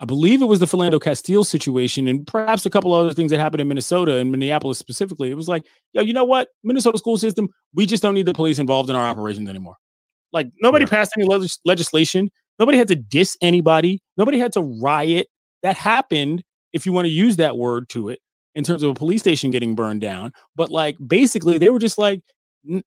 I 0.00 0.04
believe 0.04 0.42
it 0.42 0.46
was 0.46 0.60
the 0.60 0.66
Philando 0.66 1.00
Castile 1.00 1.44
situation 1.44 2.06
and 2.06 2.26
perhaps 2.26 2.64
a 2.64 2.70
couple 2.70 2.94
other 2.94 3.12
things 3.12 3.32
that 3.32 3.40
happened 3.40 3.60
in 3.60 3.68
Minnesota 3.68 4.16
and 4.16 4.30
Minneapolis 4.30 4.78
specifically. 4.78 5.30
It 5.30 5.34
was 5.34 5.48
like, 5.48 5.64
yo, 5.92 6.02
you 6.02 6.12
know 6.12 6.24
what? 6.24 6.48
Minnesota 6.62 6.98
school 6.98 7.18
system, 7.18 7.48
we 7.74 7.84
just 7.84 8.02
don't 8.02 8.14
need 8.14 8.26
the 8.26 8.34
police 8.34 8.60
involved 8.60 8.90
in 8.90 8.96
our 8.96 9.06
operations 9.06 9.48
anymore. 9.48 9.76
Like 10.32 10.48
nobody 10.60 10.84
yeah. 10.84 10.90
passed 10.90 11.12
any 11.16 11.26
legislation. 11.64 12.30
Nobody 12.58 12.78
had 12.78 12.88
to 12.88 12.96
diss 12.96 13.36
anybody. 13.40 14.00
Nobody 14.16 14.38
had 14.38 14.52
to 14.52 14.62
riot. 14.62 15.26
That 15.62 15.76
happened, 15.76 16.44
if 16.72 16.86
you 16.86 16.92
want 16.92 17.06
to 17.06 17.10
use 17.10 17.36
that 17.36 17.56
word 17.56 17.88
to 17.90 18.08
it, 18.08 18.20
in 18.54 18.64
terms 18.64 18.82
of 18.82 18.90
a 18.90 18.94
police 18.94 19.20
station 19.20 19.50
getting 19.50 19.74
burned 19.74 20.00
down. 20.00 20.32
But 20.56 20.70
like 20.70 20.96
basically, 21.06 21.58
they 21.58 21.70
were 21.70 21.78
just 21.78 21.98
like, 21.98 22.22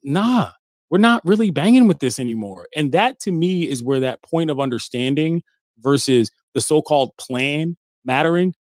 nah, 0.04 0.52
we're 0.90 0.98
not 0.98 1.24
really 1.26 1.50
banging 1.50 1.88
with 1.88 2.00
this 2.00 2.20
anymore. 2.20 2.68
And 2.76 2.92
that 2.92 3.20
to 3.22 3.32
me 3.32 3.70
is 3.70 3.82
where 3.82 4.02
that 4.02 4.22
point 4.22 4.50
of 4.50 4.60
understanding 4.60 5.42
versus 5.80 6.30
the 6.54 6.62
so 6.62 6.82
called 6.82 7.16
plan 7.18 7.78
mattering 8.04 8.54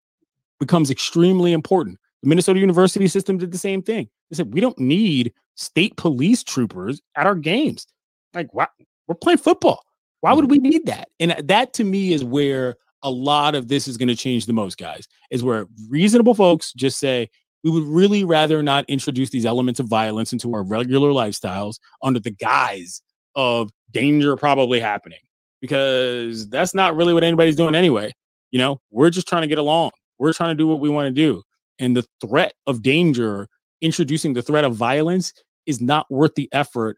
becomes 0.59 0.89
extremely 0.89 1.51
important. 1.51 1.97
The 2.23 2.29
Minnesota 2.29 2.59
University 2.59 3.07
system 3.07 3.37
did 3.37 3.51
the 3.51 3.57
same 3.57 3.81
thing. 3.81 4.07
They 4.29 4.37
said, 4.37 4.53
we 4.53 4.61
don't 4.61 4.79
need 4.79 5.33
state 5.55 5.97
police 5.97 6.43
troopers 6.43 7.01
at 7.17 7.25
our 7.25 7.35
games. 7.35 7.87
Like, 8.33 8.53
why? 8.53 8.67
We're 9.07 9.15
playing 9.15 9.39
football. 9.39 9.83
Why 10.21 10.31
would 10.33 10.45
mm-hmm. 10.45 10.63
we 10.63 10.69
need 10.69 10.85
that? 10.85 11.09
And 11.19 11.33
uh, 11.33 11.41
that 11.45 11.73
to 11.73 11.83
me 11.83 12.13
is 12.13 12.23
where 12.23 12.77
a 13.03 13.09
lot 13.09 13.55
of 13.55 13.67
this 13.67 13.87
is 13.87 13.97
going 13.97 14.07
to 14.07 14.15
change 14.15 14.45
the 14.45 14.53
most, 14.53 14.77
guys, 14.77 15.07
is 15.29 15.43
where 15.43 15.67
reasonable 15.89 16.33
folks 16.33 16.73
just 16.73 16.99
say, 16.99 17.29
we 17.63 17.71
would 17.71 17.83
really 17.83 18.23
rather 18.23 18.63
not 18.63 18.85
introduce 18.87 19.29
these 19.29 19.45
elements 19.45 19.79
of 19.79 19.87
violence 19.87 20.33
into 20.33 20.53
our 20.53 20.63
regular 20.63 21.09
lifestyles 21.09 21.79
under 22.01 22.19
the 22.19 22.31
guise 22.31 23.01
of 23.35 23.69
danger 23.91 24.35
probably 24.35 24.79
happening 24.79 25.19
because 25.61 26.49
that's 26.49 26.73
not 26.73 26.95
really 26.95 27.13
what 27.13 27.23
anybody's 27.23 27.55
doing 27.55 27.75
anyway. 27.75 28.11
You 28.49 28.59
know, 28.59 28.81
we're 28.89 29.11
just 29.11 29.27
trying 29.27 29.43
to 29.43 29.47
get 29.47 29.59
along. 29.59 29.91
We're 30.17 30.33
trying 30.33 30.55
to 30.55 30.61
do 30.61 30.67
what 30.67 30.79
we 30.79 30.89
want 30.89 31.07
to 31.07 31.11
do. 31.11 31.43
And 31.79 31.95
the 31.95 32.05
threat 32.19 32.53
of 32.67 32.81
danger, 32.81 33.47
introducing 33.81 34.33
the 34.33 34.41
threat 34.41 34.65
of 34.65 34.75
violence, 34.75 35.33
is 35.65 35.79
not 35.79 36.09
worth 36.09 36.35
the 36.35 36.49
effort 36.51 36.97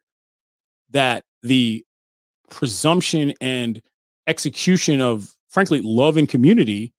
that 0.91 1.23
the 1.41 1.85
presumption 2.49 3.33
and 3.41 3.81
execution 4.27 5.01
of 5.01 5.33
frankly, 5.53 5.81
love 5.83 6.17
and 6.17 6.27
community 6.27 6.91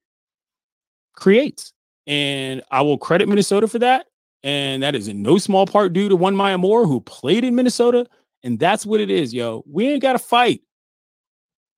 creates. 1.14 1.72
And 2.06 2.62
I 2.70 2.82
will 2.82 2.98
credit 2.98 3.28
Minnesota 3.28 3.66
for 3.66 3.80
that. 3.80 4.06
And 4.42 4.82
that 4.82 4.94
is 4.94 5.08
in 5.08 5.22
no 5.22 5.38
small 5.38 5.66
part 5.66 5.92
due 5.92 6.08
to 6.08 6.16
one 6.16 6.36
Maya 6.36 6.58
Moore 6.58 6.86
who 6.86 7.00
played 7.00 7.44
in 7.44 7.54
Minnesota. 7.54 8.06
And 8.42 8.58
that's 8.58 8.84
what 8.86 9.00
it 9.00 9.10
is, 9.10 9.32
yo. 9.32 9.64
We 9.66 9.88
ain't 9.88 10.02
got 10.02 10.12
to 10.12 10.18
fight 10.18 10.60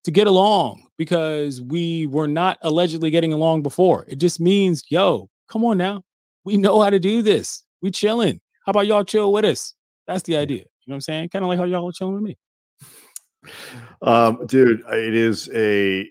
to 0.04 0.10
get 0.10 0.26
along 0.26 0.86
because 0.98 1.62
we 1.62 2.06
were 2.08 2.26
not 2.26 2.58
allegedly 2.62 3.10
getting 3.10 3.32
along 3.32 3.62
before. 3.62 4.04
It 4.08 4.16
just 4.16 4.40
means, 4.40 4.84
yo, 4.88 5.30
come 5.48 5.64
on 5.64 5.78
now. 5.78 6.02
We 6.44 6.56
know 6.56 6.80
how 6.82 6.90
to 6.90 6.98
do 6.98 7.22
this. 7.22 7.62
We 7.82 7.90
chilling. 7.90 8.40
How 8.64 8.70
about 8.70 8.86
y'all 8.86 9.04
chill 9.04 9.32
with 9.32 9.44
us? 9.44 9.74
That's 10.08 10.24
the 10.24 10.36
idea. 10.36 10.58
You 10.58 10.90
know 10.90 10.94
what 10.94 10.96
I'm 10.96 11.00
saying? 11.02 11.28
Kind 11.28 11.44
of 11.44 11.48
like 11.48 11.58
how 11.58 11.64
y'all 11.64 11.88
are 11.88 11.92
chilling 11.92 12.14
with 12.14 12.22
me. 12.22 12.36
Um, 14.02 14.44
dude, 14.46 14.82
it 14.88 15.14
is 15.14 15.48
a 15.54 16.08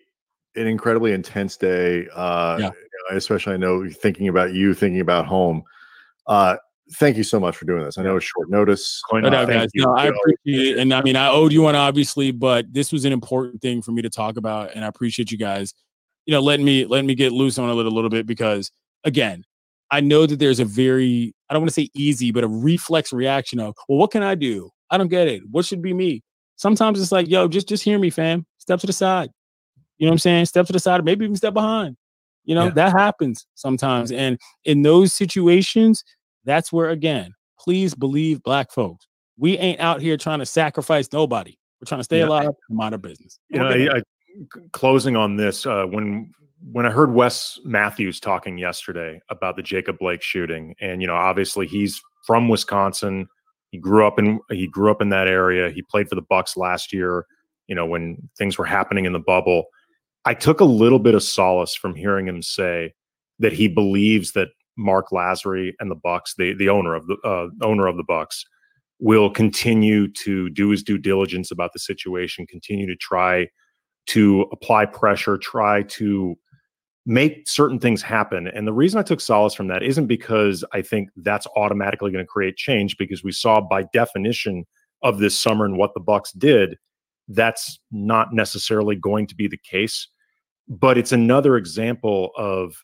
an 0.56 0.68
incredibly 0.68 1.14
intense 1.14 1.58
day. 1.58 2.08
Uh, 2.16 2.58
yeah. 2.60 2.72
Especially, 3.12 3.54
I 3.54 3.58
know 3.58 3.88
thinking 3.90 4.30
about 4.30 4.54
you, 4.54 4.74
thinking 4.74 5.02
about 5.02 5.28
home. 5.28 5.64
Uh, 6.26 6.56
thank 6.94 7.18
you 7.18 7.24
so 7.24 7.40
much 7.40 7.56
for 7.56 7.66
doing 7.66 7.84
this. 7.84 8.00
I 8.00 8.04
know 8.04 8.16
it's 8.16 8.26
short 8.26 8.50
notice. 8.50 9.02
No, 9.14 9.28
uh, 9.28 9.46
guys. 9.46 9.70
No, 9.76 9.94
I 9.94 10.06
appreciate 10.08 10.76
it. 10.76 10.80
And 10.80 10.92
I 10.92 11.04
mean, 11.04 11.16
I 11.16 11.28
owed 11.28 11.52
you 11.52 11.62
one, 11.62 11.76
obviously, 11.76 12.32
but 12.32 12.66
this 12.74 12.92
was 12.92 13.06
an 13.06 13.14
important 13.14 13.62
thing 13.62 13.84
for 13.84 13.92
me 13.92 14.02
to 14.02 14.10
talk 14.10 14.38
about. 14.38 14.74
And 14.74 14.84
I 14.84 14.88
appreciate 14.88 15.32
you 15.32 15.38
guys, 15.38 15.76
you 16.26 16.32
know, 16.32 16.40
letting 16.40 16.66
me, 16.66 16.86
letting 16.86 17.06
me 17.06 17.14
get 17.14 17.32
loose 17.32 17.60
on 17.60 17.70
it 17.70 17.74
a 17.74 17.76
little, 17.76 17.92
little 17.92 18.10
bit 18.10 18.26
because, 18.26 18.72
again, 19.04 19.44
I 19.92 20.00
know 20.00 20.26
that 20.26 20.40
there's 20.40 20.60
a 20.60 20.66
very, 20.66 21.36
I 21.48 21.54
don't 21.54 21.62
want 21.62 21.70
to 21.70 21.80
say 21.80 21.90
easy, 21.94 22.32
but 22.32 22.44
a 22.44 22.48
reflex 22.48 23.14
reaction 23.14 23.60
of, 23.60 23.76
well, 23.88 24.00
what 24.00 24.10
can 24.10 24.24
I 24.24 24.34
do? 24.34 24.72
I 24.90 24.98
don't 24.98 25.10
get 25.10 25.28
it. 25.28 25.44
What 25.52 25.66
should 25.66 25.84
be 25.84 25.94
me? 25.94 26.24
Sometimes 26.56 27.00
it's 27.00 27.12
like, 27.12 27.28
yo, 27.28 27.48
just, 27.48 27.68
just 27.68 27.84
hear 27.84 28.00
me, 28.00 28.10
fam. 28.10 28.48
Step 28.58 28.80
to 28.80 28.88
the 28.88 28.94
side. 28.94 29.30
You 29.98 30.06
know 30.06 30.12
what 30.12 30.16
I'm 30.16 30.20
saying? 30.20 30.46
Step 30.46 30.66
to 30.68 30.74
the 30.74 30.80
side, 30.80 31.04
maybe 31.06 31.26
even 31.26 31.36
step 31.36 31.54
behind. 31.54 31.98
You 32.44 32.56
know, 32.56 32.66
yeah. 32.66 32.72
that 32.72 32.92
happens 32.92 33.48
sometimes. 33.56 34.12
And 34.12 34.40
in 34.66 34.84
those 34.84 35.14
situations, 35.14 36.04
that's 36.44 36.72
where, 36.72 36.90
again, 36.90 37.34
please 37.60 37.96
believe 37.96 38.44
black 38.44 38.72
folks. 38.72 39.08
We 39.38 39.58
ain't 39.58 39.80
out 39.80 40.02
here 40.02 40.16
trying 40.16 40.40
to 40.40 40.46
sacrifice 40.46 41.10
nobody. 41.12 41.58
We're 41.82 41.88
trying 41.88 42.00
to 42.00 42.06
stay 42.06 42.20
yeah. 42.20 42.28
alive, 42.28 42.50
mind 42.70 42.94
our 42.94 43.00
business. 43.00 43.40
You 43.50 43.60
know, 43.60 43.68
I, 43.68 43.98
I, 43.98 44.02
closing 44.72 45.16
on 45.16 45.36
this, 45.36 45.66
uh, 45.66 45.86
when 45.86 46.32
when 46.72 46.86
I 46.86 46.90
heard 46.90 47.14
Wes 47.14 47.60
Matthews 47.64 48.20
talking 48.20 48.58
yesterday 48.58 49.22
about 49.30 49.56
the 49.56 49.62
Jacob 49.62 49.98
Blake 50.00 50.22
shooting, 50.22 50.76
and 50.80 51.02
you 51.02 51.08
know, 51.08 51.16
obviously 51.16 51.68
he's 51.68 52.02
from 52.26 52.48
Wisconsin. 52.48 53.28
He 53.72 53.78
grew 53.78 54.08
up 54.08 54.20
in 54.20 54.40
he 54.50 54.68
grew 54.68 54.90
up 54.90 55.02
in 55.02 55.10
that 55.10 55.28
area. 55.28 55.70
He 55.70 55.82
played 55.82 56.08
for 56.08 56.16
the 56.16 56.22
Bucks 56.22 56.56
last 56.56 56.94
year. 56.94 57.26
You 57.68 57.76
know, 57.76 57.86
when 57.86 58.30
things 58.38 58.58
were 58.58 58.66
happening 58.66 59.06
in 59.06 59.14
the 59.14 59.20
bubble. 59.20 59.66
I 60.26 60.34
took 60.34 60.60
a 60.60 60.66
little 60.66 61.00
bit 61.00 61.16
of 61.16 61.24
solace 61.24 61.76
from 61.76 61.96
hearing 61.96 62.28
him 62.28 62.42
say 62.42 62.94
that 63.40 63.54
he 63.54 63.68
believes 63.68 64.32
that 64.32 64.50
Mark 64.78 65.10
Lasry 65.12 65.74
and 65.80 65.90
the 65.90 65.96
Bucks, 65.96 66.34
the 66.38 66.54
the 66.54 66.70
owner 66.70 66.96
of 66.96 67.08
the 67.08 67.16
uh, 67.24 67.48
owner 67.66 67.88
of 67.88 67.98
the 67.98 68.04
Bucks, 68.04 68.44
will 69.00 69.30
continue 69.30 70.08
to 70.24 70.50
do 70.50 70.70
his 70.70 70.84
due 70.84 70.98
diligence 70.98 71.52
about 71.52 71.74
the 71.74 71.80
situation, 71.80 72.48
continue 72.48 72.88
to 72.88 72.96
try 72.96 73.48
to 74.08 74.42
apply 74.52 74.86
pressure, 74.86 75.38
try 75.38 75.84
to 75.84 76.36
make 77.06 77.48
certain 77.48 77.80
things 77.80 78.02
happen. 78.02 78.48
And 78.48 78.68
the 78.68 78.74
reason 78.74 79.00
I 79.00 79.04
took 79.04 79.22
solace 79.22 79.54
from 79.54 79.68
that 79.68 79.84
isn't 79.84 80.08
because 80.08 80.64
I 80.74 80.82
think 80.82 81.10
that's 81.18 81.48
automatically 81.56 82.12
going 82.12 82.24
to 82.24 82.28
create 82.28 82.58
change, 82.58 82.98
because 82.98 83.24
we 83.24 83.32
saw 83.32 83.62
by 83.62 83.84
definition 83.94 84.66
of 85.04 85.20
this 85.20 85.38
summer 85.38 85.66
and 85.66 85.78
what 85.78 85.94
the 85.94 86.00
Bucks 86.00 86.32
did, 86.32 86.78
that's 87.28 87.80
not 87.92 88.34
necessarily 88.34 88.96
going 88.96 89.28
to 89.28 89.36
be 89.36 89.48
the 89.48 89.58
case 89.58 90.08
but 90.68 90.98
it's 90.98 91.12
another 91.12 91.58
example 91.58 92.32
of 92.38 92.84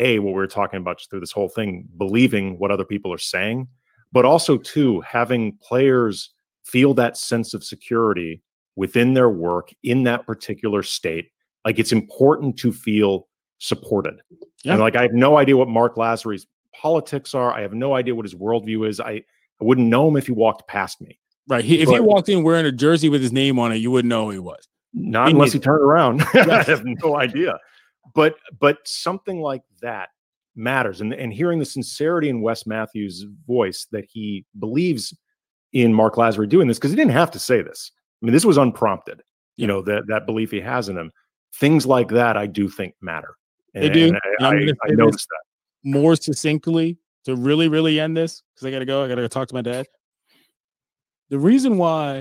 a 0.00 0.18
what 0.18 0.34
we 0.34 0.42
are 0.42 0.46
talking 0.46 0.78
about 0.78 1.00
through 1.08 1.20
this 1.20 1.32
whole 1.32 1.48
thing 1.48 1.88
believing 1.96 2.58
what 2.58 2.70
other 2.70 2.84
people 2.84 3.12
are 3.12 3.18
saying 3.18 3.66
but 4.12 4.24
also 4.24 4.56
too 4.58 5.00
having 5.00 5.56
players 5.62 6.30
feel 6.64 6.94
that 6.94 7.16
sense 7.16 7.54
of 7.54 7.64
security 7.64 8.42
within 8.76 9.14
their 9.14 9.28
work 9.28 9.70
in 9.82 10.04
that 10.04 10.26
particular 10.26 10.82
state. 10.82 11.30
Like 11.64 11.78
it's 11.78 11.92
important 11.92 12.58
to 12.60 12.72
feel 12.72 13.26
supported. 13.58 14.20
Yeah. 14.64 14.72
And 14.72 14.80
like 14.80 14.96
I 14.96 15.02
have 15.02 15.12
no 15.12 15.36
idea 15.36 15.56
what 15.56 15.68
Mark 15.68 15.96
Lasry's 15.96 16.46
politics 16.74 17.34
are. 17.34 17.52
I 17.52 17.62
have 17.62 17.72
no 17.72 17.94
idea 17.94 18.14
what 18.14 18.24
his 18.24 18.34
worldview 18.34 18.88
is. 18.88 19.00
I, 19.00 19.10
I 19.10 19.64
wouldn't 19.64 19.88
know 19.88 20.08
him 20.08 20.16
if 20.16 20.26
he 20.26 20.32
walked 20.32 20.68
past 20.68 21.00
me. 21.00 21.18
Right. 21.48 21.64
He, 21.64 21.80
if 21.80 21.88
he 21.88 21.98
walked 21.98 22.28
in 22.28 22.42
wearing 22.42 22.66
a 22.66 22.72
jersey 22.72 23.08
with 23.08 23.22
his 23.22 23.32
name 23.32 23.58
on 23.58 23.72
it, 23.72 23.76
you 23.76 23.90
wouldn't 23.90 24.08
know 24.08 24.26
who 24.26 24.30
he 24.32 24.38
was. 24.38 24.68
Not 24.94 25.28
unless 25.30 25.52
he 25.52 25.58
neither. 25.58 25.64
turned 25.64 25.82
around. 25.82 26.22
I 26.34 26.62
have 26.62 26.82
no 26.84 27.16
idea. 27.16 27.58
But 28.14 28.36
but 28.58 28.78
something 28.84 29.40
like 29.40 29.62
that 29.82 30.08
matters. 30.56 31.00
And 31.00 31.12
and 31.12 31.32
hearing 31.32 31.58
the 31.58 31.64
sincerity 31.64 32.28
in 32.28 32.40
Wes 32.40 32.66
Matthews' 32.66 33.26
voice 33.46 33.86
that 33.92 34.04
he 34.10 34.44
believes 34.58 35.14
in 35.72 35.92
Mark 35.92 36.14
Lasry 36.14 36.48
doing 36.48 36.66
this, 36.68 36.78
because 36.78 36.90
he 36.90 36.96
didn't 36.96 37.12
have 37.12 37.30
to 37.32 37.38
say 37.38 37.60
this. 37.62 37.92
I 38.22 38.26
mean, 38.26 38.32
this 38.32 38.44
was 38.44 38.56
unprompted. 38.56 39.22
You 39.56 39.62
Yeah. 39.62 39.66
know, 39.68 39.82
that 39.82 40.06
that 40.08 40.26
belief 40.26 40.50
he 40.50 40.60
has 40.60 40.88
in 40.88 40.96
him. 40.96 41.12
Things 41.54 41.86
like 41.86 42.08
that 42.08 42.36
I 42.36 42.46
do 42.46 42.68
think 42.68 42.94
matter. 43.00 43.34
They 43.74 43.90
do. 43.90 44.08
and 44.08 44.18
And 44.38 44.46
I, 44.46 44.50
I, 44.86 44.90
I 44.90 44.94
noticed 44.94 45.28
that. 45.28 45.42
More 45.90 46.16
succinctly, 46.16 46.98
to 47.24 47.36
really, 47.36 47.68
really 47.68 48.00
end 48.00 48.16
this, 48.16 48.42
because 48.54 48.66
I 48.66 48.70
gotta 48.70 48.84
go. 48.86 49.04
I 49.04 49.08
gotta 49.08 49.20
go 49.22 49.28
talk 49.28 49.48
to 49.48 49.54
my 49.54 49.62
dad. 49.62 49.86
The 51.28 51.38
reason 51.38 51.76
why 51.76 52.16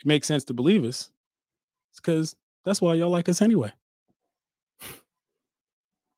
it 0.00 0.06
makes 0.06 0.28
sense 0.28 0.44
to 0.44 0.54
believe 0.54 0.84
us 0.84 1.10
is 1.92 2.00
because 2.00 2.36
that's 2.64 2.80
why 2.80 2.94
y'all 2.94 3.10
like 3.10 3.28
us 3.28 3.42
anyway. 3.42 3.72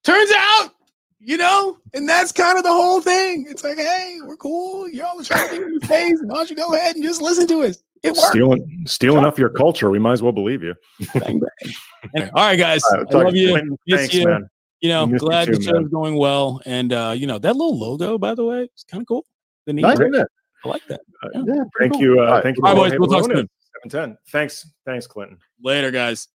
Turns 0.05 0.31
out, 0.37 0.71
you 1.19 1.39
know, 1.39 1.79
and 1.95 2.07
that's 2.09 2.31
kind 2.33 2.59
of 2.59 2.65
the 2.65 2.71
whole 2.73 3.01
thing. 3.01 3.47
It's 3.49 3.65
like, 3.65 3.79
hey, 3.79 4.19
we're 4.23 4.37
cool. 4.37 4.89
Y'all 4.89 5.19
are 5.19 5.25
trying 5.25 5.49
to 5.49 5.55
get 5.57 5.67
in 5.67 5.79
the 5.79 5.87
face. 5.87 6.19
Why 6.25 6.35
don't 6.37 6.51
you 6.51 6.57
go 6.57 6.75
ahead 6.75 6.97
and 6.97 7.05
just 7.05 7.23
listen 7.23 7.47
to 7.49 7.63
us? 7.63 7.83
It 8.03 8.11
works. 8.11 8.29
Stealing 8.29 8.83
stealing 8.87 9.25
up 9.25 9.39
your 9.39 9.49
culture, 9.49 9.89
we 9.91 9.99
might 9.99 10.13
as 10.13 10.23
well 10.23 10.33
believe 10.33 10.63
you. 10.63 10.75
Bang, 11.15 11.41
bang. 11.41 11.75
Anyway, 12.15 12.31
all 12.35 12.45
right, 12.45 12.57
guys. 12.59 12.85
All 12.85 12.99
right, 12.99 13.15
I 13.15 13.19
love 13.19 13.33
to 13.33 13.39
you. 13.39 13.49
Clinton, 13.53 13.79
thanks, 13.89 14.13
you. 14.13 14.27
man. 14.27 14.47
You 14.83 14.91
know, 14.91 15.07
Miss 15.07 15.23
you 15.23 15.27
glad 15.27 15.49
the 15.49 15.57
too, 15.57 15.63
show's 15.63 15.73
man. 15.73 15.89
going 15.89 16.17
well. 16.17 16.61
And 16.67 16.93
uh, 16.93 17.15
you 17.17 17.27
know, 17.27 17.39
that 17.39 17.57
little 17.57 17.79
logo, 17.79 18.19
by 18.19 18.35
the 18.35 18.45
way, 18.45 18.65
it's 18.65 18.85
kind 18.85 19.01
of 19.01 19.09
cool. 19.09 19.25
The 19.65 19.73
neat 19.73 19.81
Nice, 19.83 19.99
isn't 19.99 20.15
it? 20.15 20.29
I 20.67 20.69
like 20.69 20.83
that. 20.89 21.01
Uh, 21.23 21.29
Yeah, 21.33 21.43
Yeah, 21.47 21.63
Thank 21.79 21.93
cool. 21.95 22.03
you. 22.03 22.21
Uh, 22.21 22.25
All 22.27 22.31
right. 22.33 22.43
Thank 22.43 22.59
you. 22.59 22.63
All 22.67 22.75
right, 22.75 22.91
boys, 22.91 22.99
we'll 22.99 23.09
talk 23.09 23.23
Bologna. 23.27 23.49
Soon. 23.85 24.17
710. 24.17 24.19
Thanks. 24.31 24.67
Thanks, 24.85 25.07
Clinton. 25.07 25.39
Later, 25.63 25.91
guys. 25.91 26.29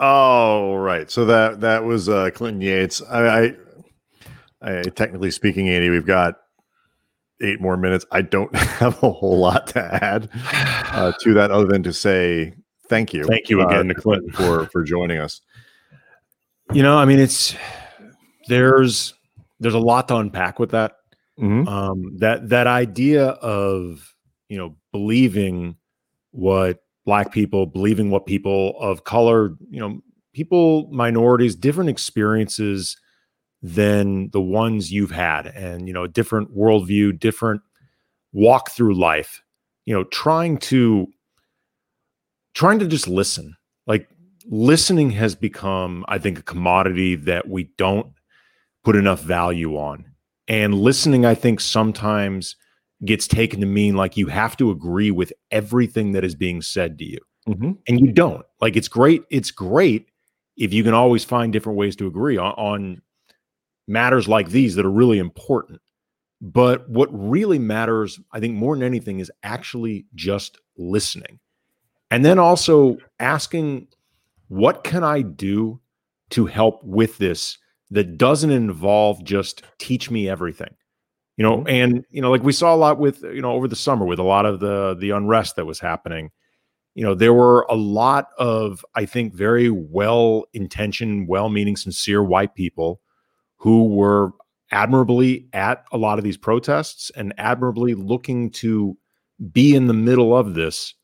All 0.00 0.78
right. 0.78 1.10
So 1.10 1.26
that 1.26 1.60
that 1.60 1.84
was 1.84 2.08
uh, 2.08 2.30
Clinton 2.30 2.62
Yates. 2.62 3.02
I, 3.02 3.52
I, 4.62 4.78
I 4.78 4.82
technically 4.82 5.30
speaking, 5.30 5.68
Andy, 5.68 5.90
we've 5.90 6.06
got 6.06 6.36
eight 7.42 7.60
more 7.60 7.76
minutes. 7.76 8.06
I 8.10 8.22
don't 8.22 8.54
have 8.56 9.02
a 9.02 9.10
whole 9.10 9.38
lot 9.38 9.66
to 9.68 10.04
add 10.04 10.30
uh, 10.92 11.12
to 11.20 11.34
that, 11.34 11.50
other 11.50 11.66
than 11.66 11.82
to 11.82 11.92
say 11.92 12.54
thank 12.88 13.12
you. 13.12 13.24
Thank 13.24 13.50
you 13.50 13.60
uh, 13.60 13.66
again 13.66 13.88
to 13.88 13.94
Clinton. 13.94 14.32
for 14.32 14.66
for 14.66 14.82
joining 14.84 15.18
us. 15.18 15.42
You 16.72 16.82
know, 16.82 16.96
I 16.96 17.04
mean, 17.04 17.18
it's 17.18 17.54
there's 18.48 19.12
there's 19.60 19.74
a 19.74 19.78
lot 19.78 20.08
to 20.08 20.16
unpack 20.16 20.58
with 20.58 20.70
that. 20.70 20.96
Mhm. 21.38 21.68
Um, 21.68 22.16
that 22.18 22.48
that 22.48 22.66
idea 22.66 23.26
of 23.26 24.14
you 24.50 24.58
know 24.58 24.76
believing 24.92 25.76
what 26.32 26.82
black 27.06 27.32
people 27.32 27.64
believing 27.66 28.10
what 28.10 28.26
people 28.26 28.78
of 28.78 29.04
color, 29.04 29.56
you 29.70 29.80
know, 29.80 30.00
people 30.34 30.88
minorities, 30.92 31.56
different 31.56 31.88
experiences 31.88 32.96
than 33.62 34.30
the 34.30 34.40
ones 34.40 34.92
you've 34.92 35.10
had, 35.10 35.46
and 35.46 35.86
you 35.86 35.94
know, 35.94 36.06
different 36.06 36.54
worldview, 36.54 37.18
different 37.18 37.62
walk 38.32 38.70
through 38.70 38.94
life. 38.94 39.42
You 39.86 39.94
know, 39.94 40.04
trying 40.04 40.58
to 40.58 41.08
trying 42.54 42.78
to 42.80 42.86
just 42.86 43.08
listen, 43.08 43.56
like 43.86 44.08
listening 44.46 45.10
has 45.10 45.34
become, 45.34 46.04
I 46.08 46.18
think, 46.18 46.38
a 46.38 46.42
commodity 46.42 47.14
that 47.14 47.48
we 47.48 47.70
don't 47.78 48.12
put 48.84 48.96
enough 48.96 49.22
value 49.22 49.76
on. 49.76 50.06
And 50.48 50.74
listening, 50.74 51.24
I 51.24 51.34
think, 51.34 51.60
sometimes 51.60 52.56
gets 53.04 53.26
taken 53.26 53.60
to 53.60 53.66
mean 53.66 53.96
like 53.96 54.16
you 54.16 54.26
have 54.26 54.56
to 54.58 54.70
agree 54.70 55.10
with 55.10 55.32
everything 55.50 56.12
that 56.12 56.24
is 56.24 56.34
being 56.34 56.60
said 56.60 56.98
to 56.98 57.04
you. 57.04 57.18
Mhm. 57.48 57.78
And 57.88 58.00
you 58.00 58.12
don't. 58.12 58.44
Like 58.60 58.76
it's 58.76 58.88
great. 58.88 59.22
It's 59.30 59.50
great 59.50 60.08
if 60.56 60.72
you 60.72 60.84
can 60.84 60.94
always 60.94 61.24
find 61.24 61.52
different 61.52 61.78
ways 61.78 61.96
to 61.96 62.06
agree 62.06 62.36
on, 62.36 62.52
on 62.52 63.02
matters 63.88 64.28
like 64.28 64.50
these 64.50 64.74
that 64.74 64.84
are 64.84 64.90
really 64.90 65.18
important. 65.18 65.80
But 66.42 66.88
what 66.88 67.08
really 67.12 67.58
matters, 67.58 68.20
I 68.32 68.40
think, 68.40 68.54
more 68.54 68.74
than 68.74 68.82
anything, 68.82 69.20
is 69.20 69.30
actually 69.42 70.06
just 70.14 70.58
listening. 70.76 71.38
And 72.10 72.24
then 72.24 72.38
also 72.38 72.96
asking, 73.18 73.88
what 74.48 74.84
can 74.84 75.04
I 75.04 75.22
do 75.22 75.80
to 76.30 76.46
help 76.46 76.82
with 76.82 77.18
this 77.18 77.58
that 77.90 78.16
doesn't 78.18 78.50
involve 78.50 79.22
just 79.24 79.62
teach 79.78 80.10
me 80.10 80.28
everything? 80.28 80.74
You 81.40 81.46
know, 81.46 81.56
mm-hmm. 81.56 81.68
and 81.68 82.04
you 82.10 82.20
know, 82.20 82.30
like 82.30 82.42
we 82.42 82.52
saw 82.52 82.74
a 82.74 82.76
lot 82.76 82.98
with, 82.98 83.22
you 83.22 83.40
know, 83.40 83.52
over 83.52 83.66
the 83.66 83.74
summer 83.74 84.04
with 84.04 84.18
a 84.18 84.22
lot 84.22 84.44
of 84.44 84.60
the 84.60 84.94
the 85.00 85.08
unrest 85.08 85.56
that 85.56 85.64
was 85.64 85.80
happening. 85.80 86.32
You 86.94 87.02
know, 87.02 87.14
there 87.14 87.32
were 87.32 87.62
a 87.70 87.74
lot 87.76 88.28
of, 88.36 88.84
I 88.94 89.06
think, 89.06 89.32
very 89.32 89.70
well 89.70 90.44
intentioned, 90.52 91.28
well 91.28 91.48
meaning, 91.48 91.78
sincere 91.78 92.22
white 92.22 92.54
people 92.54 93.00
who 93.56 93.86
were 93.86 94.32
admirably 94.70 95.48
at 95.54 95.86
a 95.92 95.96
lot 95.96 96.18
of 96.18 96.24
these 96.24 96.36
protests 96.36 97.10
and 97.16 97.32
admirably 97.38 97.94
looking 97.94 98.50
to 98.50 98.98
be 99.50 99.74
in 99.74 99.86
the 99.86 99.94
middle 99.94 100.36
of 100.36 100.52
this 100.52 100.94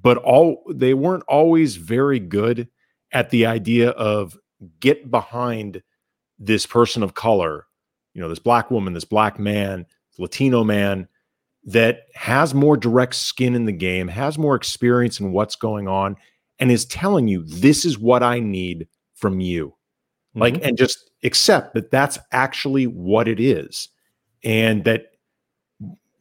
but 0.00 0.16
all 0.18 0.62
they 0.72 0.94
weren't 0.94 1.24
always 1.26 1.74
very 1.74 2.20
good 2.20 2.68
at 3.12 3.30
the 3.30 3.46
idea 3.46 3.90
of 3.90 4.38
get 4.78 5.10
behind 5.10 5.82
this 6.38 6.66
person 6.66 7.02
of 7.02 7.14
color 7.14 7.66
you 8.14 8.20
know 8.20 8.28
this 8.28 8.38
black 8.38 8.70
woman 8.70 8.92
this 8.94 9.04
black 9.04 9.38
man 9.38 9.86
latino 10.18 10.62
man 10.64 11.08
that 11.64 12.02
has 12.14 12.54
more 12.54 12.76
direct 12.76 13.14
skin 13.14 13.54
in 13.54 13.64
the 13.64 13.72
game 13.72 14.08
has 14.08 14.36
more 14.38 14.54
experience 14.54 15.20
in 15.20 15.32
what's 15.32 15.56
going 15.56 15.88
on 15.88 16.16
and 16.58 16.70
is 16.70 16.84
telling 16.84 17.28
you 17.28 17.42
this 17.44 17.84
is 17.84 17.98
what 17.98 18.22
i 18.22 18.38
need 18.40 18.86
from 19.14 19.40
you 19.40 19.74
like 20.34 20.54
Mhm. 20.54 20.68
and 20.68 20.78
just 20.78 21.10
accept 21.24 21.74
that 21.74 21.90
that's 21.90 22.18
actually 22.32 22.86
what 22.86 23.28
it 23.28 23.38
is 23.38 23.88
and 24.44 24.84
that 24.84 25.06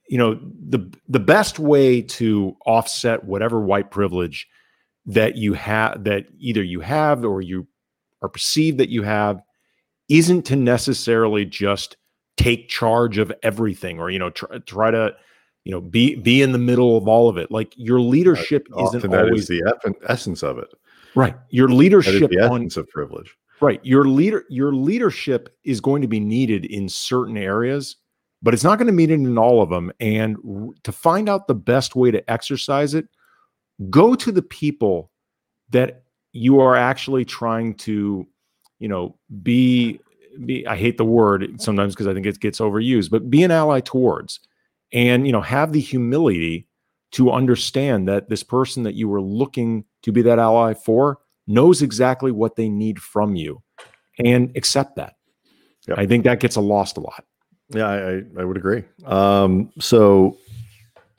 you 0.07 0.17
know 0.17 0.39
the 0.69 0.91
the 1.07 1.19
best 1.19 1.57
way 1.59 2.01
to 2.01 2.55
offset 2.65 3.23
whatever 3.23 3.61
white 3.61 3.89
privilege 3.91 4.47
that 5.05 5.35
you 5.37 5.53
have 5.53 6.03
that 6.03 6.25
either 6.37 6.61
you 6.61 6.81
have 6.81 7.23
or 7.25 7.41
you 7.41 7.65
are 8.21 8.29
perceived 8.29 8.77
that 8.77 8.89
you 8.89 9.01
have 9.03 9.41
isn't 10.11 10.43
to 10.43 10.55
necessarily 10.55 11.45
just 11.45 11.97
take 12.37 12.69
charge 12.69 13.17
of 13.17 13.31
everything 13.43 13.99
or 13.99 14.09
you 14.09 14.19
know 14.19 14.29
try, 14.29 14.57
try 14.59 14.91
to 14.91 15.15
you 15.65 15.71
know 15.71 15.81
be 15.81 16.15
be 16.15 16.41
in 16.41 16.51
the 16.51 16.57
middle 16.57 16.97
of 16.97 17.07
all 17.07 17.29
of 17.29 17.37
it 17.37 17.49
like 17.51 17.73
your 17.77 17.99
leadership 17.99 18.67
isn't 18.79 18.97
Often 18.97 19.11
that 19.11 19.25
always 19.25 19.43
is 19.43 19.47
the 19.47 19.99
essence 20.07 20.43
of 20.43 20.57
it. 20.57 20.69
right 21.15 21.35
your 21.49 21.69
leadership 21.69 22.29
the 22.29 22.39
on 22.39 22.61
essence 22.61 22.77
of 22.77 22.87
privilege. 22.89 23.35
Right. 23.61 23.79
Your 23.85 24.05
leader 24.05 24.43
your 24.49 24.73
leadership 24.73 25.55
is 25.63 25.79
going 25.81 26.01
to 26.01 26.07
be 26.07 26.19
needed 26.19 26.65
in 26.65 26.89
certain 26.89 27.37
areas, 27.37 27.95
but 28.41 28.55
it's 28.55 28.63
not 28.63 28.79
going 28.79 28.87
to 28.87 28.93
be 28.93 29.03
it 29.03 29.11
in 29.11 29.37
all 29.37 29.61
of 29.61 29.69
them. 29.69 29.91
And 29.99 30.35
r- 30.37 30.69
to 30.83 30.91
find 30.91 31.29
out 31.29 31.45
the 31.47 31.53
best 31.53 31.95
way 31.95 32.09
to 32.09 32.27
exercise 32.31 32.95
it, 32.95 33.07
go 33.91 34.15
to 34.15 34.31
the 34.31 34.41
people 34.41 35.11
that 35.69 36.05
you 36.33 36.59
are 36.59 36.75
actually 36.75 37.23
trying 37.23 37.75
to, 37.75 38.27
you 38.81 38.87
know, 38.87 39.15
be 39.43 39.99
be 40.43 40.65
I 40.65 40.75
hate 40.75 40.97
the 40.97 41.05
word 41.05 41.61
sometimes 41.61 41.93
because 41.93 42.07
I 42.07 42.13
think 42.13 42.25
it 42.25 42.39
gets 42.39 42.59
overused, 42.59 43.11
but 43.11 43.29
be 43.29 43.43
an 43.43 43.51
ally 43.51 43.79
towards 43.79 44.39
and 44.91 45.25
you 45.25 45.31
know 45.31 45.41
have 45.41 45.71
the 45.71 45.79
humility 45.79 46.67
to 47.11 47.31
understand 47.31 48.07
that 48.07 48.29
this 48.29 48.43
person 48.43 48.83
that 48.83 48.95
you 48.95 49.07
were 49.07 49.21
looking 49.21 49.85
to 50.01 50.11
be 50.11 50.21
that 50.23 50.39
ally 50.39 50.73
for 50.73 51.19
knows 51.47 51.81
exactly 51.81 52.31
what 52.31 52.55
they 52.55 52.69
need 52.69 52.99
from 52.99 53.35
you 53.35 53.61
and 54.23 54.51
accept 54.55 54.95
that. 54.95 55.15
Yep. 55.87 55.97
I 55.99 56.05
think 56.05 56.23
that 56.23 56.39
gets 56.39 56.55
a 56.55 56.61
lost 56.61 56.97
a 56.97 57.01
lot. 57.01 57.23
Yeah, 57.69 57.87
I, 57.87 58.21
I, 58.39 58.43
would 58.43 58.57
agree. 58.57 58.83
Um, 59.05 59.71
so, 59.79 60.37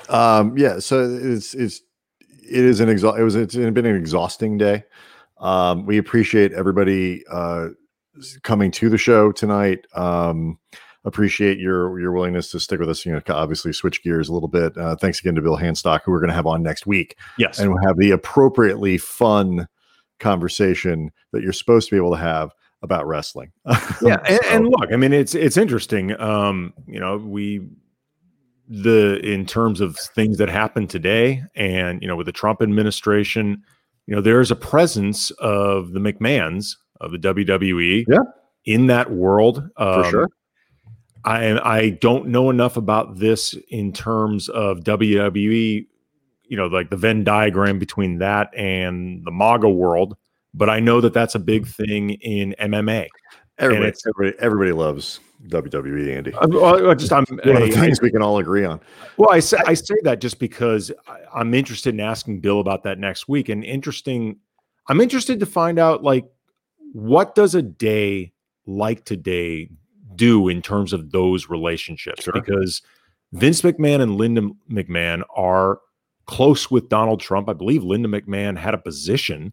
um, 0.08 0.56
yeah, 0.56 0.78
so 0.78 1.18
it's 1.22 1.54
it's 1.54 1.80
it 2.20 2.64
is 2.64 2.80
an 2.80 2.88
exa- 2.88 3.18
it 3.18 3.24
was 3.24 3.36
it's 3.36 3.54
been 3.54 3.86
an 3.86 3.96
exhausting 3.96 4.58
day. 4.58 4.84
Um, 5.42 5.84
we 5.84 5.98
appreciate 5.98 6.52
everybody 6.52 7.24
uh, 7.30 7.68
coming 8.42 8.70
to 8.72 8.88
the 8.88 8.96
show 8.98 9.32
tonight. 9.32 9.86
Um, 9.94 10.58
appreciate 11.04 11.58
your 11.58 11.98
your 12.00 12.12
willingness 12.12 12.50
to 12.52 12.60
stick 12.60 12.80
with 12.80 12.88
us. 12.88 13.04
You 13.04 13.12
know, 13.12 13.20
obviously 13.28 13.72
switch 13.72 14.02
gears 14.02 14.28
a 14.28 14.32
little 14.32 14.48
bit. 14.48 14.76
Uh, 14.78 14.96
thanks 14.96 15.20
again 15.20 15.34
to 15.34 15.42
Bill 15.42 15.58
Hanstock, 15.58 16.00
who 16.04 16.12
we're 16.12 16.20
going 16.20 16.28
to 16.30 16.34
have 16.34 16.46
on 16.46 16.62
next 16.62 16.86
week, 16.86 17.16
Yes. 17.38 17.58
and 17.58 17.70
we'll 17.72 17.84
have 17.84 17.98
the 17.98 18.12
appropriately 18.12 18.98
fun 18.98 19.66
conversation 20.20 21.10
that 21.32 21.42
you're 21.42 21.52
supposed 21.52 21.88
to 21.88 21.94
be 21.94 21.98
able 21.98 22.12
to 22.12 22.22
have 22.22 22.52
about 22.82 23.06
wrestling. 23.06 23.52
yeah 24.02 24.18
and, 24.26 24.40
and 24.50 24.64
look 24.66 24.92
i 24.92 24.96
mean 24.96 25.12
it's 25.12 25.36
it's 25.36 25.56
interesting 25.56 26.20
um 26.20 26.72
you 26.88 26.98
know 26.98 27.16
we 27.16 27.60
the 28.68 29.20
in 29.22 29.44
terms 29.44 29.80
of 29.80 29.96
things 29.96 30.38
that 30.38 30.48
happened 30.48 30.88
today, 30.88 31.42
and 31.54 32.00
you 32.00 32.08
know, 32.08 32.16
with 32.16 32.26
the 32.26 32.32
Trump 32.32 32.62
administration, 32.62 33.62
you 34.06 34.14
know, 34.14 34.20
there 34.20 34.40
is 34.40 34.50
a 34.50 34.56
presence 34.56 35.30
of 35.32 35.92
the 35.92 36.00
McMahons 36.00 36.76
of 37.00 37.12
the 37.12 37.18
WWE, 37.18 38.04
yeah. 38.08 38.18
in 38.64 38.86
that 38.88 39.10
world 39.10 39.68
for 39.76 40.04
Um, 40.04 40.10
sure. 40.10 40.28
I 41.24 41.78
I 41.78 41.90
don't 41.90 42.28
know 42.28 42.50
enough 42.50 42.76
about 42.76 43.18
this 43.18 43.54
in 43.68 43.92
terms 43.92 44.48
of 44.48 44.80
WWE, 44.80 45.86
you 46.44 46.56
know, 46.56 46.66
like 46.66 46.90
the 46.90 46.96
Venn 46.96 47.22
diagram 47.24 47.78
between 47.78 48.18
that 48.18 48.50
and 48.56 49.24
the 49.24 49.30
MAGA 49.30 49.68
world, 49.68 50.16
but 50.52 50.68
I 50.68 50.80
know 50.80 51.00
that 51.00 51.14
that's 51.14 51.34
a 51.34 51.38
big 51.38 51.66
thing 51.66 52.10
in 52.10 52.54
MMA. 52.58 53.06
Everybody, 53.58 53.92
everybody, 54.06 54.36
everybody 54.40 54.72
loves 54.72 55.20
WWE, 55.48 56.16
Andy. 56.16 56.32
I, 56.34 56.46
well, 56.46 56.90
I 56.90 56.94
just 56.94 57.12
I'm 57.12 57.24
One 57.28 57.38
of 57.62 57.68
the 57.68 57.76
I- 57.76 57.80
things 57.80 58.00
we 58.00 58.10
can 58.10 58.22
all 58.22 58.38
agree 58.38 58.64
on. 58.64 58.80
well, 59.16 59.30
I 59.30 59.40
say 59.40 59.58
I 59.66 59.74
say 59.74 59.94
that 60.04 60.20
just 60.20 60.38
because 60.38 60.90
I, 61.08 61.18
I'm 61.34 61.52
interested 61.54 61.94
in 61.94 62.00
asking 62.00 62.40
Bill 62.40 62.60
about 62.60 62.82
that 62.84 62.98
next 62.98 63.28
week, 63.28 63.48
and 63.48 63.64
interesting. 63.64 64.36
I'm 64.88 65.00
interested 65.00 65.38
to 65.40 65.46
find 65.46 65.78
out 65.78 66.02
like 66.02 66.24
what 66.92 67.34
does 67.34 67.54
a 67.54 67.62
day 67.62 68.32
like 68.66 69.04
today 69.04 69.68
do 70.16 70.48
in 70.48 70.60
terms 70.60 70.92
of 70.92 71.10
those 71.10 71.48
relationships 71.48 72.24
Sure. 72.24 72.32
because 72.34 72.82
Vince 73.32 73.62
McMahon 73.62 74.00
and 74.02 74.16
Linda 74.16 74.42
McMahon 74.70 75.22
are 75.34 75.80
close 76.26 76.70
with 76.70 76.88
Donald 76.88 77.20
Trump. 77.20 77.48
I 77.48 77.52
believe 77.54 77.82
Linda 77.82 78.08
McMahon 78.08 78.56
had 78.58 78.74
a 78.74 78.78
position. 78.78 79.52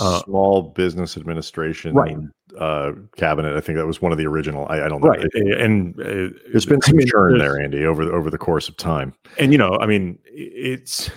Uh, 0.00 0.20
Small 0.22 0.62
business 0.62 1.16
administration 1.16 1.94
Right. 1.94 2.16
Uh, 2.58 2.92
cabinet. 3.16 3.56
I 3.56 3.60
think 3.60 3.78
that 3.78 3.86
was 3.86 4.00
one 4.02 4.12
of 4.12 4.18
the 4.18 4.26
original. 4.26 4.66
I, 4.68 4.82
I 4.84 4.88
don't 4.88 5.02
know. 5.02 5.12
It- 5.12 5.60
and 5.60 5.98
uh, 6.00 6.36
There's 6.50 6.66
been 6.66 6.80
I 6.84 6.86
some 6.88 6.96
mean, 6.96 7.06
churn 7.06 7.38
there, 7.38 7.60
Andy, 7.60 7.84
over 7.84 8.04
the, 8.04 8.12
over 8.12 8.30
the 8.30 8.38
course 8.38 8.68
of 8.68 8.76
time. 8.76 9.14
and 9.38 9.52
you 9.52 9.58
know 9.58 9.76
i 9.80 9.86
mean 9.86 10.18
it's 10.26 11.10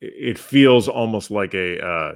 it 0.00 0.38
feels 0.38 0.88
almost 0.88 1.30
like 1.30 1.54
a 1.54 1.78
uh 1.84 2.14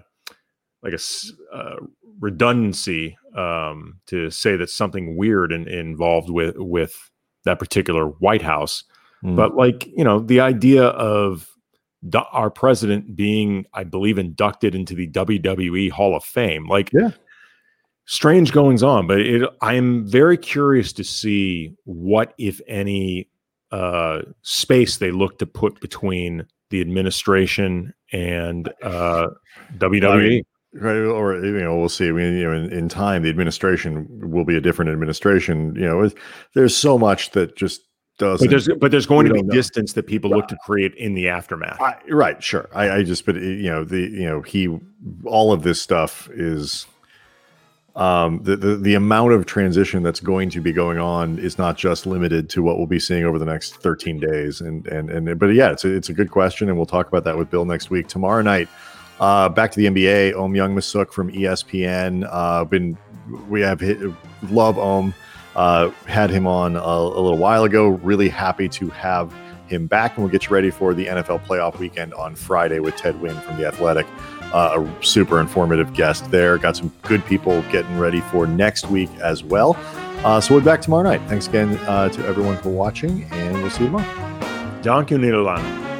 like 0.82 0.92
a 0.94 1.56
uh, 1.56 1.76
redundancy 2.20 3.16
um 3.36 3.98
to 4.06 4.30
say 4.30 4.56
that 4.56 4.70
something 4.70 5.16
weird 5.16 5.52
in, 5.52 5.68
involved 5.68 6.30
with 6.30 6.56
with 6.58 7.10
that 7.44 7.58
particular 7.58 8.06
white 8.06 8.42
house 8.42 8.84
Mm. 9.22 9.36
but 9.36 9.54
like 9.56 9.86
you 9.86 10.04
know 10.04 10.18
the 10.20 10.40
idea 10.40 10.84
of 10.84 11.48
do- 12.10 12.18
our 12.30 12.50
president 12.50 13.16
being 13.16 13.64
i 13.72 13.82
believe 13.82 14.18
inducted 14.18 14.74
into 14.74 14.94
the 14.94 15.08
wwe 15.08 15.90
hall 15.90 16.14
of 16.14 16.22
fame 16.22 16.66
like 16.66 16.92
Yeah. 16.92 17.12
Strange 18.06 18.52
goings 18.52 18.82
on 18.82 19.06
but 19.06 19.20
it 19.20 19.48
i'm 19.62 20.06
very 20.06 20.36
curious 20.36 20.92
to 20.92 21.04
see 21.04 21.74
what 21.84 22.34
if 22.38 22.60
any 22.66 23.28
uh 23.72 24.20
space 24.42 24.98
they 24.98 25.10
look 25.10 25.38
to 25.38 25.46
put 25.46 25.80
between 25.80 26.46
the 26.70 26.80
administration 26.80 27.92
and 28.12 28.72
uh 28.82 29.28
wwe 29.78 30.42
Right, 30.76 30.96
or 30.96 31.36
you 31.36 31.60
know, 31.60 31.78
we'll 31.78 31.88
see. 31.88 32.08
I 32.08 32.10
mean, 32.10 32.36
you 32.36 32.50
know, 32.50 32.52
in, 32.52 32.72
in 32.72 32.88
time, 32.88 33.22
the 33.22 33.30
administration 33.30 34.08
will 34.28 34.44
be 34.44 34.56
a 34.56 34.60
different 34.60 34.90
administration. 34.90 35.72
You 35.76 35.82
know, 35.82 36.10
there's 36.56 36.76
so 36.76 36.98
much 36.98 37.30
that 37.30 37.56
just 37.56 37.82
doesn't. 38.18 38.46
but 38.46 38.50
there's 38.50 38.68
but 38.80 38.90
there's 38.90 39.06
going 39.06 39.26
to 39.26 39.32
be 39.32 39.42
know. 39.42 39.54
distance 39.54 39.92
that 39.92 40.08
people 40.08 40.30
look 40.30 40.48
to 40.48 40.56
create 40.64 40.94
in 40.96 41.14
the 41.14 41.28
aftermath 41.28 41.80
I, 41.80 41.96
right, 42.10 42.42
sure. 42.42 42.68
I, 42.72 42.90
I 42.90 43.02
just, 43.04 43.24
but 43.24 43.36
you 43.36 43.70
know, 43.70 43.84
the 43.84 44.00
you 44.00 44.24
know, 44.24 44.42
he, 44.42 44.76
all 45.24 45.52
of 45.52 45.62
this 45.62 45.80
stuff 45.80 46.28
is, 46.32 46.86
um, 47.96 48.40
the, 48.42 48.56
the 48.56 48.76
the 48.76 48.94
amount 48.94 49.32
of 49.32 49.46
transition 49.46 50.02
that's 50.02 50.18
going 50.18 50.50
to 50.50 50.60
be 50.60 50.72
going 50.72 50.98
on 50.98 51.38
is 51.38 51.58
not 51.58 51.76
just 51.76 52.06
limited 52.06 52.50
to 52.50 52.62
what 52.62 52.76
we'll 52.76 52.88
be 52.88 52.98
seeing 52.98 53.24
over 53.24 53.38
the 53.38 53.44
next 53.44 53.76
13 53.76 54.18
days. 54.18 54.60
And 54.60 54.86
and 54.88 55.10
and, 55.10 55.38
but 55.38 55.46
yeah, 55.46 55.70
it's 55.70 55.84
a, 55.84 55.94
it's 55.94 56.08
a 56.08 56.12
good 56.12 56.30
question, 56.30 56.68
and 56.68 56.76
we'll 56.76 56.86
talk 56.86 57.06
about 57.06 57.22
that 57.24 57.38
with 57.38 57.50
Bill 57.50 57.64
next 57.64 57.90
week. 57.90 58.08
Tomorrow 58.08 58.42
night, 58.42 58.68
uh, 59.20 59.48
back 59.48 59.70
to 59.72 59.78
the 59.78 59.86
NBA. 59.86 60.32
Ohm 60.34 60.54
Youngmisuk 60.54 61.12
from 61.12 61.30
ESPN. 61.30 62.28
Uh, 62.30 62.64
been 62.64 62.98
we 63.48 63.60
have 63.60 63.80
hit, 63.80 63.98
love 64.50 64.76
Ohm. 64.76 65.14
Uh, 65.54 65.90
had 66.06 66.30
him 66.30 66.48
on 66.48 66.74
a, 66.74 66.80
a 66.80 67.20
little 67.20 67.38
while 67.38 67.62
ago. 67.62 67.90
Really 67.90 68.28
happy 68.28 68.68
to 68.70 68.90
have 68.90 69.32
him 69.68 69.86
back, 69.86 70.16
and 70.16 70.24
we'll 70.24 70.32
get 70.32 70.46
you 70.46 70.50
ready 70.50 70.70
for 70.70 70.94
the 70.94 71.06
NFL 71.06 71.44
playoff 71.44 71.78
weekend 71.78 72.12
on 72.14 72.34
Friday 72.34 72.80
with 72.80 72.96
Ted 72.96 73.14
Nguyen 73.20 73.40
from 73.42 73.56
the 73.56 73.66
Athletic. 73.66 74.06
Uh, 74.54 74.86
a 74.86 75.04
super 75.04 75.40
informative 75.40 75.92
guest 75.94 76.30
there. 76.30 76.56
Got 76.58 76.76
some 76.76 76.92
good 77.02 77.26
people 77.26 77.60
getting 77.72 77.98
ready 77.98 78.20
for 78.20 78.46
next 78.46 78.88
week 78.88 79.10
as 79.20 79.42
well. 79.42 79.76
Uh, 80.24 80.40
so 80.40 80.54
we'll 80.54 80.60
be 80.60 80.64
back 80.64 80.80
tomorrow 80.80 81.02
night. 81.02 81.20
Thanks 81.28 81.48
again 81.48 81.76
uh, 81.88 82.08
to 82.08 82.24
everyone 82.24 82.56
for 82.58 82.70
watching, 82.70 83.24
and 83.32 83.54
we'll 83.54 83.70
see 83.70 83.84
you 83.84 83.90
tomorrow. 83.90 84.80
John 84.80 85.04
Cunilan. 85.06 85.93